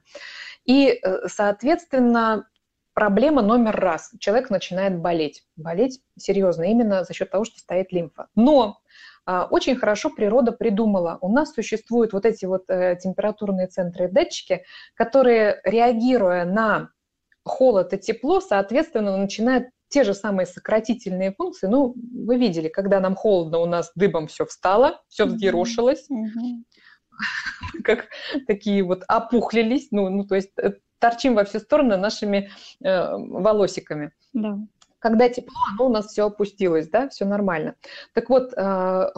И, 0.66 1.00
э, 1.02 1.28
соответственно, 1.28 2.48
проблема 2.94 3.42
номер 3.42 3.76
раз. 3.76 4.12
Человек 4.20 4.50
начинает 4.50 5.00
болеть. 5.00 5.44
Болеть 5.56 6.02
серьезно, 6.18 6.64
именно 6.64 7.04
за 7.04 7.14
счет 7.14 7.32
того, 7.32 7.46
что 7.46 7.60
стоит 7.60 7.92
лимфа. 7.92 8.28
Но 8.36 8.80
а, 9.26 9.48
очень 9.50 9.76
хорошо 9.76 10.10
природа 10.10 10.52
придумала. 10.52 11.18
У 11.22 11.30
нас 11.30 11.54
существуют 11.54 12.14
вот 12.14 12.26
эти 12.26 12.46
вот 12.46 12.64
э, 12.70 12.98
температурные 13.02 13.68
центры 13.68 14.06
и 14.06 14.12
датчики, 14.12 14.64
которые, 14.96 15.62
реагируя 15.64 16.46
на 16.46 16.90
холод 17.44 17.94
и 17.94 17.98
тепло, 17.98 18.42
соответственно, 18.42 19.18
начинают 19.18 19.70
те 19.90 20.04
же 20.04 20.14
самые 20.14 20.46
сократительные 20.46 21.34
функции. 21.34 21.68
Ну, 21.68 21.94
вы 21.96 22.38
видели, 22.38 22.70
когда 22.70 23.00
нам 23.00 23.16
холодно, 23.16 23.60
у 23.60 23.66
нас 23.66 23.92
дыбом 23.96 24.28
все 24.28 24.46
встало, 24.46 25.02
все 25.08 25.26
взъерошилось. 25.26 26.08
Mm-hmm. 26.10 26.64
как 27.84 28.08
такие 28.48 28.84
вот 28.84 29.04
опухлились, 29.08 29.90
ну, 29.92 30.10
ну 30.10 30.26
то 30.26 30.36
есть 30.36 30.52
э, 30.58 30.74
торчим 31.00 31.36
во 31.36 31.44
все 31.44 31.60
стороны 31.60 31.98
нашими 31.98 32.52
э, 32.84 33.16
волосиками. 33.18 34.12
Да. 34.34 34.60
Когда 35.00 35.30
тепло, 35.30 35.56
оно 35.74 35.88
у 35.88 35.90
нас 35.90 36.08
все 36.08 36.28
опустилось, 36.28 36.88
да, 36.88 37.10
все 37.10 37.26
нормально. 37.26 37.74
Так 38.14 38.30
вот, 38.30 38.54
э, 38.56 39.10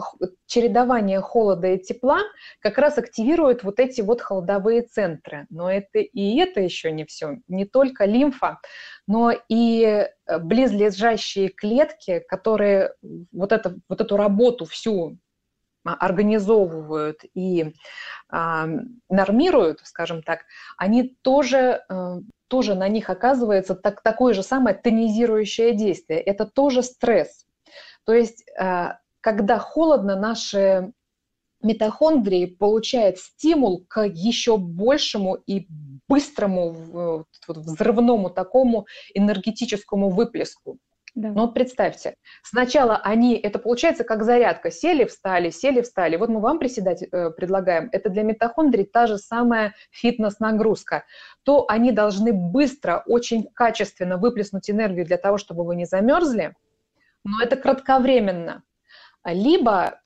чередование 0.46 1.20
холода 1.20 1.66
и 1.66 1.78
тепла 1.78 2.20
как 2.60 2.78
раз 2.78 2.96
активирует 2.96 3.64
вот 3.64 3.78
эти 3.78 4.00
вот 4.00 4.22
холодовые 4.22 4.80
центры. 4.80 5.46
Но 5.50 5.70
это 5.70 5.98
и 5.98 6.38
это 6.38 6.62
еще 6.62 6.90
не 6.90 7.04
все. 7.04 7.36
Не 7.48 7.66
только 7.66 8.06
лимфа, 8.06 8.60
но 9.06 9.30
и 9.50 9.84
э, 9.84 10.38
близлежащие 10.38 11.50
клетки, 11.50 12.22
которые 12.28 12.94
вот, 13.30 13.52
это, 13.52 13.76
вот 13.86 14.00
эту 14.00 14.16
работу 14.16 14.64
всю 14.64 15.18
организовывают 15.84 17.20
и 17.34 17.74
а, 18.28 18.66
нормируют, 19.08 19.80
скажем 19.84 20.22
так, 20.22 20.40
они 20.76 21.16
тоже, 21.22 21.84
а, 21.88 22.18
тоже 22.48 22.74
на 22.74 22.88
них 22.88 23.10
оказывается 23.10 23.74
так, 23.74 24.02
такое 24.02 24.34
же 24.34 24.42
самое 24.42 24.76
тонизирующее 24.76 25.74
действие. 25.74 26.20
Это 26.20 26.46
тоже 26.46 26.82
стресс. 26.82 27.44
То 28.04 28.12
есть, 28.14 28.44
а, 28.58 28.98
когда 29.20 29.58
холодно, 29.58 30.16
наши 30.16 30.92
митохондрии 31.62 32.46
получают 32.46 33.18
стимул 33.18 33.84
к 33.88 34.06
еще 34.06 34.58
большему 34.58 35.34
и 35.34 35.66
быстрому 36.08 37.24
взрывному 37.48 38.30
такому 38.30 38.86
энергетическому 39.14 40.10
выплеску. 40.10 40.78
Да. 41.14 41.28
Но 41.28 41.42
вот 41.42 41.54
представьте, 41.54 42.16
сначала 42.42 42.96
они, 42.96 43.36
это 43.36 43.60
получается 43.60 44.02
как 44.02 44.24
зарядка, 44.24 44.72
сели, 44.72 45.04
встали, 45.04 45.50
сели, 45.50 45.80
встали. 45.80 46.16
Вот 46.16 46.28
мы 46.28 46.40
вам 46.40 46.58
приседать 46.58 47.02
э, 47.02 47.30
предлагаем, 47.30 47.88
это 47.92 48.10
для 48.10 48.24
митохондрий 48.24 48.84
та 48.84 49.06
же 49.06 49.18
самая 49.18 49.74
фитнес-нагрузка. 49.92 51.04
То 51.44 51.66
они 51.68 51.92
должны 51.92 52.32
быстро, 52.32 53.04
очень 53.06 53.48
качественно 53.54 54.16
выплеснуть 54.16 54.68
энергию 54.68 55.06
для 55.06 55.16
того, 55.16 55.38
чтобы 55.38 55.64
вы 55.64 55.76
не 55.76 55.84
замерзли, 55.84 56.56
но 57.22 57.40
это 57.40 57.56
кратковременно. 57.56 58.64
Либо 59.24 60.00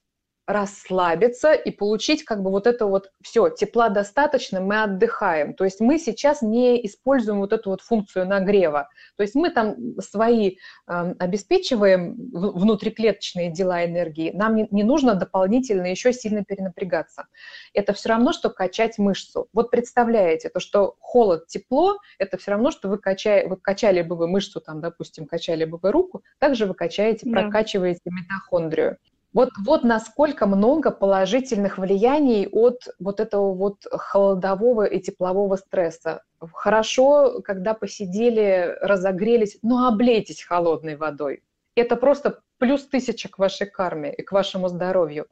расслабиться 0.49 1.53
и 1.53 1.70
получить 1.70 2.24
как 2.24 2.42
бы 2.42 2.51
вот 2.51 2.66
это 2.66 2.86
вот 2.86 3.12
все, 3.20 3.51
тепла 3.51 3.90
достаточно, 3.90 4.62
мы 4.62 4.82
отдыхаем. 4.82 5.53
То 5.53 5.64
есть 5.64 5.78
мы 5.78 5.99
сейчас 5.99 6.40
не 6.40 6.84
используем 6.86 7.40
вот 7.40 7.53
эту 7.53 7.68
вот 7.68 7.82
функцию 7.82 8.26
нагрева. 8.26 8.88
То 9.16 9.22
есть 9.22 9.34
мы 9.34 9.51
там 9.51 9.76
свои 10.01 10.57
э, 10.86 11.14
обеспечиваем 11.18 12.16
внутриклеточные 12.32 13.53
дела 13.53 13.84
энергии, 13.84 14.30
нам 14.32 14.57
не, 14.57 14.66
не 14.70 14.84
нужно 14.84 15.14
дополнительно 15.14 15.86
еще 15.86 16.14
сильно 16.14 16.42
перенапрягаться. 16.42 17.26
Это 17.74 17.92
все 17.92 18.09
равно, 18.09 18.32
что 18.32 18.49
качать 18.49 18.96
мышцу. 18.96 19.49
Вот 19.53 19.70
представляете, 19.70 20.49
то, 20.49 20.61
что 20.61 20.96
холод, 21.01 21.46
тепло, 21.46 21.99
это 22.18 22.38
все 22.38 22.53
равно, 22.53 22.70
что 22.70 22.88
вы, 22.88 22.96
качали, 22.96 23.46
вы 23.46 23.57
качали 23.57 24.01
бы 24.01 24.16
вы 24.16 24.26
мышцу, 24.28 24.62
там, 24.62 24.80
допустим, 24.80 25.26
качали 25.26 25.66
бы 25.66 25.76
вы 25.76 25.92
руку, 25.92 26.22
также 26.38 26.64
вы 26.64 26.72
качаете, 26.72 27.26
да. 27.26 27.42
прокачиваете 27.42 28.01
митохондрию. 28.07 28.96
Вот, 29.35 29.51
вот 29.64 29.85
насколько 29.85 30.47
много 30.47 30.91
положительных 30.91 31.79
влияний 31.79 32.49
от 32.51 32.89
вот 32.99 33.20
этого 33.20 33.53
вот 33.55 33.85
холодового 33.91 34.85
и 34.85 35.01
теплового 35.01 35.57
стресса. 35.57 36.22
Хорошо, 36.53 37.43
когда 37.43 37.74
посидели, 37.74 38.76
разогрелись, 38.81 39.59
но 39.62 39.87
облейтесь 39.87 40.43
холодной 40.43 40.97
водой. 40.97 41.43
Это 41.74 41.97
просто 41.97 42.41
плюс 42.59 42.86
тысяча 42.86 43.28
к 43.28 43.38
вашей 43.38 43.66
карме 43.66 44.12
и 44.12 44.22
к 44.22 44.32
вашему 44.32 44.68
здоровью. 44.68 45.26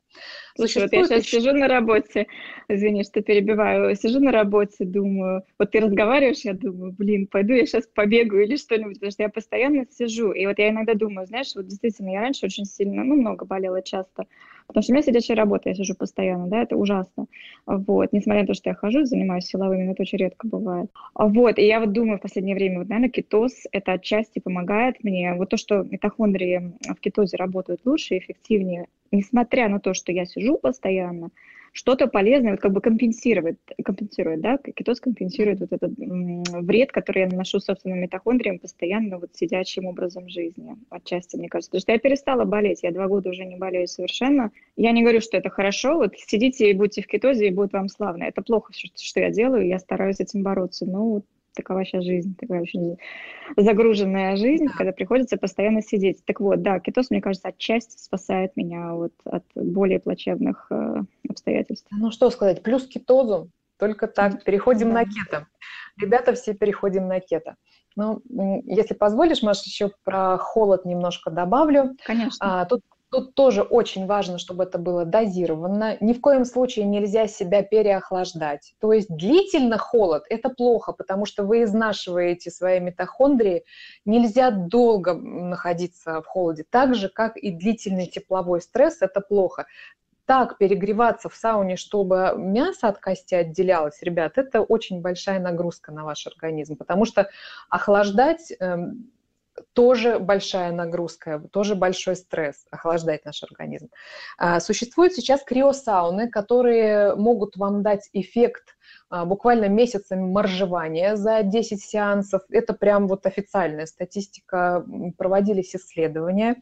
Слушай, 0.57 0.83
вот 0.85 0.93
я 0.93 1.05
сейчас 1.05 1.25
сижу 1.25 1.53
на 1.53 1.69
работе, 1.69 2.27
извини, 2.69 3.05
что 3.05 3.21
перебиваю, 3.21 3.95
сижу 3.95 4.21
на 4.21 4.33
работе, 4.33 4.85
думаю, 4.85 5.43
вот 5.59 5.73
ты 5.73 5.81
разговариваешь, 5.81 6.45
я 6.45 6.55
думаю, 6.55 6.93
блин, 6.93 7.27
пойду 7.27 7.53
я 7.53 7.67
сейчас 7.67 7.87
побегаю 7.87 8.45
или 8.45 8.57
что-нибудь, 8.57 8.95
потому 8.95 9.11
что 9.11 9.23
я 9.25 9.29
постоянно 9.29 9.87
сижу, 9.91 10.33
и 10.33 10.47
вот 10.47 10.59
я 10.59 10.71
иногда 10.71 10.95
думаю, 10.95 11.27
знаешь, 11.27 11.53
вот 11.55 11.67
действительно, 11.67 12.11
я 12.11 12.21
раньше 12.21 12.47
очень 12.47 12.65
сильно, 12.65 13.05
ну, 13.05 13.17
много 13.17 13.45
болела 13.45 13.83
часто, 13.83 14.25
потому 14.67 14.83
что 14.83 14.93
у 14.93 14.95
меня 14.95 15.03
сидячая 15.03 15.37
работа, 15.37 15.69
я 15.69 15.75
сижу 15.75 15.95
постоянно, 15.95 16.47
да, 16.47 16.63
это 16.63 16.77
ужасно, 16.77 17.27
вот, 17.67 18.13
несмотря 18.13 18.43
на 18.43 18.47
то, 18.47 18.55
что 18.55 18.71
я 18.71 18.75
хожу, 18.75 19.05
занимаюсь 19.05 19.47
силовыми, 19.47 19.85
но 19.85 19.93
это 19.93 20.03
очень 20.03 20.19
редко 20.19 20.47
бывает, 20.47 20.91
вот, 21.15 21.59
и 21.59 21.67
я 21.67 21.81
вот 21.81 21.93
думаю 21.93 22.19
в 22.19 22.23
последнее 22.23 22.57
время, 22.57 22.79
вот, 22.79 22.89
наверное, 22.89 23.11
кетоз, 23.11 23.53
это 23.73 23.93
отчасти 23.93 24.39
помогает 24.39 25.03
мне, 25.03 25.35
вот 25.35 25.51
то, 25.51 25.57
что 25.57 25.83
митохондрии 25.83 26.73
в 26.89 27.01
кетозе 27.01 27.37
работают 27.37 27.81
лучше 27.85 28.15
и 28.15 28.19
эффективнее, 28.19 28.87
несмотря 29.13 29.69
на 29.69 29.81
то, 29.81 29.95
что 29.95 30.13
я 30.13 30.27
сижу 30.27 30.59
постоянно, 30.59 31.31
что-то 31.77 32.07
полезное 32.07 32.53
вот 32.53 32.61
как 32.61 32.73
бы 32.73 32.81
компенсирует, 32.81 33.59
компенсирует, 33.85 34.41
да, 34.41 34.57
кетоз 34.57 34.99
компенсирует 34.99 35.61
вот 35.61 35.73
этот 35.73 35.93
вред, 35.99 36.91
который 36.91 37.25
я 37.25 37.29
наношу 37.29 37.61
собственным 37.61 38.01
митохондриям 38.01 38.59
постоянно 38.59 39.19
вот 39.19 39.37
сидячим 39.37 39.85
образом 39.85 40.27
жизни, 40.31 40.75
отчасти, 40.89 41.37
мне 41.37 41.51
кажется. 41.51 41.71
Потому 41.71 41.83
что 41.83 41.93
я 41.93 41.99
перестала 41.99 42.45
болеть, 42.45 42.83
я 42.83 42.93
два 42.93 43.09
года 43.09 43.29
уже 43.29 43.45
не 43.45 43.57
болею 43.57 43.89
совершенно. 43.89 44.53
Я 44.77 44.93
не 44.93 45.03
говорю, 45.03 45.21
что 45.21 45.37
это 45.37 45.51
хорошо, 45.51 45.97
вот 45.97 46.15
сидите 46.17 46.71
и 46.71 46.73
будьте 46.73 47.03
в 47.03 47.07
кетозе, 47.07 47.49
и 47.49 47.55
будет 47.55 47.75
вам 47.75 47.91
славно. 47.91 48.25
Это 48.25 48.41
плохо, 48.41 48.73
что 48.73 49.21
я 49.21 49.31
делаю, 49.31 49.67
я 49.67 49.79
стараюсь 49.79 50.21
этим 50.21 50.43
бороться, 50.43 50.87
но 50.87 51.21
такова 51.57 51.85
сейчас 51.85 52.05
жизнь, 52.05 52.37
такая 52.39 52.61
очень 52.61 52.99
загруженная 53.57 54.37
жизнь, 54.37 54.67
да. 54.67 54.73
когда 54.77 54.93
приходится 54.93 55.37
постоянно 55.37 55.83
сидеть. 55.83 56.25
Так 56.25 56.41
вот, 56.41 56.63
да, 56.63 56.79
кетоз, 56.79 57.11
мне 57.11 57.21
кажется, 57.21 57.49
отчасти 57.49 57.99
спасает 57.99 58.57
меня 58.57 58.95
вот 58.95 59.13
от 59.25 59.45
более 59.55 59.99
плачевных 59.99 60.67
э, 60.71 61.03
обстоятельств. 61.37 61.87
Ну 61.91 62.11
что 62.11 62.31
сказать, 62.31 62.63
плюс 62.63 62.87
кетозу, 62.87 63.51
только 63.79 64.07
так, 64.09 64.43
переходим 64.45 64.89
да. 64.89 64.95
на 64.95 65.05
кето. 65.05 65.47
Ребята 66.01 66.35
все 66.35 66.55
переходим 66.55 67.07
на 67.09 67.21
кето. 67.21 67.57
Ну, 67.95 68.21
если 68.65 68.95
позволишь, 68.95 69.43
Маша, 69.43 69.63
еще 69.65 69.91
про 70.05 70.37
холод 70.37 70.85
немножко 70.85 71.31
добавлю. 71.31 71.97
Конечно. 72.05 72.61
А, 72.61 72.65
тут 72.67 72.83
Тут 73.13 73.35
тоже 73.35 73.63
очень 73.63 74.07
важно, 74.07 74.37
чтобы 74.37 74.65
это 74.65 74.79
было 74.79 75.05
дозировано. 75.05 75.97
Ни 76.01 76.13
в 76.13 76.21
коем 76.21 76.45
случае 76.45 76.87
нельзя 76.87 77.29
себя 77.29 77.63
переохлаждать. 77.63 78.75
То 78.81 78.93
есть 78.93 79.09
длительно 79.09 79.79
холод– 79.79 80.25
это 80.29 80.49
плохо, 80.49 80.93
потому 80.93 81.25
что 81.25 81.45
вы 81.45 81.63
изнашиваете 81.63 82.51
свои 82.51 82.81
митохондрии. 82.81 83.65
Нельзя 84.05 84.51
долго 84.51 85.15
находиться 85.15 86.21
в 86.21 86.27
холоде. 86.27 86.65
Так 86.69 86.97
же, 86.97 87.09
как 87.09 87.37
и 87.37 87.53
длительный 87.53 88.07
тепловой 88.07 88.61
стресс– 88.61 88.99
это 89.01 89.21
плохо. 89.21 89.67
Так 90.27 90.59
перегреваться 90.59 91.29
в 91.29 91.37
сауне, 91.37 91.77
чтобы 91.77 92.35
мясо 92.37 92.89
от 92.89 92.99
кости 92.99 93.35
отделялось, 93.35 94.03
ребят, 94.03 94.39
это 94.39 94.61
очень 94.61 95.01
большая 95.01 95.39
нагрузка 95.39 95.93
на 95.93 96.05
ваш 96.05 96.27
организм, 96.27 96.77
потому 96.77 97.05
что 97.05 97.31
охлаждать 97.71 98.53
эм, 98.59 99.13
тоже 99.73 100.19
большая 100.19 100.73
нагрузка, 100.73 101.43
тоже 101.53 101.77
большой 101.77 102.17
стресс, 102.17 102.67
охлаждать 102.71 103.25
наш 103.25 103.43
организм. 103.43 103.89
А, 104.37 104.61
существуют 104.61 105.15
сейчас 105.15 105.43
криосауны, 105.43 106.29
которые 106.29 107.15
могут 107.15 107.57
вам 107.57 107.83
дать 107.83 108.09
эффект 108.13 108.76
буквально 109.11 109.69
месяцами 109.69 110.23
моржевания 110.23 111.17
за 111.17 111.43
10 111.43 111.81
сеансов. 111.81 112.43
Это 112.51 112.75
прям 112.75 113.07
вот 113.09 113.27
официальная 113.27 113.87
статистика, 113.87 114.85
проводились 115.17 115.75
исследования. 115.75 116.57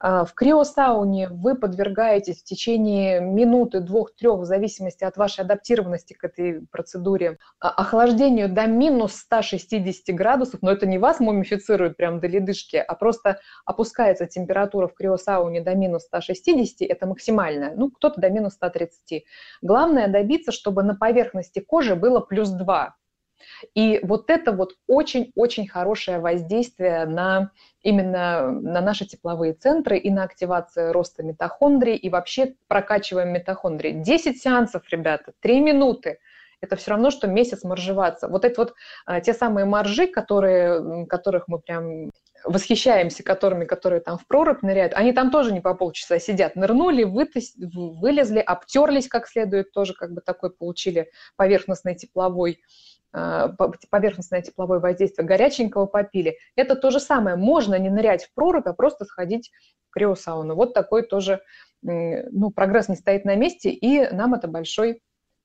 А, 0.00 0.24
в 0.24 0.34
криосауне 0.34 1.28
вы 1.28 1.54
подвергаетесь 1.54 2.42
в 2.42 2.44
течение 2.44 3.20
минуты, 3.20 3.80
двух, 3.80 4.14
трех, 4.14 4.40
в 4.40 4.44
зависимости 4.44 5.04
от 5.04 5.16
вашей 5.16 5.40
адаптированности 5.40 6.12
к 6.14 6.24
этой 6.24 6.66
процедуре, 6.70 7.38
а, 7.60 7.70
охлаждению 7.70 8.52
до 8.52 8.66
минус 8.66 9.14
160 9.14 10.14
градусов, 10.14 10.62
но 10.62 10.70
это 10.70 10.86
не 10.86 10.98
вас 10.98 11.20
мумифицирует 11.20 11.96
прям 11.96 12.20
до 12.20 12.26
ледышки, 12.26 12.76
а 12.76 12.94
просто 12.94 13.40
опускается 13.64 14.26
температура 14.26 14.88
в 14.88 14.94
криосауне 14.94 15.60
до 15.60 15.74
минус 15.74 16.04
160, 16.04 16.88
это 16.88 17.06
максимальная, 17.06 17.74
ну, 17.74 17.90
кто-то 17.90 18.20
до 18.20 18.30
минус 18.30 18.54
130. 18.54 19.24
Главное 19.62 20.08
добиться, 20.08 20.52
чтобы 20.52 20.82
на 20.82 20.94
поверхности 20.94 21.60
кожи 21.60 21.77
кожи 21.78 21.94
было 21.94 22.18
плюс 22.18 22.50
2. 22.50 22.94
И 23.74 24.00
вот 24.02 24.30
это 24.30 24.50
вот 24.50 24.72
очень-очень 24.88 25.68
хорошее 25.68 26.18
воздействие 26.18 27.06
на 27.06 27.52
именно 27.82 28.50
на 28.50 28.80
наши 28.80 29.06
тепловые 29.06 29.52
центры 29.52 29.96
и 29.96 30.10
на 30.10 30.24
активацию 30.24 30.92
роста 30.92 31.22
митохондрий, 31.22 31.94
и 31.94 32.10
вообще 32.10 32.54
прокачиваем 32.66 33.32
митохондрии. 33.32 33.92
10 33.92 34.42
сеансов, 34.42 34.82
ребята, 34.90 35.32
3 35.40 35.60
минуты. 35.60 36.18
Это 36.60 36.74
все 36.74 36.90
равно, 36.90 37.10
что 37.12 37.28
месяц 37.28 37.62
моржеваться. 37.62 38.26
Вот 38.26 38.44
это 38.44 38.60
вот 38.60 38.74
а, 39.06 39.20
те 39.20 39.32
самые 39.32 39.64
моржи, 39.64 40.08
которые, 40.08 41.06
которых 41.06 41.46
мы 41.46 41.60
прям 41.60 42.10
восхищаемся 42.44 43.22
которыми, 43.22 43.64
которые 43.64 44.00
там 44.00 44.18
в 44.18 44.26
прорубь 44.26 44.62
ныряют, 44.62 44.94
они 44.94 45.12
там 45.12 45.30
тоже 45.30 45.52
не 45.52 45.60
по 45.60 45.74
полчаса 45.74 46.18
сидят. 46.18 46.56
Нырнули, 46.56 47.04
вытас... 47.04 47.54
вылезли, 47.56 48.38
обтерлись 48.38 49.08
как 49.08 49.26
следует, 49.26 49.72
тоже 49.72 49.94
как 49.94 50.12
бы 50.12 50.20
такой 50.20 50.50
получили 50.50 51.10
поверхностный 51.36 51.94
тепловой 51.94 52.60
а, 53.12 53.48
поверхностное 53.90 54.42
тепловое 54.42 54.80
воздействие, 54.80 55.26
горяченького 55.26 55.86
попили. 55.86 56.38
Это 56.56 56.76
то 56.76 56.90
же 56.90 57.00
самое. 57.00 57.36
Можно 57.36 57.78
не 57.78 57.88
нырять 57.88 58.24
в 58.24 58.34
прорубь, 58.34 58.66
а 58.66 58.74
просто 58.74 59.04
сходить 59.04 59.50
в 59.88 59.90
криосауну. 59.90 60.54
Вот 60.54 60.74
такой 60.74 61.02
тоже, 61.02 61.40
ну, 61.82 62.50
прогресс 62.50 62.88
не 62.88 62.96
стоит 62.96 63.24
на 63.24 63.34
месте, 63.34 63.70
и 63.70 64.08
нам 64.14 64.34
это 64.34 64.46
большой 64.46 65.02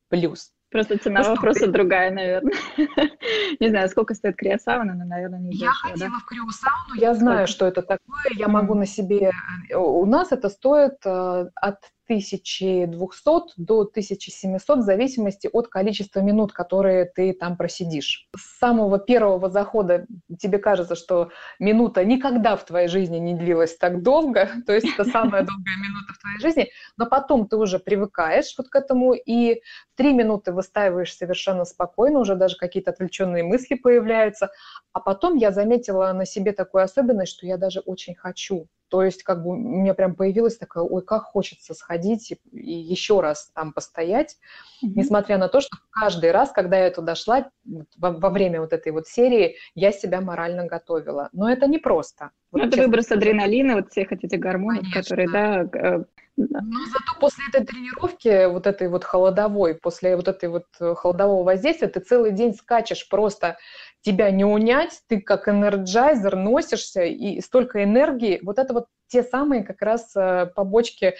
плюс. 0.10 0.52
Просто 0.74 0.98
цена 0.98 1.22
ну, 1.22 1.30
вопроса 1.30 1.68
другая, 1.68 2.10
наверное. 2.10 2.54
не 3.60 3.70
знаю, 3.70 3.88
сколько 3.90 4.16
стоит 4.16 4.36
криосауна, 4.36 4.96
но, 4.96 5.06
наверное, 5.06 5.40
не 5.40 5.56
Я 5.56 5.70
ходила 5.70 6.10
да? 6.10 6.16
в 6.18 6.26
криосауну, 6.26 6.96
я 6.96 7.14
знаю, 7.14 7.46
что 7.46 7.68
это 7.68 7.84
такое, 7.84 8.26
я 8.32 8.48
могу 8.48 8.74
на 8.74 8.88
себе... 8.88 9.32
Э, 9.70 9.78
у 9.78 10.06
нас 10.08 10.32
это 10.32 10.50
стоит 10.50 10.96
э, 11.06 11.46
от 11.56 11.78
1200 12.18 13.54
до 13.58 13.82
1700 13.82 14.80
в 14.80 14.82
зависимости 14.82 15.50
от 15.52 15.68
количества 15.68 16.20
минут, 16.20 16.54
которые 16.54 17.06
ты 17.06 17.34
там 17.34 17.58
просидишь. 17.58 18.28
С 18.36 18.60
самого 18.60 19.00
первого 19.00 19.50
захода 19.50 20.06
тебе 20.40 20.58
кажется, 20.58 20.96
что 20.96 21.30
минута 21.60 22.04
никогда 22.06 22.56
в 22.56 22.66
твоей 22.66 22.88
жизни 22.88 23.18
не 23.18 23.34
длилась 23.34 23.78
так 23.78 24.04
долго, 24.04 24.50
то 24.66 24.74
есть 24.74 24.88
это 24.94 25.06
самая 25.06 25.44
долгая 25.46 25.78
минута 25.78 26.14
в 26.14 26.20
твоей 26.20 26.40
жизни, 26.40 26.70
но 26.98 27.06
потом 27.06 27.48
ты 27.48 27.58
уже 27.58 27.80
привыкаешь 27.80 28.54
вот 28.58 28.70
к 28.70 28.76
этому, 28.76 29.14
и 29.14 29.62
три 29.96 30.14
минуты 30.14 30.52
выстаиваешь 30.52 31.16
совершенно 31.16 31.66
спокойно, 31.66 32.20
уже 32.20 32.36
даже 32.36 32.58
какие-то 32.58 32.92
отвлеченные 32.92 33.44
мысли 33.44 33.76
появляются, 33.76 34.52
а 34.92 35.00
потом 35.00 35.36
я 35.36 35.52
заметила 35.52 36.12
на 36.14 36.26
себе 36.26 36.52
такую 36.52 36.84
особенность, 36.84 37.34
что 37.34 37.46
я 37.46 37.58
даже 37.58 37.80
очень 37.80 38.16
хочу 38.16 38.68
то 38.94 39.02
есть 39.02 39.24
как 39.24 39.42
бы 39.42 39.54
у 39.54 39.56
меня 39.56 39.96
прям 39.96 40.14
появилась 40.14 40.56
такая, 40.56 40.84
ой, 40.84 41.02
как 41.04 41.24
хочется 41.24 41.74
сходить 41.74 42.30
и, 42.30 42.40
и 42.52 42.74
еще 42.74 43.22
раз 43.22 43.50
там 43.56 43.74
постоять, 43.74 44.38
mm-hmm. 44.84 44.92
несмотря 44.94 45.40
на 45.40 45.48
то, 45.48 45.62
что 45.62 45.78
каждый 45.90 46.30
раз, 46.30 46.52
когда 46.52 46.78
я 46.78 46.92
туда 46.92 47.16
шла, 47.16 47.50
во, 47.98 48.12
во 48.12 48.30
время 48.30 48.62
вот 48.62 48.72
этой 48.72 48.92
вот 48.92 49.08
серии, 49.08 49.56
я 49.74 49.92
себя 49.92 50.22
морально 50.22 50.68
готовила. 50.68 51.30
Но 51.34 51.50
это 51.50 51.66
не 51.66 51.80
просто. 51.80 52.30
Вот, 52.52 52.62
ну, 52.62 52.68
это 52.68 52.84
выброс 52.84 53.10
адреналина, 53.10 53.78
вот 53.78 53.90
всех 53.90 54.12
этих 54.12 54.40
гормонов, 54.40 54.84
Конечно. 54.84 55.02
которые, 55.02 55.30
да, 55.32 55.62
э, 55.74 56.04
но 56.36 56.86
зато 56.86 57.20
после 57.20 57.46
этой 57.48 57.66
тренировки, 57.66 58.46
вот 58.48 58.66
этой 58.66 58.90
вот 58.90 59.04
холодовой, 59.04 59.76
после 59.76 60.16
вот 60.16 60.28
этой 60.28 60.50
вот 60.50 60.66
э, 60.80 60.96
холодового 60.96 61.44
воздействия, 61.44 61.88
ты 61.88 62.00
целый 62.00 62.32
день 62.32 62.54
скачешь 62.56 63.08
просто 63.08 63.58
тебя 64.04 64.30
не 64.32 64.46
унять, 64.46 65.02
ты 65.08 65.20
как 65.20 65.48
энерджайзер 65.48 66.36
носишься, 66.36 67.04
и 67.04 67.42
столько 67.42 67.84
энергии. 67.84 68.40
Вот 68.44 68.60
это 68.60 68.74
вот 68.74 68.88
те 69.08 69.24
самые 69.24 69.64
как 69.64 69.82
раз 69.82 70.16
э, 70.16 70.48
побочки 70.56 71.16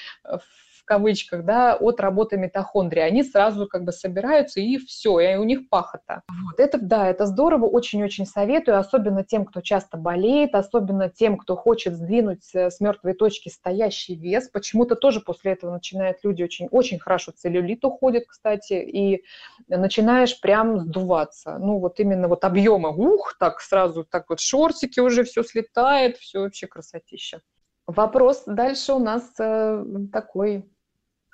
кавычках, 0.86 1.46
да, 1.46 1.76
от 1.76 2.00
работы 2.00 2.38
митохондрии. 2.38 3.02
Они 3.02 3.24
сразу 3.24 3.68
как 3.68 3.84
бы 3.84 3.92
собираются, 3.92 4.60
и 4.60 4.78
все, 4.78 5.20
и 5.20 5.36
у 5.36 5.44
них 5.44 5.70
пахота. 5.70 6.22
Вот. 6.28 6.60
Это, 6.60 6.78
да, 6.80 7.08
это 7.08 7.26
здорово, 7.26 7.66
очень-очень 7.66 8.26
советую, 8.26 8.78
особенно 8.78 9.24
тем, 9.24 9.46
кто 9.46 9.62
часто 9.62 9.98
болеет, 9.98 10.56
особенно 10.56 11.10
тем, 11.10 11.38
кто 11.38 11.56
хочет 11.56 11.96
сдвинуть 11.96 12.54
э, 12.54 12.70
с 12.70 12.80
мертвой 12.80 13.14
точки 13.14 13.50
стоящий 13.50 14.16
вес. 14.16 14.50
Почему-то 14.50 14.96
тоже 14.96 15.22
после 15.22 15.54
этого 15.54 15.72
начинают 15.72 16.18
люди 16.24 16.44
очень, 16.44 16.68
очень 16.68 17.00
хорошо 17.00 17.32
целлюлит 17.32 17.84
уходит, 17.86 18.26
кстати, 18.28 18.74
и 18.74 19.24
начинаешь 19.68 20.40
прям 20.40 20.80
сдуваться. 20.80 21.58
Ну, 21.60 21.80
вот 21.80 22.00
именно 22.00 22.28
вот 22.28 22.44
объема, 22.44 22.90
ух, 22.90 23.36
так 23.40 23.62
сразу, 23.62 24.04
так 24.04 24.30
вот 24.30 24.40
шортики 24.40 25.00
уже 25.00 25.24
все 25.24 25.44
слетает, 25.44 26.18
все 26.18 26.42
вообще 26.42 26.68
красотища. 26.68 27.42
Вопрос 27.86 28.44
дальше 28.46 28.94
у 28.94 29.00
нас 29.00 29.34
э, 29.40 29.86
такой 30.12 30.66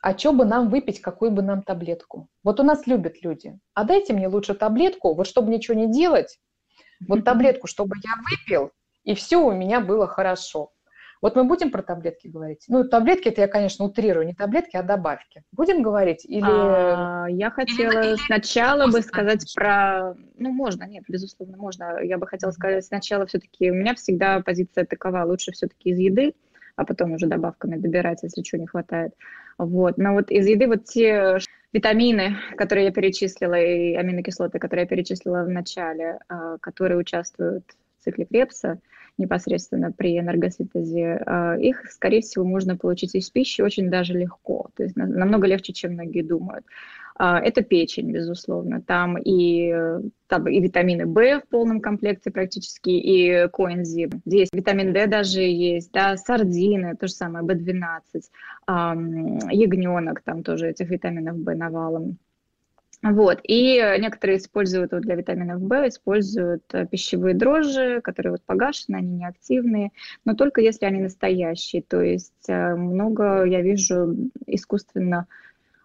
а 0.01 0.17
что 0.17 0.33
бы 0.33 0.45
нам 0.45 0.69
выпить, 0.69 1.01
какую 1.01 1.31
бы 1.31 1.41
нам 1.41 1.61
таблетку? 1.61 2.27
Вот 2.43 2.59
у 2.59 2.63
нас 2.63 2.87
любят 2.87 3.21
люди. 3.21 3.57
А 3.73 3.83
дайте 3.83 4.13
мне 4.13 4.27
лучше 4.27 4.53
таблетку, 4.53 5.13
вот 5.13 5.27
чтобы 5.27 5.51
ничего 5.51 5.75
не 5.75 5.91
делать, 5.91 6.39
вот 7.07 7.23
таблетку, 7.23 7.67
чтобы 7.67 7.95
я 8.03 8.11
выпил, 8.29 8.71
и 9.03 9.15
все 9.15 9.37
у 9.37 9.51
меня 9.51 9.79
было 9.79 10.07
хорошо. 10.07 10.71
Вот 11.21 11.35
мы 11.35 11.43
будем 11.43 11.69
про 11.69 11.81
таблетки 11.81 12.27
говорить? 12.27 12.63
Ну, 12.69 12.87
таблетки, 12.87 13.27
это 13.27 13.41
я, 13.41 13.47
конечно, 13.49 13.83
утрирую, 13.83 14.25
не 14.25 14.33
таблетки, 14.33 14.77
а 14.77 14.83
добавки. 14.83 15.43
Будем 15.51 15.81
говорить? 15.81 16.23
Или... 16.23 16.45
А, 16.45 17.25
я 17.27 17.51
хотела 17.51 17.91
или, 17.91 18.15
сначала 18.15 18.83
или 18.83 18.91
бы 18.91 19.01
сказать 19.01 19.53
про... 19.53 20.15
Ну, 20.37 20.51
можно, 20.51 20.85
нет, 20.85 21.03
безусловно, 21.09 21.57
можно. 21.57 22.01
Я 22.01 22.17
бы 22.17 22.25
хотела 22.25 22.51
сказать 22.51 22.85
сначала 22.85 23.25
все-таки, 23.25 23.69
у 23.69 23.73
меня 23.73 23.95
всегда 23.95 24.39
позиция 24.39 24.85
такова, 24.85 25.25
лучше 25.25 25.51
все-таки 25.51 25.89
из 25.89 25.99
еды, 25.99 26.35
а 26.79 26.85
потом 26.85 27.11
уже 27.11 27.27
добавками 27.27 27.75
добирать, 27.75 28.23
если 28.23 28.41
чего 28.41 28.61
не 28.61 28.67
хватает. 28.67 29.13
Вот. 29.57 29.97
Но 29.97 30.13
вот 30.13 30.31
из 30.31 30.47
еды 30.47 30.67
вот 30.67 30.85
те 30.85 31.37
витамины, 31.73 32.37
которые 32.55 32.85
я 32.85 32.91
перечислила, 32.91 33.59
и 33.59 33.95
аминокислоты, 33.95 34.59
которые 34.59 34.83
я 34.83 34.87
перечислила 34.87 35.43
в 35.43 35.49
начале, 35.49 36.19
а, 36.29 36.57
которые 36.59 36.97
участвуют 36.97 37.65
цикле 37.99 38.25
Крепса, 38.25 38.79
непосредственно 39.17 39.91
при 39.91 40.17
энергосинтезе, 40.17 41.21
э, 41.25 41.57
их, 41.59 41.91
скорее 41.91 42.21
всего, 42.21 42.45
можно 42.45 42.77
получить 42.77 43.15
из 43.15 43.29
пищи 43.29 43.61
очень 43.61 43.89
даже 43.89 44.13
легко, 44.13 44.69
то 44.77 44.83
есть 44.83 44.95
намного 44.95 45.45
легче, 45.45 45.73
чем 45.73 45.93
многие 45.93 46.21
думают. 46.21 46.65
А, 47.21 47.37
это 47.37 47.61
печень, 47.63 48.13
безусловно. 48.13 48.81
Там 48.81 49.17
и, 49.17 49.73
там 50.27 50.47
и 50.47 50.61
витамины 50.61 51.05
В 51.05 51.41
в 51.41 51.49
полном 51.49 51.81
комплекте 51.81 52.31
практически, 52.31 52.91
и 52.91 53.49
коэнзим. 53.49 54.21
Здесь 54.25 54.47
витамин 54.53 54.93
D 54.93 55.05
даже 55.05 55.41
есть, 55.41 55.91
да, 55.91 56.15
сардины, 56.15 56.95
то 56.95 57.07
же 57.07 57.13
самое, 57.13 57.45
B12, 57.45 58.21
ягненок, 59.51 60.21
там 60.21 60.43
тоже 60.43 60.69
этих 60.69 60.89
витаминов 60.89 61.35
В 61.35 61.53
навалом. 61.55 62.17
Вот. 63.01 63.41
И 63.43 63.75
некоторые 63.99 64.37
используют 64.37 64.93
вот 64.93 65.01
для 65.01 65.15
витаминов 65.15 65.59
В, 65.59 65.87
используют 65.89 66.63
э, 66.73 66.85
пищевые 66.85 67.35
дрожжи, 67.35 67.99
которые 68.01 68.31
вот 68.31 68.43
погашены, 68.43 68.95
они 68.97 69.11
неактивные, 69.11 69.91
но 70.23 70.35
только 70.35 70.61
если 70.61 70.85
они 70.85 71.01
настоящие. 71.01 71.81
То 71.81 72.01
есть 72.01 72.47
э, 72.47 72.75
много 72.75 73.43
я 73.43 73.61
вижу 73.61 74.15
искусственно 74.47 75.27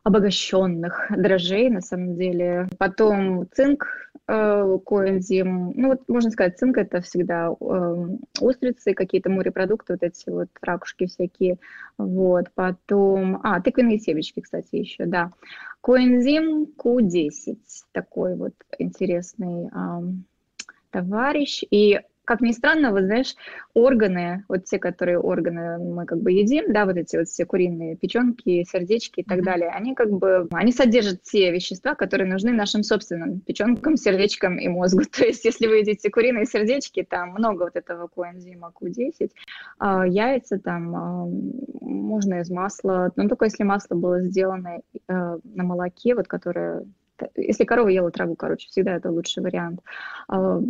обогащенных 0.05 1.07
дрожжей, 1.11 1.70
на 1.70 1.80
самом 1.80 2.14
деле. 2.16 2.68
Потом 2.78 3.48
цинк, 3.50 3.86
э, 4.28 4.78
коэнзим. 4.84 5.72
Ну, 5.74 5.88
вот 5.88 6.02
можно 6.09 6.30
сказать, 6.30 6.59
цинк 6.59 6.76
это 6.76 7.00
всегда 7.00 7.48
э, 7.48 8.07
устрицы, 8.40 8.92
какие-то 8.92 9.30
морепродукты, 9.30 9.94
вот 9.94 10.02
эти 10.02 10.28
вот 10.28 10.48
ракушки 10.61 11.07
всякие. 11.07 11.59
Вот. 11.96 12.50
Потом, 12.55 13.40
а, 13.42 13.61
тыквенные 13.62 13.98
семечки, 13.98 14.40
кстати, 14.40 14.76
еще, 14.76 15.07
да. 15.07 15.32
Коэнзим 15.80 16.68
Q10, 16.76 17.57
такой 17.92 18.36
вот 18.36 18.55
интересный 18.78 19.68
э, 19.68 20.02
товарищ. 20.90 21.64
И 21.70 21.98
как 22.24 22.40
ни 22.40 22.52
странно, 22.52 22.90
вот 22.90 23.04
знаешь, 23.04 23.34
органы, 23.74 24.44
вот 24.48 24.64
те, 24.64 24.78
которые 24.78 25.18
органы 25.18 25.78
мы 25.78 26.06
как 26.06 26.20
бы 26.20 26.32
едим, 26.32 26.72
да, 26.72 26.86
вот 26.86 26.96
эти 26.96 27.16
вот 27.16 27.28
все 27.28 27.44
куриные 27.44 27.96
печенки, 27.96 28.64
сердечки 28.64 29.20
и 29.20 29.24
так 29.24 29.40
mm-hmm. 29.40 29.44
далее, 29.44 29.68
они 29.68 29.94
как 29.94 30.10
бы, 30.10 30.48
они 30.52 30.72
содержат 30.72 31.22
те 31.22 31.50
вещества, 31.50 31.94
которые 31.94 32.30
нужны 32.30 32.52
нашим 32.52 32.82
собственным 32.82 33.40
печенкам, 33.40 33.96
сердечкам 33.96 34.58
и 34.58 34.68
мозгу. 34.68 35.02
То 35.10 35.24
есть, 35.24 35.44
если 35.44 35.66
вы 35.66 35.78
едите 35.78 36.10
куриные 36.10 36.46
сердечки, 36.46 37.06
там 37.08 37.30
много 37.30 37.64
вот 37.64 37.76
этого 37.76 38.08
коэнзима 38.08 38.72
Q10, 38.80 39.30
а, 39.78 40.06
яйца 40.06 40.58
там 40.58 40.96
а, 40.96 41.26
можно 41.80 42.40
из 42.40 42.50
масла, 42.50 43.12
но 43.16 43.28
только 43.28 43.46
если 43.46 43.64
масло 43.64 43.94
было 43.94 44.20
сделано 44.22 44.80
а, 45.08 45.38
на 45.44 45.64
молоке, 45.64 46.14
вот 46.14 46.26
которое 46.26 46.86
если 47.36 47.64
корова 47.64 47.88
ела 47.88 48.10
траву, 48.10 48.34
короче, 48.34 48.68
всегда 48.68 48.96
это 48.96 49.10
лучший 49.10 49.42
вариант. 49.42 49.80
А, 50.28 50.60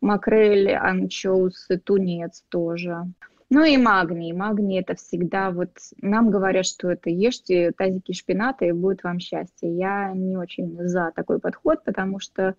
макрель, 0.00 0.72
анчоусы, 0.72 1.78
тунец 1.78 2.44
тоже. 2.48 3.06
Ну 3.50 3.64
и 3.64 3.76
магний. 3.76 4.32
Магний 4.32 4.80
это 4.80 4.94
всегда 4.94 5.50
вот... 5.50 5.70
Нам 6.00 6.30
говорят, 6.30 6.64
что 6.64 6.90
это 6.90 7.10
ешьте 7.10 7.72
тазики 7.72 8.12
шпината 8.12 8.64
и 8.64 8.72
будет 8.72 9.04
вам 9.04 9.20
счастье. 9.20 9.76
Я 9.76 10.12
не 10.14 10.38
очень 10.38 10.74
за 10.88 11.12
такой 11.14 11.38
подход, 11.38 11.84
потому 11.84 12.18
что 12.18 12.54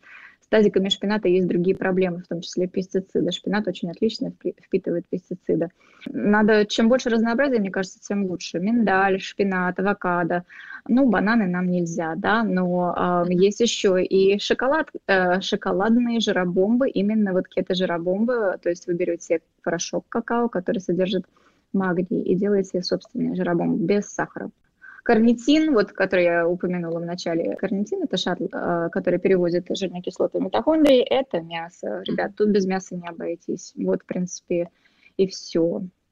тазиками 0.47 0.89
шпината 0.89 1.27
есть 1.27 1.47
другие 1.47 1.75
проблемы, 1.75 2.19
в 2.19 2.27
том 2.27 2.41
числе 2.41 2.67
пестициды. 2.67 3.31
Шпинат 3.31 3.67
очень 3.67 3.89
отлично 3.89 4.31
впитывает 4.61 5.07
пестициды. 5.07 5.69
Надо, 6.05 6.65
чем 6.65 6.89
больше 6.89 7.09
разнообразия, 7.09 7.59
мне 7.59 7.71
кажется, 7.71 7.99
тем 7.99 8.25
лучше. 8.25 8.59
Миндаль, 8.59 9.19
шпинат, 9.19 9.79
авокадо. 9.79 10.43
Ну, 10.87 11.09
бананы 11.09 11.47
нам 11.47 11.67
нельзя, 11.69 12.15
да, 12.15 12.43
но 12.43 13.25
э, 13.27 13.33
есть 13.33 13.61
еще 13.61 14.03
и 14.03 14.37
шоколад, 14.39 14.89
э, 15.07 15.39
шоколадные 15.39 16.19
жиробомбы, 16.19 16.89
именно 16.89 17.31
вот 17.31 17.47
кето-жиробомбы, 17.47 18.59
то 18.61 18.69
есть 18.69 18.87
вы 18.87 18.93
берете 18.93 19.39
порошок 19.63 20.05
какао, 20.09 20.49
который 20.49 20.79
содержит 20.79 21.25
магний, 21.71 22.21
и 22.21 22.35
делаете 22.35 22.83
собственные 22.83 23.35
жиробомбы 23.35 23.85
без 23.85 24.05
сахара. 24.07 24.49
Карнитин, 25.04 25.74
вот, 25.74 25.91
который 25.91 26.24
я 26.24 26.47
упомянула 26.47 26.99
в 26.99 27.06
начале, 27.06 27.56
карнитин– 27.58 28.04
это 28.04 28.16
шаттл, 28.16 28.45
э, 28.51 28.89
который 28.89 29.20
переводит 29.20 29.68
жирные 29.70 30.01
кислоты 30.01 30.39
митохондрии, 30.39 31.01
это 31.01 31.41
мясо. 31.41 32.01
Ребят, 32.08 32.36
тут 32.38 32.49
без 32.49 32.66
мяса 32.66 32.95
не 32.95 33.08
обойтись. 33.08 33.74
Вот, 33.76 34.04
в 34.04 34.06
принципе, 34.06 34.70
и 35.18 35.28
все. 35.28 35.62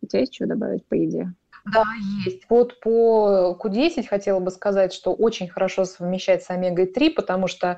У 0.02 0.06
тебя 0.06 0.20
есть 0.20 0.36
что 0.36 0.46
добавить 0.46 0.86
по 0.86 0.96
еде? 0.96 1.34
Да, 1.66 1.86
есть. 2.26 2.44
Вот 2.50 2.82
по 2.82 3.58
Q10 3.64 4.08
хотела 4.08 4.40
бы 4.42 4.52
сказать, 4.52 4.92
что 4.92 5.14
очень 5.14 5.48
хорошо 5.48 5.86
совмещается 5.86 6.54
омега-3, 6.54 7.12
потому 7.12 7.48
что 7.48 7.68
э, 7.68 7.78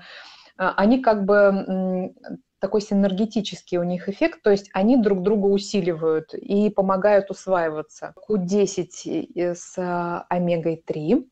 они 0.58 1.00
как 1.00 1.26
бы 1.26 2.12
такой 2.64 2.80
синергетический 2.80 3.78
у 3.78 3.84
них 3.84 4.08
эффект, 4.08 4.42
то 4.42 4.50
есть 4.50 4.70
они 4.72 4.96
друг 4.96 5.22
друга 5.22 5.48
усиливают 5.48 6.34
и 6.34 6.70
помогают 6.70 7.30
усваиваться. 7.30 8.14
Q10 8.30 9.54
с 9.54 9.78
а, 9.78 10.26
омегой-3 10.30 11.28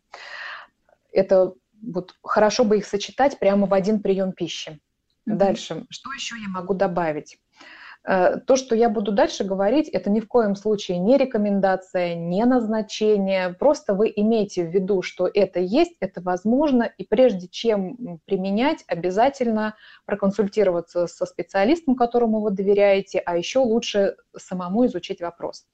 –это 1.14 1.54
вот 1.82 2.16
хорошо 2.22 2.66
бы 2.66 2.80
их 2.80 2.86
сочетать 2.86 3.40
прямо 3.40 3.66
в 3.66 3.74
один 3.74 4.02
прием 4.02 4.34
пищи. 4.34 4.72
Mm-hmm. 4.72 5.36
Дальше, 5.38 5.86
что 5.90 6.12
еще 6.12 6.36
я 6.36 6.50
могу 6.50 6.74
добавить? 6.74 7.40
Э, 8.04 8.38
то, 8.40 8.56
что 8.56 8.76
я 8.76 8.90
буду 8.90 9.12
дальше 9.12 9.44
говорить, 9.44 9.88
это 9.90 10.10
ни 10.10 10.20
в 10.20 10.28
коем 10.28 10.56
случае 10.56 10.98
не 10.98 11.18
рекомендация, 11.18 12.16
не 12.16 12.44
назначение. 12.46 13.50
Просто 13.54 13.94
вы 13.94 14.12
имеете 14.16 14.66
в 14.66 14.72
виду, 14.72 15.02
что 15.02 15.30
это 15.32 15.60
есть, 15.60 15.98
это 16.00 16.22
возможно, 16.22 16.92
и 16.98 17.06
прежде 17.06 17.48
чем 17.48 18.20
применять, 18.26 18.84
обязательно 18.88 19.76
проконсультироваться 20.06 21.06
со 21.08 21.26
специалистом, 21.26 21.96
которому 21.96 22.42
вы 22.42 22.52
доверяете, 22.52 23.20
а 23.20 23.38
еще 23.38 23.60
лучше 23.60 24.16
самому 24.36 24.86
изучить 24.88 25.22
вопрос. 25.22 25.66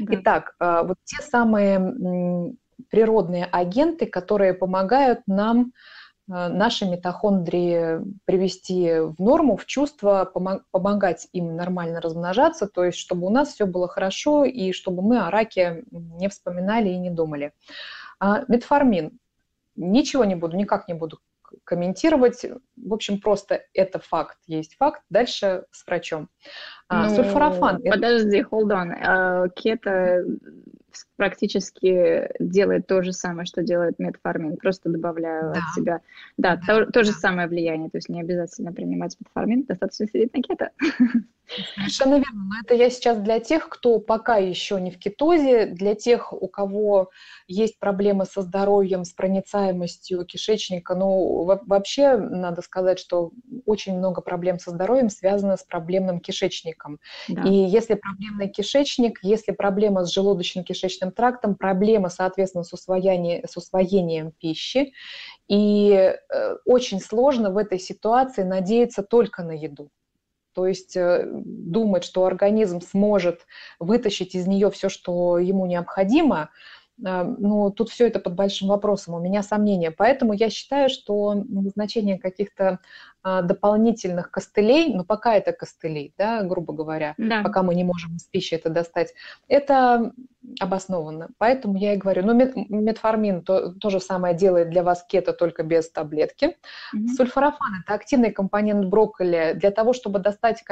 Да. 0.00 0.14
Итак, 0.16 0.56
э, 0.58 0.82
вот 0.84 0.96
те 1.04 1.22
самые 1.22 2.56
природные 2.90 3.46
агенты, 3.46 4.06
которые 4.06 4.54
помогают 4.54 5.20
нам 5.26 5.72
наши 6.28 6.86
митохондрии 6.86 8.00
привести 8.24 8.98
в 8.98 9.20
норму, 9.20 9.56
в 9.56 9.66
чувство, 9.66 10.30
помогать 10.70 11.28
им 11.32 11.56
нормально 11.56 12.00
размножаться, 12.00 12.66
то 12.66 12.84
есть 12.84 12.98
чтобы 12.98 13.26
у 13.26 13.30
нас 13.30 13.54
все 13.54 13.66
было 13.66 13.88
хорошо 13.88 14.44
и 14.44 14.72
чтобы 14.72 15.02
мы 15.02 15.20
о 15.20 15.30
раке 15.30 15.84
не 15.90 16.28
вспоминали 16.28 16.88
и 16.88 16.98
не 16.98 17.10
думали. 17.10 17.52
А 18.18 18.42
метформин. 18.48 19.18
Ничего 19.76 20.24
не 20.24 20.34
буду, 20.34 20.56
никак 20.56 20.88
не 20.88 20.94
буду 20.94 21.20
комментировать. 21.64 22.44
В 22.76 22.94
общем, 22.94 23.20
просто 23.20 23.62
это 23.74 23.98
факт, 23.98 24.38
есть 24.46 24.76
факт. 24.76 25.02
Дальше 25.10 25.64
с 25.70 25.86
врачом. 25.86 26.28
А, 26.88 27.08
ну, 27.08 27.14
Сульфорафан. 27.14 27.82
Подожди, 27.82 28.40
hold 28.42 28.70
on. 28.70 28.88
Uh, 28.90 29.48
кето 29.54 30.24
практически 31.16 32.30
делает 32.38 32.86
то 32.86 33.02
же 33.02 33.12
самое, 33.12 33.46
что 33.46 33.62
делает 33.62 33.98
метформин, 33.98 34.56
просто 34.56 34.88
добавляю 34.88 35.52
да. 35.52 35.60
от 35.60 35.74
себя. 35.74 36.00
Да, 36.36 36.56
да, 36.66 36.84
то, 36.84 36.92
то 36.92 37.04
же 37.04 37.12
самое 37.12 37.48
влияние, 37.48 37.90
то 37.90 37.98
есть 37.98 38.08
не 38.08 38.20
обязательно 38.20 38.72
принимать 38.72 39.16
метформин, 39.20 39.64
достаточно 39.64 40.06
сидеть 40.06 40.34
на 40.34 40.42
кето. 40.42 40.70
Совершенно 41.76 42.14
верно. 42.16 42.44
Но 42.50 42.60
это 42.64 42.74
я 42.74 42.90
сейчас 42.90 43.18
для 43.18 43.38
тех, 43.38 43.68
кто 43.68 44.00
пока 44.00 44.36
еще 44.36 44.80
не 44.80 44.90
в 44.90 44.98
кетозе, 44.98 45.66
для 45.66 45.94
тех, 45.94 46.32
у 46.32 46.48
кого 46.48 47.10
есть 47.46 47.78
проблемы 47.78 48.24
со 48.24 48.42
здоровьем, 48.42 49.04
с 49.04 49.12
проницаемостью 49.12 50.24
кишечника. 50.24 50.94
Ну, 50.94 51.44
вообще, 51.66 52.16
надо 52.16 52.62
сказать, 52.62 52.98
что 52.98 53.30
очень 53.64 53.96
много 53.96 54.20
проблем 54.22 54.58
со 54.58 54.70
здоровьем 54.70 55.08
связано 55.08 55.56
с 55.56 55.62
проблемным 55.62 56.20
кишечником. 56.20 56.98
Да. 57.28 57.42
И 57.42 57.52
если 57.52 57.94
проблемный 57.94 58.48
кишечник, 58.48 59.20
если 59.22 59.52
проблема 59.52 60.04
с 60.04 60.12
желудочно-кишечным 60.86 61.10
трактом, 61.10 61.54
проблема, 61.54 62.08
соответственно, 62.08 62.64
с, 62.64 62.72
усвоением, 62.72 63.46
с 63.46 63.56
усвоением 63.56 64.32
пищи, 64.32 64.92
и 65.48 65.90
э, 65.92 66.56
очень 66.64 67.00
сложно 67.00 67.50
в 67.50 67.58
этой 67.58 67.78
ситуации 67.78 68.42
надеяться 68.42 69.02
только 69.02 69.42
на 69.42 69.52
еду. 69.52 69.90
То 70.54 70.66
есть 70.66 70.96
э, 70.96 71.26
думать, 71.26 72.04
что 72.04 72.24
организм 72.24 72.80
сможет 72.80 73.46
вытащить 73.78 74.34
из 74.34 74.46
нее 74.46 74.70
все, 74.70 74.88
что 74.88 75.38
ему 75.38 75.66
необходимо, 75.66 76.50
э, 77.04 77.22
ну, 77.38 77.70
тут 77.70 77.90
все 77.90 78.06
это 78.06 78.20
под 78.20 78.34
большим 78.34 78.68
вопросом, 78.68 79.14
у 79.14 79.20
меня 79.20 79.42
сомнения. 79.42 79.90
Поэтому 79.90 80.32
я 80.32 80.50
считаю, 80.50 80.88
что 80.88 81.34
назначение 81.34 82.18
каких-то 82.18 82.80
дополнительных 83.42 84.30
костылей, 84.30 84.94
но 84.94 85.04
пока 85.04 85.34
это 85.34 85.52
костыли, 85.52 86.12
да, 86.16 86.42
грубо 86.42 86.72
говоря, 86.72 87.14
да. 87.18 87.42
пока 87.42 87.62
мы 87.62 87.74
не 87.74 87.84
можем 87.84 88.16
из 88.16 88.24
пищи 88.24 88.54
это 88.54 88.70
достать, 88.70 89.14
это 89.48 90.12
обоснованно. 90.60 91.28
Поэтому 91.38 91.76
я 91.76 91.94
и 91.94 91.96
говорю, 91.96 92.24
ну, 92.24 92.34
метформин 92.34 93.42
то, 93.42 93.72
то 93.72 93.90
же 93.90 94.00
самое 94.00 94.34
делает 94.34 94.70
для 94.70 94.82
вас 94.82 95.04
кето, 95.06 95.32
только 95.32 95.62
без 95.62 95.90
таблетки. 95.90 96.56
Mm-hmm. 96.94 97.08
Сульфорафан– 97.16 97.80
это 97.84 97.94
активный 97.94 98.30
компонент 98.30 98.86
брокколи. 98.86 99.54
Для 99.54 99.70
того, 99.70 99.92
чтобы 99.92 100.18
достать 100.20 100.62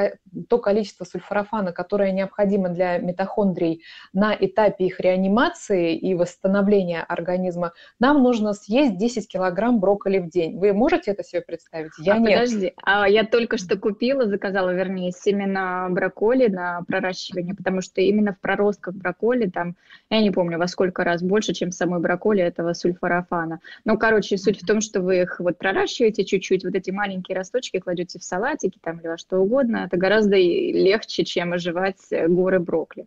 то 0.48 0.58
количество 0.58 1.04
сульфорафана, 1.04 1.72
которое 1.72 2.12
необходимо 2.12 2.68
для 2.68 2.98
митохондрий 2.98 3.82
на 4.12 4.34
этапе 4.38 4.86
их 4.86 5.00
реанимации 5.00 5.96
и 5.96 6.14
восстановления 6.14 7.02
организма, 7.02 7.72
нам 7.98 8.22
нужно 8.22 8.52
съесть 8.52 8.96
10 8.96 9.28
килограмм 9.28 9.80
брокколи 9.80 10.18
в 10.18 10.28
день. 10.28 10.58
Вы 10.58 10.72
можете 10.72 11.10
это 11.10 11.24
себе 11.24 11.42
представить? 11.42 11.92
Я 11.98 12.14
а 12.14 12.18
нет 12.18 12.43
Подожди, 12.44 12.74
а 12.82 13.08
я 13.08 13.24
только 13.24 13.56
что 13.56 13.78
купила, 13.78 14.26
заказала, 14.26 14.70
вернее, 14.74 15.12
семена 15.12 15.88
брокколи 15.88 16.48
на 16.48 16.82
проращивание, 16.86 17.54
потому 17.54 17.80
что 17.80 18.02
именно 18.02 18.34
в 18.34 18.40
проростках 18.40 18.94
брокколи 18.94 19.48
там, 19.48 19.76
я 20.10 20.20
не 20.20 20.30
помню, 20.30 20.58
во 20.58 20.66
сколько 20.66 21.04
раз 21.04 21.22
больше, 21.22 21.54
чем 21.54 21.70
в 21.70 21.74
самой 21.74 22.00
брокколи 22.00 22.42
этого 22.42 22.74
сульфорафана. 22.74 23.60
Ну, 23.86 23.96
короче, 23.96 24.36
суть 24.36 24.62
в 24.62 24.66
том, 24.66 24.82
что 24.82 25.00
вы 25.00 25.22
их 25.22 25.40
вот 25.40 25.56
проращиваете 25.56 26.24
чуть-чуть, 26.24 26.64
вот 26.64 26.74
эти 26.74 26.90
маленькие 26.90 27.36
росточки 27.36 27.78
кладете 27.78 28.18
в 28.18 28.24
салатики 28.24 28.78
там 28.82 28.98
или 28.98 29.08
во 29.08 29.16
что 29.16 29.38
угодно, 29.38 29.86
это 29.86 29.96
гораздо 29.96 30.36
легче, 30.36 31.24
чем 31.24 31.54
оживать 31.54 32.00
горы 32.10 32.60
брокколи. 32.60 33.06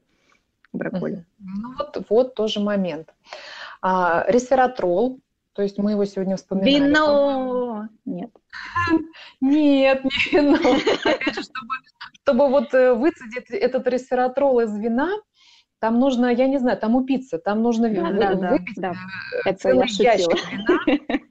Брокколи. 0.74 1.26
Ну, 1.40 1.76
вот, 1.78 2.06
вот 2.10 2.34
тоже 2.34 2.60
момент. 2.60 3.14
А, 3.82 4.26
ресвератрол, 4.28 5.20
то 5.58 5.64
есть 5.64 5.80
мы 5.80 5.94
его 5.94 6.06
сегодня 6.06 6.38
вспоминали. 6.38 6.70
Вино! 6.70 7.88
Нет. 8.06 8.30
Нет, 9.42 10.04
не 10.04 10.32
вино. 10.32 10.78
Опять 11.04 11.34
же, 11.34 11.42
чтобы, 11.42 11.74
чтобы 12.14 12.48
вот 12.50 12.72
э, 12.76 12.94
выцедить 12.94 13.50
этот 13.50 13.88
ресвератрол 13.88 14.60
из 14.60 14.78
вина, 14.78 15.10
там 15.80 16.00
нужно, 16.00 16.28
я 16.28 16.48
не 16.48 16.60
знаю, 16.60 16.78
там 16.78 16.96
упиться, 16.96 17.40
там 17.40 17.64
нужно 17.64 17.90
да, 17.90 18.04
вы, 18.04 18.36
да, 18.36 18.50
выпить 18.52 18.76
да. 18.78 18.92
Э, 18.92 19.50
Это 19.50 19.60
целый 19.60 19.88
ящик 19.90 20.38
вина. 20.52 21.00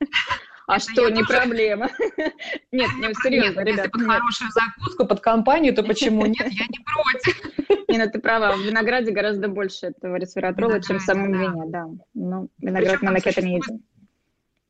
А 0.66 0.80
что, 0.80 1.08
не 1.10 1.22
проблема? 1.22 1.88
Нет, 2.72 2.90
ну 2.98 3.14
серьезно, 3.22 3.60
ребят. 3.60 3.76
Если 3.76 3.88
под 3.90 4.02
хорошую 4.02 4.50
закуску, 4.50 5.06
под 5.06 5.20
компанию, 5.20 5.72
то 5.72 5.84
почему 5.84 6.26
нет? 6.26 6.48
Я 6.50 6.66
не 6.66 6.80
против. 6.84 7.88
Не, 7.88 7.98
ну 7.98 8.10
ты 8.10 8.18
права, 8.18 8.56
в 8.56 8.60
винограде 8.62 9.12
гораздо 9.12 9.46
больше 9.46 9.86
этого 9.86 10.16
ресвератрола, 10.16 10.82
чем 10.82 10.98
в 10.98 11.02
самом 11.02 11.32
вине, 11.32 11.62
да. 11.68 11.86
Ну, 12.14 12.48
виноград 12.58 13.00
мы 13.00 13.12
на 13.12 13.18
это 13.18 13.42
не 13.42 13.58
едим. 13.58 13.84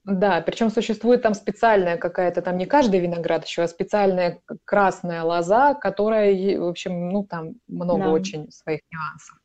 Да, 0.06 0.40
причем 0.40 0.70
существует 0.70 1.22
там 1.22 1.34
специальная 1.34 1.96
какая-то, 1.96 2.40
там 2.40 2.56
не 2.56 2.66
каждый 2.66 3.00
виноград 3.00 3.44
еще, 3.44 3.62
а 3.62 3.68
специальная 3.68 4.40
красная 4.64 5.24
лоза, 5.24 5.74
которая, 5.74 6.60
в 6.60 6.68
общем, 6.68 7.08
ну 7.08 7.24
там 7.24 7.54
много 7.66 8.04
да. 8.04 8.12
очень 8.12 8.48
своих 8.52 8.82
нюансов. 8.92 9.36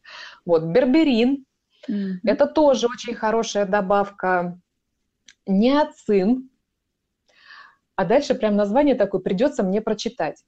Вот, 0.46 0.66
берберин, 0.66 1.46
mm-hmm. 1.90 2.18
это 2.26 2.46
тоже 2.46 2.86
очень 2.86 3.16
хорошая 3.16 3.66
добавка. 3.66 4.60
Неоцин, 5.48 6.52
а 7.96 8.06
дальше 8.06 8.36
прям 8.36 8.56
название 8.56 8.94
такое 8.94 9.20
придется 9.20 9.64
мне 9.64 9.82
прочитать. 9.82 10.44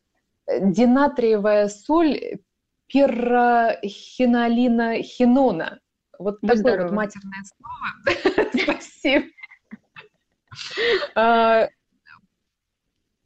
Динатриевая 0.47 1.69
соль 1.69 2.37
пирохинолина 2.85 5.01
хинона. 5.01 5.79
Вот 6.19 6.37
да 6.43 6.49
такое 6.49 6.61
здорово. 6.61 6.83
вот 6.83 6.91
матерное 6.95 7.43
слово. 7.57 7.95
Спасибо. 8.63 9.25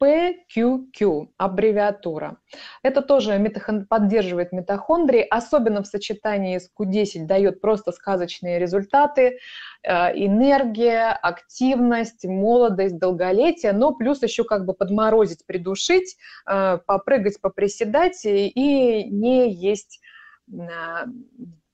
PQQ, 0.00 1.28
аббревиатура. 1.36 2.38
Это 2.82 3.02
тоже 3.02 3.38
митохон... 3.38 3.86
поддерживает 3.86 4.52
митохондрии, 4.52 5.26
особенно 5.28 5.82
в 5.82 5.86
сочетании 5.86 6.58
с 6.58 6.70
Q10 6.78 7.26
дает 7.26 7.60
просто 7.60 7.92
сказочные 7.92 8.58
результаты, 8.58 9.38
э, 9.82 9.90
энергия, 10.14 11.10
активность, 11.10 12.24
молодость, 12.24 12.98
долголетие, 12.98 13.72
но 13.72 13.92
плюс 13.92 14.22
еще 14.22 14.44
как 14.44 14.64
бы 14.66 14.72
подморозить, 14.72 15.44
придушить, 15.46 16.16
э, 16.46 16.78
попрыгать, 16.86 17.40
поприседать 17.40 18.24
и 18.24 19.04
не 19.04 19.52
есть 19.52 20.00
э, 20.52 20.56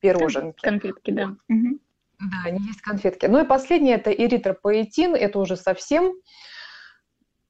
пироженки. 0.01 0.63
Конфетки, 0.63 1.11
да. 1.11 1.37
Угу. 1.49 1.79
Да, 2.31 2.51
не 2.51 2.67
есть 2.67 2.81
конфетки. 2.81 3.27
Ну 3.27 3.43
и 3.43 3.47
последнее– 3.47 3.95
это 3.97 4.11
эритропоэтин, 4.11 5.15
это 5.15 5.39
уже 5.39 5.57
совсем 5.57 6.15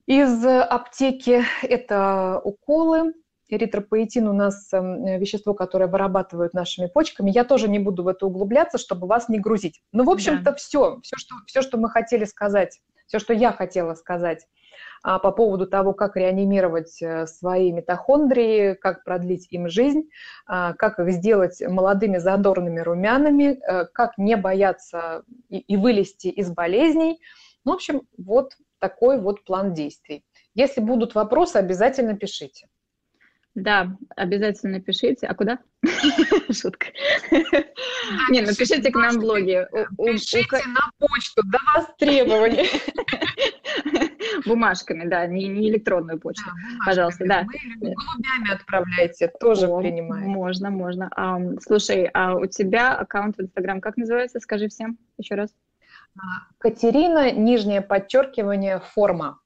из 0.06 0.44
аптеки. 0.44 1.44
Это 1.62 2.40
уколы. 2.42 3.14
Эритропоэтин 3.48 4.26
у 4.26 4.32
нас 4.32 4.72
эм, 4.72 5.04
вещество, 5.18 5.54
которое 5.54 5.86
вырабатывают 5.86 6.54
нашими 6.54 6.86
почками. 6.86 7.30
Я 7.30 7.44
тоже 7.44 7.68
не 7.68 7.78
буду 7.78 8.02
в 8.02 8.08
это 8.08 8.26
углубляться, 8.26 8.78
чтобы 8.78 9.06
вас 9.06 9.28
не 9.28 9.38
грузить. 9.38 9.82
Ну, 9.92 10.04
в 10.04 10.10
общем-то, 10.10 10.44
да. 10.44 10.54
все. 10.54 10.98
Все 11.02 11.16
что, 11.16 11.34
все, 11.46 11.62
что 11.62 11.76
мы 11.76 11.90
хотели 11.90 12.24
сказать, 12.24 12.80
все, 13.14 13.20
что 13.20 13.32
я 13.32 13.52
хотела 13.52 13.94
сказать 13.94 14.48
а, 15.04 15.20
по 15.20 15.30
поводу 15.30 15.68
того, 15.68 15.92
как 15.92 16.16
реанимировать 16.16 17.00
э, 17.00 17.26
свои 17.28 17.70
митохондрии, 17.70 18.74
как 18.74 19.04
продлить 19.04 19.46
им 19.50 19.68
жизнь, 19.68 20.08
а, 20.46 20.72
как 20.72 20.98
их 20.98 21.12
сделать 21.12 21.62
молодыми, 21.62 22.18
задорными, 22.18 22.80
румяными, 22.80 23.60
э, 23.60 23.84
как 23.92 24.18
не 24.18 24.36
бояться 24.36 25.22
и, 25.48 25.58
и 25.58 25.76
вылезти 25.76 26.26
из 26.26 26.50
болезней. 26.50 27.20
Ну, 27.64 27.72
в 27.72 27.74
общем, 27.76 28.02
вот 28.18 28.54
такой 28.80 29.20
вот 29.20 29.44
план 29.44 29.74
действий. 29.74 30.24
Если 30.54 30.80
будут 30.80 31.14
вопросы, 31.14 31.58
обязательно 31.58 32.16
пишите. 32.16 32.66
Да, 33.54 33.96
обязательно 34.16 34.80
пишите. 34.80 35.28
А 35.28 35.34
куда? 35.34 35.60
Шутка. 36.50 36.88
Не, 38.30 38.40
напишите 38.40 38.90
к 38.90 38.96
нам 38.96 39.18
в 39.18 39.20
блоге. 39.20 39.68
Пишите 39.96 40.60
на 40.66 40.90
почту, 40.98 41.42
до 41.44 41.58
востребования. 41.74 42.66
Бумажками, 44.46 45.08
да, 45.08 45.26
не, 45.26 45.46
электронную 45.68 46.18
почту. 46.18 46.50
Пожалуйста, 46.84 47.24
да. 47.26 47.46
Мы 47.80 47.94
голубями 47.94 48.52
отправляйте, 48.52 49.30
тоже 49.38 49.68
принимаем. 49.68 50.28
Можно, 50.30 50.70
можно. 50.70 51.08
А, 51.14 51.38
слушай, 51.60 52.10
а 52.12 52.34
у 52.34 52.46
тебя 52.46 52.94
аккаунт 52.96 53.36
в 53.36 53.42
Инстаграм 53.42 53.80
как 53.80 53.96
называется? 53.96 54.40
Скажи 54.40 54.68
всем 54.68 54.98
еще 55.16 55.36
раз. 55.36 55.50
А, 56.16 56.48
Катерина, 56.58 57.30
нижнее 57.30 57.82
подчеркивание, 57.82 58.80
форма. 58.80 59.38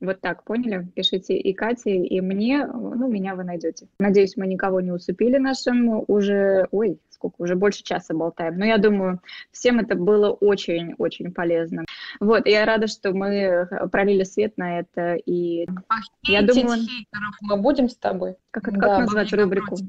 Вот 0.00 0.20
так, 0.20 0.44
поняли? 0.44 0.88
Пишите 0.94 1.36
и 1.36 1.52
Кате, 1.52 1.96
и 1.96 2.20
мне, 2.22 2.66
ну, 2.66 3.06
меня 3.06 3.34
вы 3.34 3.44
найдете. 3.44 3.86
Надеюсь, 3.98 4.36
мы 4.36 4.46
никого 4.46 4.80
не 4.80 4.92
усыпили 4.92 5.36
нашим 5.36 6.04
уже, 6.08 6.66
ой, 6.70 6.98
сколько, 7.10 7.34
уже 7.38 7.54
больше 7.54 7.82
часа 7.82 8.14
болтаем. 8.14 8.56
Но 8.56 8.64
я 8.64 8.78
думаю, 8.78 9.20
всем 9.52 9.78
это 9.78 9.96
было 9.96 10.30
очень-очень 10.30 11.32
полезно. 11.32 11.84
Вот, 12.18 12.46
я 12.46 12.64
рада, 12.64 12.86
что 12.86 13.12
мы 13.12 13.68
пролили 13.92 14.24
свет 14.24 14.56
на 14.56 14.80
это, 14.80 15.16
и 15.16 15.66
а 15.88 15.96
я 16.22 16.40
думаю... 16.42 16.80
хейтеров 16.80 17.36
мы 17.42 17.58
будем 17.58 17.90
с 17.90 17.96
тобой? 17.96 18.36
Как, 18.50 18.64
как 18.64 18.78
да, 18.78 19.00
назвать 19.00 19.32
рубрику? 19.34 19.76
Против. 19.76 19.86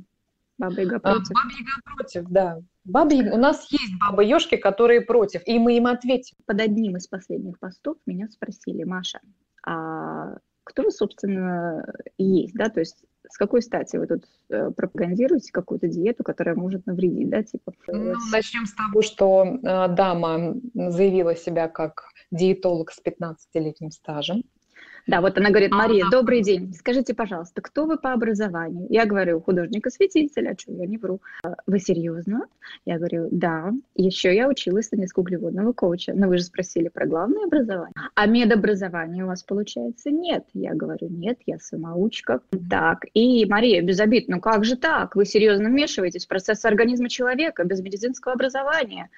Баба 0.58 0.82
Яга 0.82 1.00
против. 1.00 1.32
А, 1.32 1.34
Баба 1.34 1.54
Яга 1.58 1.96
против, 1.96 2.24
да. 2.30 2.60
Бабы, 2.84 3.16
у 3.32 3.38
нас 3.38 3.72
есть 3.72 3.94
бабы 4.00 4.26
ешки, 4.26 4.58
которые 4.58 5.02
против, 5.02 5.42
и 5.46 5.58
мы 5.58 5.78
им 5.78 5.88
ответим. 5.88 6.36
Под 6.46 6.60
одним 6.60 6.98
из 6.98 7.08
последних 7.08 7.60
постов 7.60 7.98
меня 8.06 8.28
спросили, 8.28 8.84
Маша, 8.84 9.22
а 9.66 10.38
кто 10.64 10.84
вы, 10.84 10.92
собственно, 10.92 11.86
есть, 12.18 12.54
да, 12.54 12.70
то 12.70 12.80
есть 12.80 13.04
с 13.30 13.38
какой 13.38 13.62
стати 13.62 13.96
вы 13.96 14.08
тут 14.08 14.26
э, 14.50 14.72
пропагандируете 14.72 15.52
какую-то 15.52 15.88
диету, 15.88 16.24
которая 16.24 16.56
может 16.56 16.86
навредить, 16.86 17.30
да, 17.30 17.44
типа? 17.44 17.74
Ну, 17.88 18.14
начнем 18.32 18.66
с 18.66 18.74
того, 18.74 19.02
что 19.02 19.46
э, 19.46 19.60
дама 19.96 20.56
заявила 20.74 21.36
себя 21.36 21.68
как 21.68 22.04
диетолог 22.32 22.92
с 22.92 23.02
15-летним 23.02 23.92
стажем. 23.92 24.44
Да, 25.08 25.22
вот 25.22 25.38
она 25.38 25.50
говорит, 25.50 25.72
Мария, 25.72 26.06
добрый 26.10 26.42
день, 26.42 26.74
скажите, 26.74 27.14
пожалуйста, 27.14 27.62
кто 27.62 27.86
вы 27.86 27.98
по 27.98 28.14
образованию? 28.14 28.88
Я 28.90 29.06
говорю, 29.06 29.42
художник-осветитель, 29.42 30.50
а 30.50 30.58
что, 30.58 30.72
я 30.74 30.86
не 30.86 30.98
вру. 30.98 31.20
«А 31.44 31.56
вы 31.66 31.80
серьезно? 31.80 32.48
Я 32.86 32.98
говорю, 32.98 33.28
да. 33.32 33.72
Еще 33.96 34.36
я 34.36 34.48
училась 34.48 34.92
на 34.92 34.98
низкоуглеводного 34.98 35.74
коуча. 35.74 36.14
Но 36.14 36.28
вы 36.28 36.38
же 36.38 36.44
спросили 36.44 36.88
про 36.88 37.06
главное 37.06 37.46
образование. 37.46 37.94
А 38.16 38.26
медобразование 38.28 39.24
у 39.24 39.28
вас 39.28 39.44
получается 39.44 40.12
нет? 40.12 40.46
Я 40.54 40.74
говорю, 40.74 41.08
нет, 41.10 41.40
я 41.46 41.58
самоучка. 41.60 42.42
Так, 42.70 43.06
и 43.14 43.46
Мария, 43.46 43.82
без 43.82 44.00
обид, 44.00 44.28
ну 44.28 44.40
как 44.40 44.64
же 44.66 44.76
так? 44.76 45.16
Вы 45.16 45.26
серьезно 45.26 45.70
вмешиваетесь 45.70 46.26
в 46.26 46.28
процесс 46.28 46.64
организма 46.66 47.10
человека 47.10 47.64
без 47.64 47.82
медицинского 47.82 48.34
образования? 48.34 49.10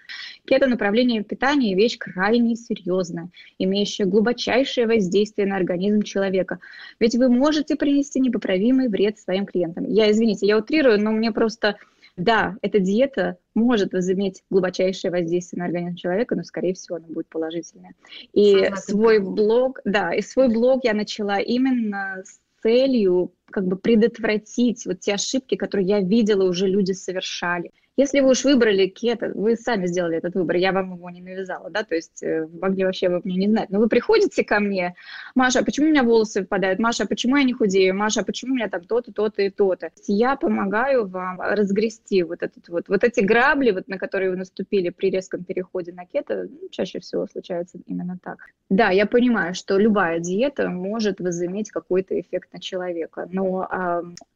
Кето-направление 0.46 1.24
питания– 1.24 1.76
вещь 1.76 1.98
крайне 1.98 2.56
серьезная, 2.56 3.30
имеющая 3.60 4.06
глубочайшее 4.06 4.88
воздействие 4.88 5.48
на 5.48 5.58
организм 5.58 5.73
организм 5.74 6.02
человека. 6.02 6.60
Ведь 7.00 7.16
вы 7.16 7.30
можете 7.30 7.76
принести 7.76 8.20
непоправимый 8.20 8.88
вред 8.88 9.20
своим 9.20 9.46
клиентам. 9.46 9.86
Я, 9.86 10.10
извините, 10.12 10.48
я 10.48 10.58
утрирую, 10.58 11.02
но 11.02 11.12
мне 11.12 11.32
просто... 11.32 11.78
Да, 12.16 12.58
эта 12.62 12.80
диета 12.80 13.38
может 13.56 13.92
возыметь 13.92 14.44
глубочайшее 14.52 15.10
воздействие 15.10 15.62
на 15.62 15.66
организм 15.66 15.96
человека, 15.96 16.36
но, 16.36 16.44
скорее 16.44 16.76
всего, 16.76 16.98
она 16.98 17.08
будет 17.08 17.28
положительная. 17.28 17.96
И 18.34 18.52
Согласна. 18.52 18.78
свой 18.78 19.20
блог, 19.20 19.80
да, 19.84 20.14
и 20.14 20.22
свой 20.22 20.48
блог 20.48 20.84
я 20.84 20.94
начала 20.94 21.40
именно 21.40 22.22
с 22.24 22.40
целью 22.62 23.34
как 23.50 23.66
бы 23.66 23.78
предотвратить 23.78 24.86
вот 24.86 25.00
те 25.00 25.16
ошибки, 25.16 25.56
которые 25.56 25.88
я 25.88 26.02
видела 26.02 26.48
уже 26.48 26.68
люди 26.68 26.92
совершали. 26.92 27.72
Если 27.96 28.22
вы 28.22 28.32
уж 28.32 28.44
выбрали 28.44 28.88
кето, 28.88 29.32
вы 29.36 29.56
сами 29.56 29.86
сделали 29.86 30.18
этот 30.18 30.34
выбор, 30.34 30.56
я 30.56 30.72
вам 30.72 30.96
его 30.96 31.10
не 31.12 31.22
навязала, 31.22 31.70
да, 31.70 31.84
то 31.84 31.94
есть 31.94 32.24
э, 32.24 32.48
могли 32.60 32.86
вообще 32.86 33.08
вы 33.10 33.22
мне 33.24 33.36
не 33.36 33.48
знать. 33.48 33.70
Но 33.70 33.80
вы 33.80 33.88
приходите 33.88 34.44
ко 34.44 34.60
мне, 34.60 34.96
Маша, 35.36 35.60
а 35.60 35.64
почему 35.64 35.88
у 35.88 35.90
меня 35.92 36.04
волосы 36.04 36.42
выпадают? 36.42 36.80
Маша, 36.80 37.04
а 37.04 37.08
почему 37.08 37.38
я 37.38 37.44
не 37.44 37.54
худею? 37.54 37.96
Маша, 37.96 38.22
а 38.22 38.24
почему 38.24 38.54
у 38.54 38.56
меня 38.56 38.68
там 38.68 38.84
то-то, 38.84 39.14
то-то 39.14 39.44
и 39.44 39.52
то-то? 39.52 39.92
Я 40.08 40.36
помогаю 40.36 41.06
вам 41.06 41.40
разгрести 41.40 42.24
вот 42.24 42.42
этот 42.42 42.68
вот, 42.68 42.90
вот 42.90 43.04
эти 43.04 43.20
грабли, 43.20 43.70
вот, 43.70 43.88
на 43.88 44.00
которые 44.00 44.32
вы 44.32 44.38
наступили 44.38 44.90
при 44.90 45.12
резком 45.12 45.44
переходе 45.44 45.94
на 45.94 46.08
кето, 46.08 46.48
ну, 46.50 46.70
чаще 46.72 47.00
всего 47.00 47.28
случается 47.28 47.78
именно 47.86 48.18
так. 48.24 48.40
Да, 48.72 48.90
я 48.90 49.06
понимаю, 49.06 49.54
что 49.54 49.78
любая 49.78 50.18
диета 50.18 50.68
может 50.68 51.20
возыметь 51.20 51.70
какой-то 51.70 52.20
эффект 52.20 52.54
на 52.54 52.60
человека, 52.60 53.28
но 53.32 53.70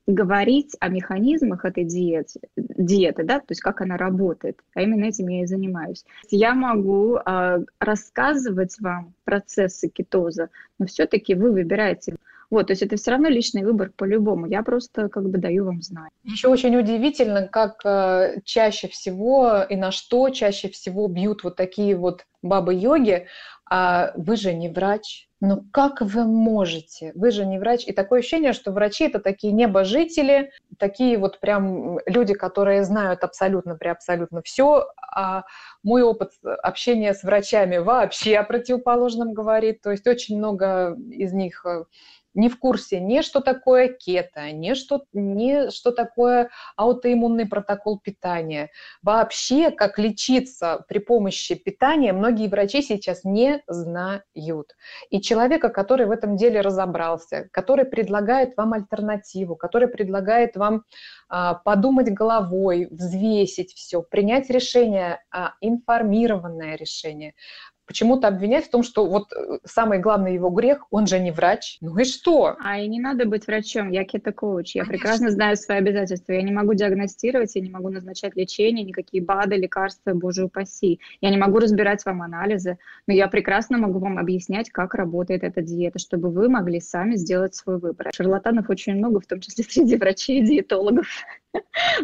говорить 0.08 0.76
о 0.80 0.88
механизмах 0.88 1.66
этой 1.66 1.84
диеты, 1.84 2.39
диеты, 2.55 3.24
да, 3.24 3.41
то 3.48 3.54
есть 3.54 3.62
как 3.62 3.82
она 3.82 3.98
работает, 3.98 4.60
а 4.74 4.82
именно 4.82 5.06
этим 5.06 5.28
я 5.30 5.43
и 5.43 5.45
занимаюсь. 5.45 6.06
Я 6.30 6.54
могу 6.54 7.18
э, 7.18 7.60
рассказывать 7.80 8.76
вам 8.80 9.14
процессы 9.24 9.88
кетоза, 9.88 10.50
но 10.78 10.86
все-таки 10.86 11.34
вы 11.34 11.52
выбираете. 11.52 12.16
Вот, 12.50 12.68
то 12.68 12.72
есть 12.72 12.82
это 12.82 12.95
все 12.95 13.12
равно 13.12 13.28
личный 13.28 13.64
выбор 13.64 13.91
по-любому. 13.95 14.45
Я 14.45 14.64
просто 14.64 15.10
как 15.10 15.30
бы 15.30 15.38
даю 15.38 15.66
вам 15.66 15.82
знать. 15.82 16.12
Еще 16.24 16.48
очень 16.48 16.78
удивительно, 16.78 17.48
как 17.48 17.82
э, 17.86 18.41
чаще 18.45 18.88
всего 18.88 19.64
и 19.70 19.76
на 19.76 19.91
что 19.91 20.30
чаще 20.30 20.70
всего 20.70 21.08
бьют 21.08 21.43
вот 21.43 21.56
такие 21.56 21.95
вот 21.95 22.26
бабы-йоги. 22.41 23.28
А 23.70 24.13
вы 24.15 24.38
же 24.38 24.53
не 24.53 24.70
врач, 24.70 25.28
ну 25.39 25.63
как 25.72 26.01
вы 26.01 26.24
можете? 26.24 27.11
Вы 27.15 27.32
же 27.32 27.45
не 27.45 27.59
врач. 27.59 27.86
И 27.86 27.91
такое 27.91 28.20
ощущение, 28.20 28.53
что 28.53 28.72
врачи 28.72 29.05
это 29.05 29.20
такие 29.20 29.53
небожители, 29.53 30.51
такие 30.80 31.18
вот 31.18 31.39
прям 31.39 31.99
люди, 32.05 32.34
которые 32.34 32.84
знают 32.84 33.24
абсолютно 33.24 33.76
при 33.76 33.89
абсолютно 33.89 34.41
все. 34.41 34.88
А 35.13 35.43
мой 35.84 36.01
опыт 36.01 36.32
общения 36.43 37.13
с 37.13 37.24
врачами 37.24 37.78
вообще 37.78 38.38
о 38.38 38.43
противоположном 38.43 39.34
говорит. 39.34 39.82
То 39.82 39.91
есть 39.91 40.07
очень 40.07 40.38
много 40.38 40.95
из 41.11 41.34
них 41.34 41.65
э, 41.65 41.84
не 42.38 42.50
в 42.50 42.60
курсе 42.60 43.00
ни 43.00 43.22
что 43.22 43.42
такое 43.42 43.90
кето, 43.90 44.52
ни 44.52 44.76
что, 44.76 45.04
ни 45.12 45.70
что 45.72 45.92
такое 45.92 46.50
аутоиммунный 46.76 47.48
протокол 47.48 48.00
питания. 48.00 48.70
Вообще, 49.02 49.72
как 49.72 49.98
лечиться 49.98 50.86
при 50.88 51.00
помощи 51.00 51.56
питания, 51.56 52.14
многие 52.14 52.48
врачи 52.48 52.82
сейчас 52.82 53.24
не 53.24 53.64
знают. 53.68 54.76
И 55.10 55.20
человека, 55.20 55.70
который 55.70 56.06
в 56.06 56.12
этом 56.12 56.38
деле 56.38 56.62
разобрался, 56.62 57.50
который 57.52 57.86
предлагает 57.86 58.56
вам 58.56 58.74
альтернативу, 58.74 59.56
который 59.56 59.88
предлагает 59.88 60.56
вам 60.56 60.84
а, 61.30 61.56
подумать 61.56 62.14
головой, 62.14 62.88
взвесить 62.92 63.74
все, 63.74 64.04
принять 64.04 64.50
решение, 64.52 65.24
а, 65.32 65.54
информированное 65.62 66.76
решение, 66.76 67.34
почему-то 67.88 68.28
обвинять 68.28 68.66
в 68.66 68.70
том, 68.70 68.84
что 68.84 69.08
вот 69.08 69.32
э, 69.34 69.60
самый 69.64 70.00
главный 70.00 70.34
его 70.34 70.50
грех, 70.50 70.86
он 70.92 71.08
же 71.08 71.20
не 71.20 71.32
врач. 71.32 71.78
Ну 71.82 71.98
и 71.98 72.04
что? 72.04 72.56
А 72.60 72.80
и 72.80 72.88
не 72.88 73.00
надо 73.00 73.26
быть 73.26 73.48
врачом, 73.48 73.90
я 73.92 74.04
кето-коуч, 74.04 74.76
я 74.76 74.84
Конечно. 74.84 74.92
прекрасно 74.92 75.32
знаю 75.32 75.56
свои 75.56 75.78
обязательства. 75.78 76.34
Я 76.34 76.42
не 76.42 76.52
могу 76.52 76.74
диагностировать, 76.74 77.56
я 77.56 77.62
не 77.62 77.70
могу 77.70 77.90
назначать 77.90 78.36
лечение, 78.36 78.84
никакие 78.84 79.24
БАДы, 79.24 79.56
лекарства, 79.56 80.14
боже 80.14 80.44
упаси. 80.44 81.00
Я 81.22 81.30
не 81.30 81.38
могу 81.38 81.60
разбирать 81.60 82.06
вам 82.06 82.22
анализы, 82.22 82.78
но 83.08 83.14
я 83.14 83.28
прекрасно 83.28 83.78
могу 83.78 84.00
вам 84.00 84.20
объяснять, 84.20 84.70
как 84.70 84.94
работает 84.94 85.44
эта 85.44 85.62
диета, 85.62 85.98
чтобы 85.98 86.30
вы 86.30 86.50
могли 86.50 86.82
сами 86.82 87.16
сделать 87.16 87.56
свой 87.56 87.80
выбор. 87.80 88.12
Шарлатанов 88.14 88.70
очень 88.70 88.96
много, 88.96 89.22
в 89.22 89.26
том 89.26 89.40
числе 89.40 89.64
среди 89.64 89.96
врачей 89.96 90.42
и 90.42 90.46
диетологов. 90.46 91.08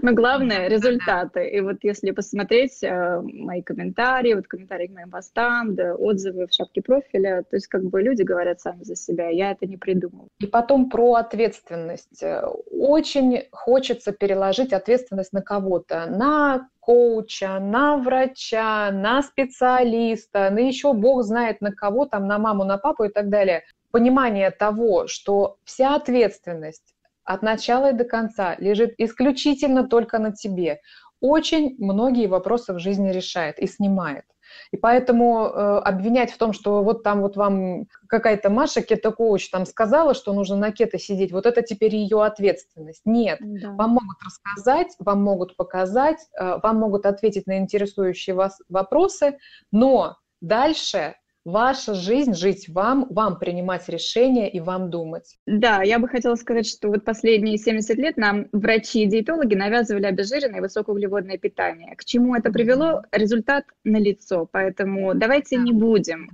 Но 0.02 0.14
главное– 0.14 0.68
результаты. 0.70 1.48
И 1.48 1.60
вот 1.62 1.78
если 1.84 2.12
посмотреть 2.12 2.84
э, 2.84 3.22
мои 3.22 3.62
комментарии, 3.62 4.34
вот 4.34 4.48
комментарии 4.48 4.88
к 4.88 4.94
моим 4.94 5.10
постам, 5.10 5.73
да, 5.74 5.96
отзывы 5.96 6.48
в 6.48 6.54
шапке 6.54 6.82
профиля, 6.82 7.44
то 7.50 7.56
есть 7.56 7.68
как 7.68 7.84
бы 7.84 8.02
люди 8.02 8.22
говорят 8.22 8.62
сами 8.62 8.84
за 8.84 8.96
себя, 8.96 9.30
я 9.30 9.52
это 9.52 9.66
не 9.66 9.78
придумал. 9.78 10.28
И 10.40 10.48
потом 10.48 10.90
про 10.90 11.16
ответственность. 11.16 12.24
Очень 12.72 13.48
хочется 13.52 14.12
переложить 14.12 14.74
ответственность 14.74 15.34
на 15.34 15.42
кого-то, 15.42 16.06
на 16.08 16.70
коуча, 16.80 17.60
на 17.60 17.98
врача, 17.98 18.92
на 18.92 19.24
специалиста, 19.24 20.50
на 20.50 20.60
еще 20.60 20.94
бог 20.94 21.24
знает 21.24 21.62
на 21.62 21.72
кого, 21.72 22.06
там, 22.06 22.28
на 22.28 22.38
маму, 22.38 22.64
на 22.66 22.78
папу 22.78 23.06
и 23.06 23.10
так 23.10 23.30
далее. 23.30 23.64
Понимание 23.92 24.52
того, 24.52 25.08
что 25.08 25.58
вся 25.64 25.96
ответственность 25.96 26.94
от 27.24 27.42
начала 27.42 27.92
и 27.92 27.94
до 27.94 28.04
конца 28.04 28.56
лежит 28.60 28.96
исключительно 28.98 29.88
только 29.88 30.20
на 30.20 30.34
тебе, 30.34 30.82
очень 31.22 31.78
многие 31.80 32.28
вопросы 32.28 32.74
в 32.74 32.80
жизни 32.80 33.12
решает 33.12 33.60
и 33.60 33.68
снимает. 33.68 34.26
И 34.72 34.78
поэтому 34.78 35.46
э, 35.46 35.80
обвинять 35.80 36.32
в 36.32 36.38
том, 36.38 36.54
что 36.54 36.84
вот 36.84 37.04
там 37.04 37.22
вот 37.22 37.36
вам 37.36 37.88
какая-то 38.08 38.50
Маша 38.50 38.82
кето-коуч 38.82 39.50
там 39.50 39.66
сказала, 39.66 40.14
что 40.14 40.34
нужно 40.34 40.56
на 40.56 40.72
кето 40.72 41.00
сидеть, 41.00 41.32
вот 41.32 41.46
это 41.46 41.62
теперь 41.62 41.96
ее 41.96 42.24
ответственность. 42.24 43.02
Нет, 43.06 43.40
да. 43.42 43.72
вам 43.72 43.92
могут 43.92 44.18
рассказать, 44.24 44.96
вам 45.00 45.24
могут 45.24 45.56
показать, 45.56 46.20
э, 46.40 46.60
вам 46.62 46.78
могут 46.78 47.06
ответить 47.06 47.48
на 47.48 47.58
интересующие 47.58 48.36
вас 48.36 48.62
вопросы, 48.70 49.38
но 49.72 50.18
дальше 50.42 51.16
ваша 51.46 51.94
жизнь, 51.94 52.34
жить 52.34 52.70
вам, 52.70 53.08
вам 53.10 53.38
принимать 53.38 53.90
решения 53.90 54.50
и 54.50 54.60
вам 54.60 54.90
думать. 54.90 55.38
Да, 55.46 55.84
я 55.84 56.00
бы 56.00 56.08
хотела 56.08 56.36
сказать, 56.36 56.68
что 56.68 56.88
вот 56.88 57.04
последние 57.04 57.58
70 57.58 57.98
лет 57.98 58.18
нам 58.18 58.48
врачи 58.52 59.04
и 59.04 59.08
диетологи 59.08 59.56
навязывали 59.56 60.06
обезжиренное 60.06 60.60
и 60.60 60.62
высокоуглеводное 60.62 61.38
питание. 61.38 61.96
К 61.96 62.06
чему 62.06 62.36
это 62.36 62.52
привело? 62.52 63.04
Результат 63.12 63.66
налицо. 63.84 64.48
Поэтому 64.52 65.14
давайте 65.16 65.58
не 65.58 65.74
будем. 65.74 66.30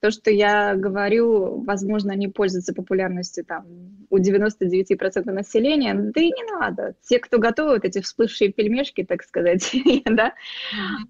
То, 0.00 0.10
что 0.10 0.30
я 0.30 0.74
говорю, 0.74 1.62
возможно, 1.62 2.12
не 2.12 2.28
пользуется 2.28 2.74
популярностью 2.74 3.44
там 3.44 3.66
у 4.10 4.18
99% 4.18 5.30
населения, 5.30 5.94
да 5.94 6.20
и 6.20 6.26
не 6.26 6.58
надо. 6.58 6.94
Те, 7.02 7.18
кто 7.18 7.38
готовы, 7.38 7.74
вот 7.74 7.84
эти 7.84 8.00
всплывшие 8.00 8.52
пельмешки, 8.52 9.04
так 9.04 9.22
сказать, 9.22 9.70
да, 10.04 10.34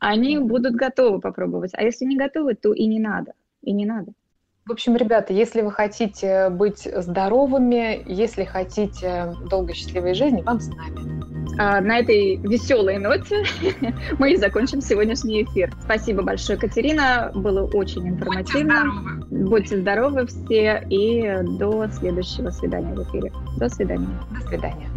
они 0.01 0.39
будут 0.39 0.75
готовы 0.75 1.21
попробовать. 1.21 1.71
А 1.75 1.83
если 1.83 2.05
не 2.05 2.17
готовы, 2.17 2.55
то 2.55 2.73
и 2.73 2.87
не 2.87 2.99
надо 2.99 3.35
и 3.65 3.73
не 3.73 3.87
надо. 3.87 4.13
В 4.67 4.73
общем, 4.73 4.97
ребята, 4.97 5.35
если 5.35 5.61
вы 5.61 5.71
хотите 5.71 6.49
быть 6.49 6.89
здоровыми, 6.97 8.03
если 8.07 8.45
хотите 8.45 9.35
долгой 9.51 9.75
счастливой 9.75 10.15
жизни, 10.15 10.41
вам 10.41 10.59
с 10.59 10.69
нами. 10.69 11.25
А, 11.59 11.81
на 11.81 11.99
этой 11.99 12.37
веселой 12.37 12.99
ноте 12.99 13.45
мы 14.19 14.33
и 14.33 14.37
закончим 14.37 14.81
сегодняшний 14.81 15.43
эфир. 15.43 15.71
Спасибо 15.85 16.23
большое, 16.23 16.59
Катерина. 16.59 17.31
Было 17.35 17.67
очень 17.75 18.09
информативно. 18.09 18.85
Будьте 19.31 19.81
здоровы. 19.81 20.25
Будьте 20.25 20.27
здоровы 20.27 20.27
все 20.27 20.85
и 20.89 21.59
до 21.59 21.87
следующего 21.89 22.51
свидания 22.51 22.95
в 22.95 23.03
эфире. 23.09 23.33
До 23.59 23.69
свидания. 23.69 24.09
До 24.31 24.49
свидания. 24.49 24.89